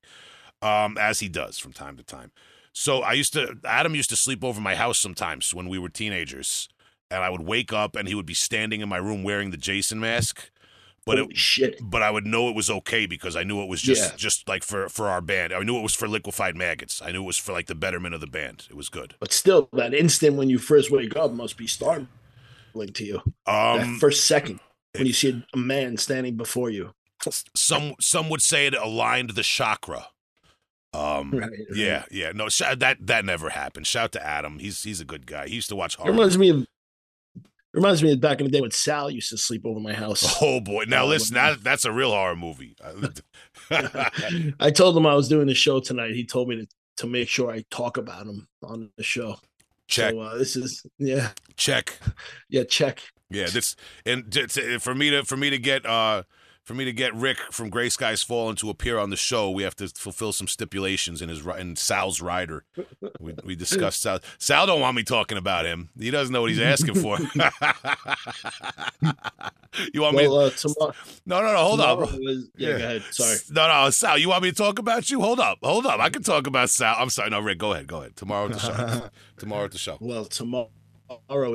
[0.62, 2.32] Um, as he does from time to time.
[2.74, 5.90] So I used to, Adam used to sleep over my house sometimes when we were
[5.90, 6.68] teenagers,
[7.12, 9.58] and I would wake up and he would be standing in my room wearing the
[9.58, 10.50] Jason mask.
[11.06, 11.80] But Holy it, shit.
[11.82, 14.18] but I would know it was okay because I knew it was just Yeah.
[14.18, 15.54] just like for for our band.
[15.54, 17.02] I knew it was for liquefied maggots.
[17.02, 18.68] I knew it was for like the betterment of the band.
[18.70, 19.16] It was good.
[19.20, 22.10] But still, that instant when you first wake up must be startling
[22.74, 23.22] to you.
[23.46, 24.60] that Um, first second
[24.96, 26.92] when you see a man standing before you.
[27.56, 30.08] some some would say it aligned the chakra.
[30.94, 31.52] Um, Right, right.
[31.74, 32.32] yeah, yeah.
[32.34, 33.86] No, sh- that that never happened.
[33.88, 34.60] Shout to Adam.
[34.60, 35.48] He's he's a good guy.
[35.48, 36.12] He used to watch It horror.
[36.12, 36.66] reminds me of
[37.74, 40.38] reminds me of back in the day when Sal used to sleep over my house.
[40.42, 40.86] Oh boy!
[40.88, 42.76] Now Oh, listen, that, that's a real horror movie.
[44.60, 46.16] I told him I was doing the show tonight.
[46.16, 46.68] He told me to,
[46.98, 49.38] to make sure I talk about him on the show.
[49.88, 52.00] Check, So uh, this is yeah, check.
[52.50, 53.02] yeah, check.
[53.30, 54.34] Yeah, this and
[54.82, 56.24] for me to for me to get uh
[56.68, 59.64] for me to get Rick from Gray Skies Fallen to appear on the show, we
[59.64, 62.66] have to fulfill some stipulations in his in Sal's rider.
[63.22, 64.20] We, we discussed Sal.
[64.38, 65.90] Sal don't want me talking about him.
[65.98, 67.18] He doesn't know what he's asking for.
[69.94, 70.28] you want me?
[70.28, 70.94] Well, uh, tomorrow,
[71.26, 71.58] No, no, no.
[71.58, 72.10] Hold up.
[72.22, 72.78] is- yeah, Yeah.
[72.78, 73.04] go ahead.
[73.12, 73.38] Sorry.
[73.52, 74.18] No, no, Sal.
[74.18, 75.22] You want me to talk about you?
[75.22, 76.02] Hold up, hold up.
[76.02, 76.98] I can talk about Sal.
[77.00, 77.30] I'm sorry.
[77.30, 77.60] No, Rick.
[77.60, 77.88] Go ahead.
[77.88, 78.18] Go ahead.
[78.18, 79.10] Tomorrow at the show.
[79.38, 79.98] Tomorrow at the show.
[80.02, 80.70] Well, tomorrow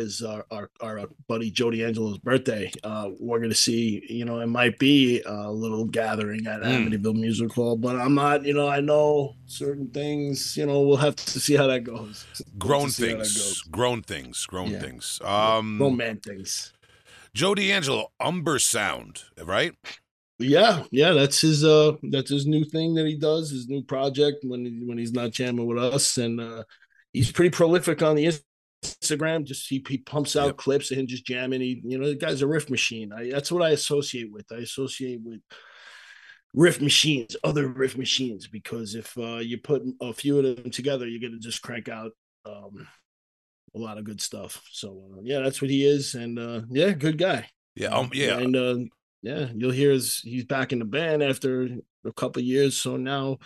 [0.00, 2.70] is our, our, our buddy Joe D'Angelo's birthday.
[2.82, 6.88] Uh, we're going to see, you know, it might be a little gathering at Mm.
[6.88, 10.96] Amityville Music Hall, but I'm not, you know, I know certain things, you know, we'll
[10.96, 12.24] have to see how that goes.
[12.58, 13.36] Grown to see things.
[13.36, 13.62] goes.
[13.62, 14.46] Grown things.
[14.46, 14.80] Grown Yeah.
[14.80, 15.20] things.
[15.24, 15.78] Um.
[15.80, 16.72] Roman things.
[17.34, 19.72] Joe D'Angelo, Umber Sound, right?
[20.38, 24.38] Yeah, yeah, that's his uh that's his new thing that he does, his new project
[24.44, 26.64] when he, when he's not jamming with us and uh
[27.12, 28.26] he's pretty prolific on the
[28.82, 29.44] Instagram.
[29.44, 30.56] Just he, he pumps out Yep.
[30.56, 31.60] clips him just jamming.
[31.60, 33.12] He, you know, the guy's a riff machine.
[33.12, 34.46] I that's what I associate with.
[34.52, 35.40] I associate with
[36.54, 41.06] riff machines, other riff machines, because if uh you put a few of them together,
[41.06, 42.12] you're gonna just crank out
[42.46, 42.86] um
[43.74, 44.62] a lot of good stuff.
[44.70, 47.48] So uh, yeah, that's what he is, and uh yeah, good guy.
[47.74, 48.38] Yeah, um, yeah.
[48.38, 48.76] and uh,
[49.22, 51.68] yeah, you'll hear his, he's back in the band after
[52.04, 52.76] a couple of years.
[52.76, 53.38] So now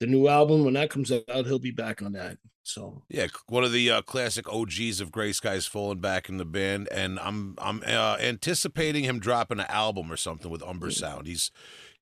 [0.00, 2.36] the new album when that comes out, he'll be back on that.
[2.64, 6.44] So Yeah, one of the uh, classic OGs of Gray Skies Fallen back in the
[6.44, 10.92] band, and I'm I'm uh, anticipating him dropping an album or something with Umber Mm.
[10.94, 11.26] Sound.
[11.26, 11.50] He's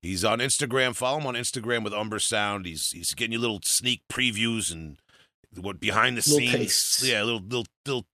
[0.03, 0.95] he's on Instagram.
[0.95, 2.66] Follow him on Instagram with Umber Sound.
[2.66, 4.99] He's he's getting you little sneak previews and
[5.59, 6.53] what behind the Little scenes.
[6.53, 7.09] tastes.
[7.09, 8.07] Yeah, little little little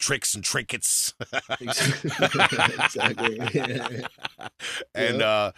[0.00, 1.14] tricks and trinkets.
[1.60, 3.38] exactly.
[4.94, 5.26] and Yeah.
[5.26, 5.52] uh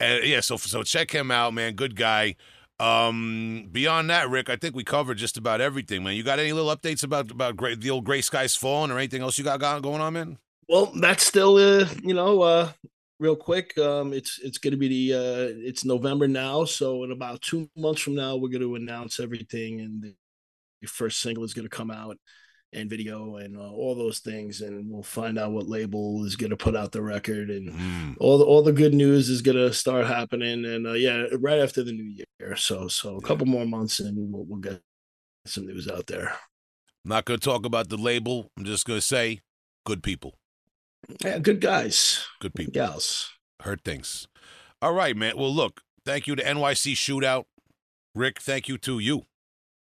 [0.00, 1.74] and yeah, so so check him out, man.
[1.74, 2.36] Good guy.
[2.80, 6.14] Um beyond that, Rick, I think we covered just about everything, man.
[6.14, 9.20] You got any little updates about about gray, the old Gray Skies Fallen or anything
[9.20, 10.38] else you got go- going on, man?
[10.66, 12.72] Well, that's still uh, you know, uh
[13.18, 13.76] real quick.
[13.76, 18.00] Um it's it's gonna be the uh it's November now, so in about two months
[18.00, 20.14] from now we're gonna announce everything and the,
[20.86, 22.16] first single is gonna come out
[22.72, 26.56] and video and uh, all those things and we'll find out what label is gonna
[26.56, 28.16] put out the record and Mm.
[28.20, 31.82] all the all the good news is gonna start happening and uh, yeah right after
[31.82, 32.04] the new
[32.38, 34.80] year so so a couple more months and we'll, we'll get
[35.46, 36.28] some news out there
[37.04, 38.50] I'm not gonna talk about the label.
[38.58, 39.40] I'm just gonna say
[39.86, 40.34] good people.
[41.24, 42.72] yeah good guys Good people.
[42.72, 43.30] gals
[43.62, 44.26] Heard things.
[44.80, 45.36] All right, man.
[45.36, 47.44] Well, look, thank you to NYC Shootout.
[48.14, 49.26] Rick, thank you to you.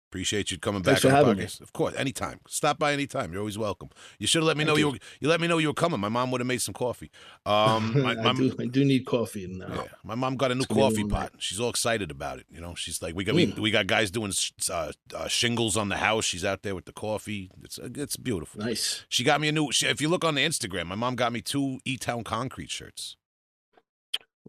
[0.08, 1.50] Appreciate you coming Thanks back for on the having me.
[1.60, 2.40] Of course, anytime.
[2.48, 3.32] Stop by anytime.
[3.32, 3.88] You're always welcome.
[4.20, 4.86] You should have let me Thank know you.
[4.86, 4.92] you.
[4.92, 5.98] were you let me know you were coming.
[6.00, 7.10] My mom would have made some coffee.
[7.44, 10.54] Um my, my, I, do, I do need coffee now yeah, my mom got a
[10.54, 11.32] new It's coffee pot.
[11.38, 12.46] She's all excited about it.
[12.50, 13.58] You know, she's like, we got we, Mm.
[13.58, 14.32] we got guys doing
[14.70, 16.24] uh, uh, shingles on the house.
[16.24, 17.50] She's out there with the coffee.
[17.64, 18.60] It's it's beautiful.
[18.62, 19.72] nice She got me a new.
[19.72, 22.70] She, if you look on the Instagram, my mom got me two E Town Concrete
[22.70, 23.16] shirts.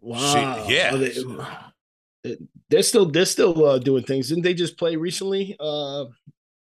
[0.00, 0.94] wow yeah.
[0.94, 1.14] Are they,
[2.68, 6.04] they're still they're still uh, doing things didn't they just play recently uh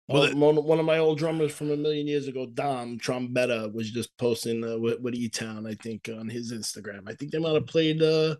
[0.08, 3.70] Well, uh, one, one of my old drummers from a million years ago, Dom Trombetta,
[3.74, 7.02] was just posting uh, with, with E Town, I think, on his Instagram.
[7.06, 8.00] I think they might have played.
[8.02, 8.36] Uh,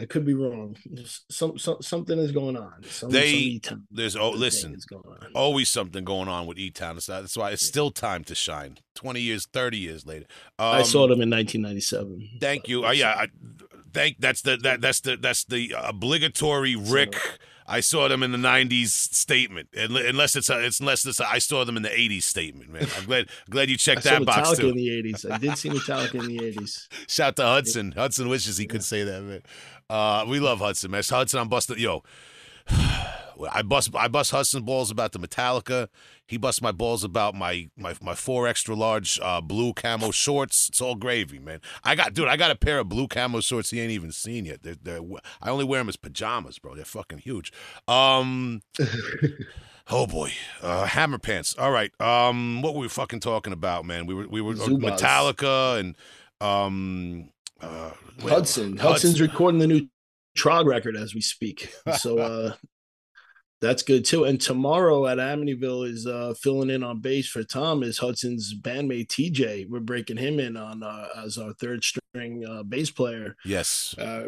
[0.00, 0.76] I could be wrong.
[1.30, 2.82] Some, some something is going on.
[2.88, 4.74] Some, They- some There's oh listen,
[5.34, 6.98] always something going on with E Town.
[7.06, 8.78] That's why it's still time to shine.
[8.96, 10.26] Twenty years, thirty years later.
[10.58, 12.38] Um, I saw them in 1997.
[12.40, 12.84] Thank you.
[12.84, 13.28] Uh, yeah, I,
[13.92, 14.20] thank.
[14.20, 17.16] That's the that that's the that's the obligatory Rick.
[17.66, 21.38] I saw them in the '90s statement, unless it's a, it's unless it's a, I
[21.38, 22.72] saw them in the '80s statement.
[22.72, 24.68] Man, I'm glad glad you I checked saw that box Metallica too.
[24.70, 25.30] in the 80s.
[25.30, 26.88] I did see Metallica in the 80s.
[27.08, 27.92] Shout to Hudson.
[27.92, 29.42] Hudson wishes he could say that, man.
[29.88, 31.02] Uh, we love Hudson, man.
[31.08, 31.78] Hudson, I'm busting.
[31.78, 32.02] Yo,
[33.50, 35.88] I bust I bust Hudson balls about the Metallica.
[36.26, 40.68] He busts my balls about my my my four extra large uh, blue camo shorts.
[40.68, 41.60] It's all gravy, man.
[41.84, 42.28] I got dude.
[42.28, 44.62] I got a pair of blue camo shorts he ain't even seen yet.
[44.62, 45.00] They're, they're
[45.40, 46.74] I only wear them as pajamas, bro.
[46.74, 47.52] They're fucking huge.
[47.88, 48.62] Um.
[49.92, 50.30] Oh boy,
[50.62, 51.56] uh, hammer pants.
[51.58, 51.90] All right.
[52.00, 54.06] Um, what were we fucking talking about, man?
[54.06, 55.00] We were we were uh, Zubaz.
[55.00, 55.96] Metallica and
[56.40, 57.30] um
[57.60, 57.90] uh,
[58.20, 58.76] Hudson.
[58.76, 59.88] Hudson's recording the new
[60.38, 61.72] Trog record as we speak.
[61.98, 62.52] So uh
[63.60, 64.24] that's good too.
[64.24, 69.08] And tomorrow at Amityville is uh filling in on bass for Tom is Hudson's bandmate
[69.08, 69.68] TJ.
[69.68, 73.94] We're breaking him in on uh, as our third string uh bass player, Yes.
[73.98, 74.26] uh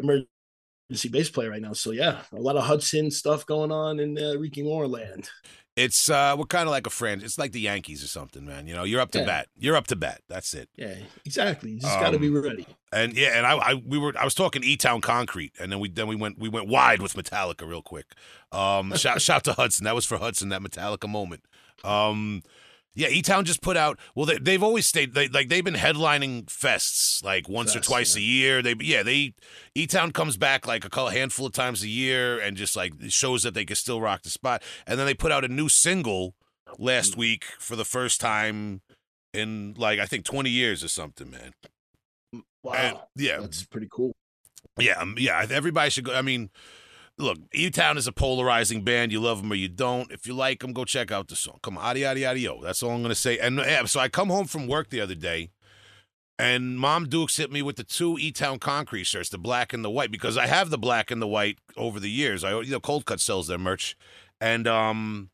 [0.89, 1.73] emergency bass player right now.
[1.73, 5.29] So yeah, a lot of Hudson stuff going on in uh, Reeking Orland.
[5.75, 7.23] It's uh we're kind of like a friend.
[7.23, 8.67] It's like the Yankees or something, man.
[8.67, 9.25] You know, you're up to Yeah.
[9.25, 9.47] bat.
[9.57, 10.21] You're up to bat.
[10.29, 10.69] That's it.
[10.75, 10.93] Yeah,
[11.25, 11.71] exactly.
[11.71, 12.67] You just gotta be Um, ready.
[12.91, 15.79] And yeah, and I, I we were I was talking E Town Concrete, and then
[15.79, 18.05] we then we went we went wide with Metallica real quick.
[18.51, 19.85] Um, shout shout to Hudson.
[19.85, 21.43] That was for Hudson that Metallica moment.
[21.83, 22.43] Um,
[22.95, 23.99] yeah, E Town just put out.
[24.15, 28.15] Well, they, they've always stayed they, like they've been headlining fests like once or twice
[28.15, 28.21] yeah.
[28.21, 28.61] a year.
[28.61, 29.33] They yeah they
[29.75, 33.43] E Town comes back like a handful of times a year and just like shows
[33.43, 34.63] that they can still rock the spot.
[34.85, 36.35] And then they put out a new single
[36.73, 36.85] Mm.
[36.85, 38.81] last week for the first time
[39.33, 41.53] in like I think twenty years or something, man.
[42.63, 42.73] Wow.
[42.73, 44.15] And, yeah, That's pretty cool.
[44.79, 45.45] yeah, um, yeah.
[45.49, 46.13] Everybody should go.
[46.13, 46.49] I mean,
[47.17, 49.11] look, E Town is a polarizing band.
[49.11, 50.11] You love them or you don't.
[50.11, 51.59] If you like them, go check out the song.
[51.61, 52.61] Come on, adi adi adi yo.
[52.61, 53.37] That's all I'm gonna say.
[53.37, 55.51] And yeah, so I come home from work the other day,
[56.37, 59.83] and Mom Dukes hit me with the two E Town concrete shirts, the black and
[59.83, 62.43] the white, because I have the black and the white over the years.
[62.43, 63.95] I you know Cold Cut sells their merch,
[64.41, 65.29] and um.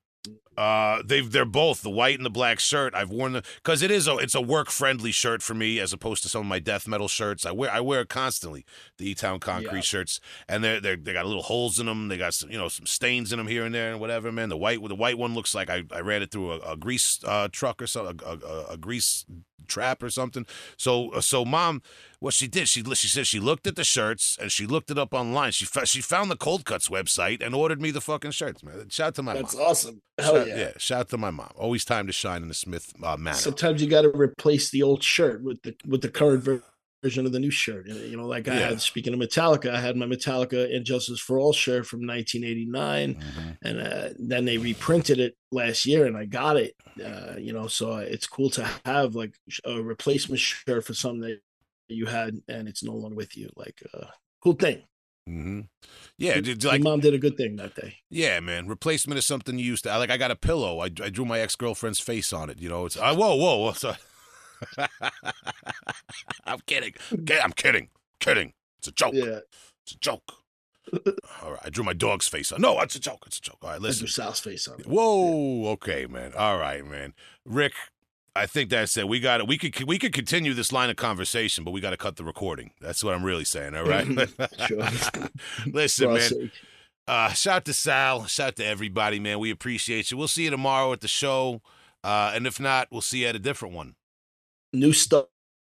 [0.59, 2.93] Uh, they've they're both the white and the black shirt.
[2.93, 5.93] I've worn the because it is a it's a work friendly shirt for me as
[5.93, 7.45] opposed to some of my death metal shirts.
[7.45, 8.65] I wear I wear it constantly.
[8.97, 9.79] The E Town Concrete Yeah.
[9.81, 10.19] shirts,
[10.49, 12.09] and they're they they got little holes in them.
[12.09, 14.31] They got some you know some stains in them here and there and whatever.
[14.33, 16.75] Man, the white the white one looks like I, I ran it through a, a
[16.75, 19.25] grease uh, truck or something, a, a, a grease
[19.69, 20.45] trap or something.
[20.77, 21.81] So uh, so mom,
[22.19, 24.97] what she did she she said she looked at the shirts and she looked it
[24.97, 25.51] up online.
[25.51, 28.63] She fa- she found the Cold Cuts website and ordered me the fucking shirts.
[28.63, 29.41] Man, shout out to my mom.
[29.43, 29.65] That's mom.
[29.65, 30.01] awesome.
[30.17, 30.71] Hell Shout, yeah.
[30.77, 31.51] shout out to my mom.
[31.55, 33.37] Always time to shine in the Smith uh, manner.
[33.37, 36.63] Sometimes you got to replace the old shirt with the with the current ver-
[37.03, 37.87] version of the new shirt.
[37.87, 38.69] You know, like I Yeah.
[38.69, 43.15] had, speaking of Metallica, I had my Metallica And Justice for All shirt from 1989.
[43.15, 43.57] Mhm.
[43.63, 46.75] And uh, then they reprinted it last year and I got it.
[47.03, 49.35] Uh, you know, so it's cool to have like
[49.65, 51.39] a replacement shirt for something that
[51.87, 53.49] you had and it's no longer with you.
[53.55, 54.07] Like, uh,
[54.43, 54.83] cool thing.
[55.29, 55.67] Mhm.
[56.17, 57.97] Yeah, dude, like mom did a good thing that day.
[58.09, 58.67] yeah, man.
[58.67, 59.91] Replacement is something you used to.
[59.91, 60.79] I Like I got a pillow.
[60.79, 62.59] I, I drew my ex girlfriend's face on it.
[62.59, 63.73] You know, it's uh, whoa, whoa,
[66.45, 66.93] I'm kidding.
[67.11, 67.89] I'm kidding.
[68.19, 68.53] Kidding.
[68.79, 69.13] It's a joke.
[69.13, 69.39] Yeah.
[69.83, 70.33] It's a joke.
[71.43, 72.61] All right, I drew my dog's face on.
[72.61, 73.23] No, it's a joke.
[73.27, 73.57] It's a joke.
[73.61, 74.05] All right, listen.
[74.05, 74.79] do Sal's face on.
[74.79, 76.33] Whoa, okay, man.
[76.35, 77.13] All right, man.
[77.45, 77.73] Rick,
[78.35, 79.07] I think that's it.
[79.07, 79.47] We got it.
[79.47, 82.23] We could we could continue this line of conversation, but we got to cut the
[82.23, 82.71] recording.
[82.81, 83.75] That's what I'm really saying.
[83.75, 84.07] All right.
[84.67, 84.87] Sure.
[85.67, 86.51] Listen, For man.
[87.07, 88.25] Uh, shout to Sal.
[88.25, 89.39] Shout to everybody, man.
[89.39, 90.17] We appreciate you.
[90.17, 91.61] We'll see you tomorrow at the show.
[92.03, 93.95] Uh, and if not, we'll see you at a different one.
[94.73, 95.25] New stuff.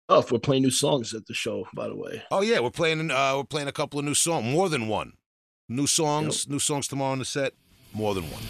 [0.09, 2.23] We're playing new songs at the show, by the way.
[2.31, 3.11] Oh yeah, we're playing.
[3.11, 5.15] Uh, we're playing a couple of new songs, more than one.
[5.69, 7.55] New songs, new songs tomorrow on the set,
[7.93, 8.43] more than one.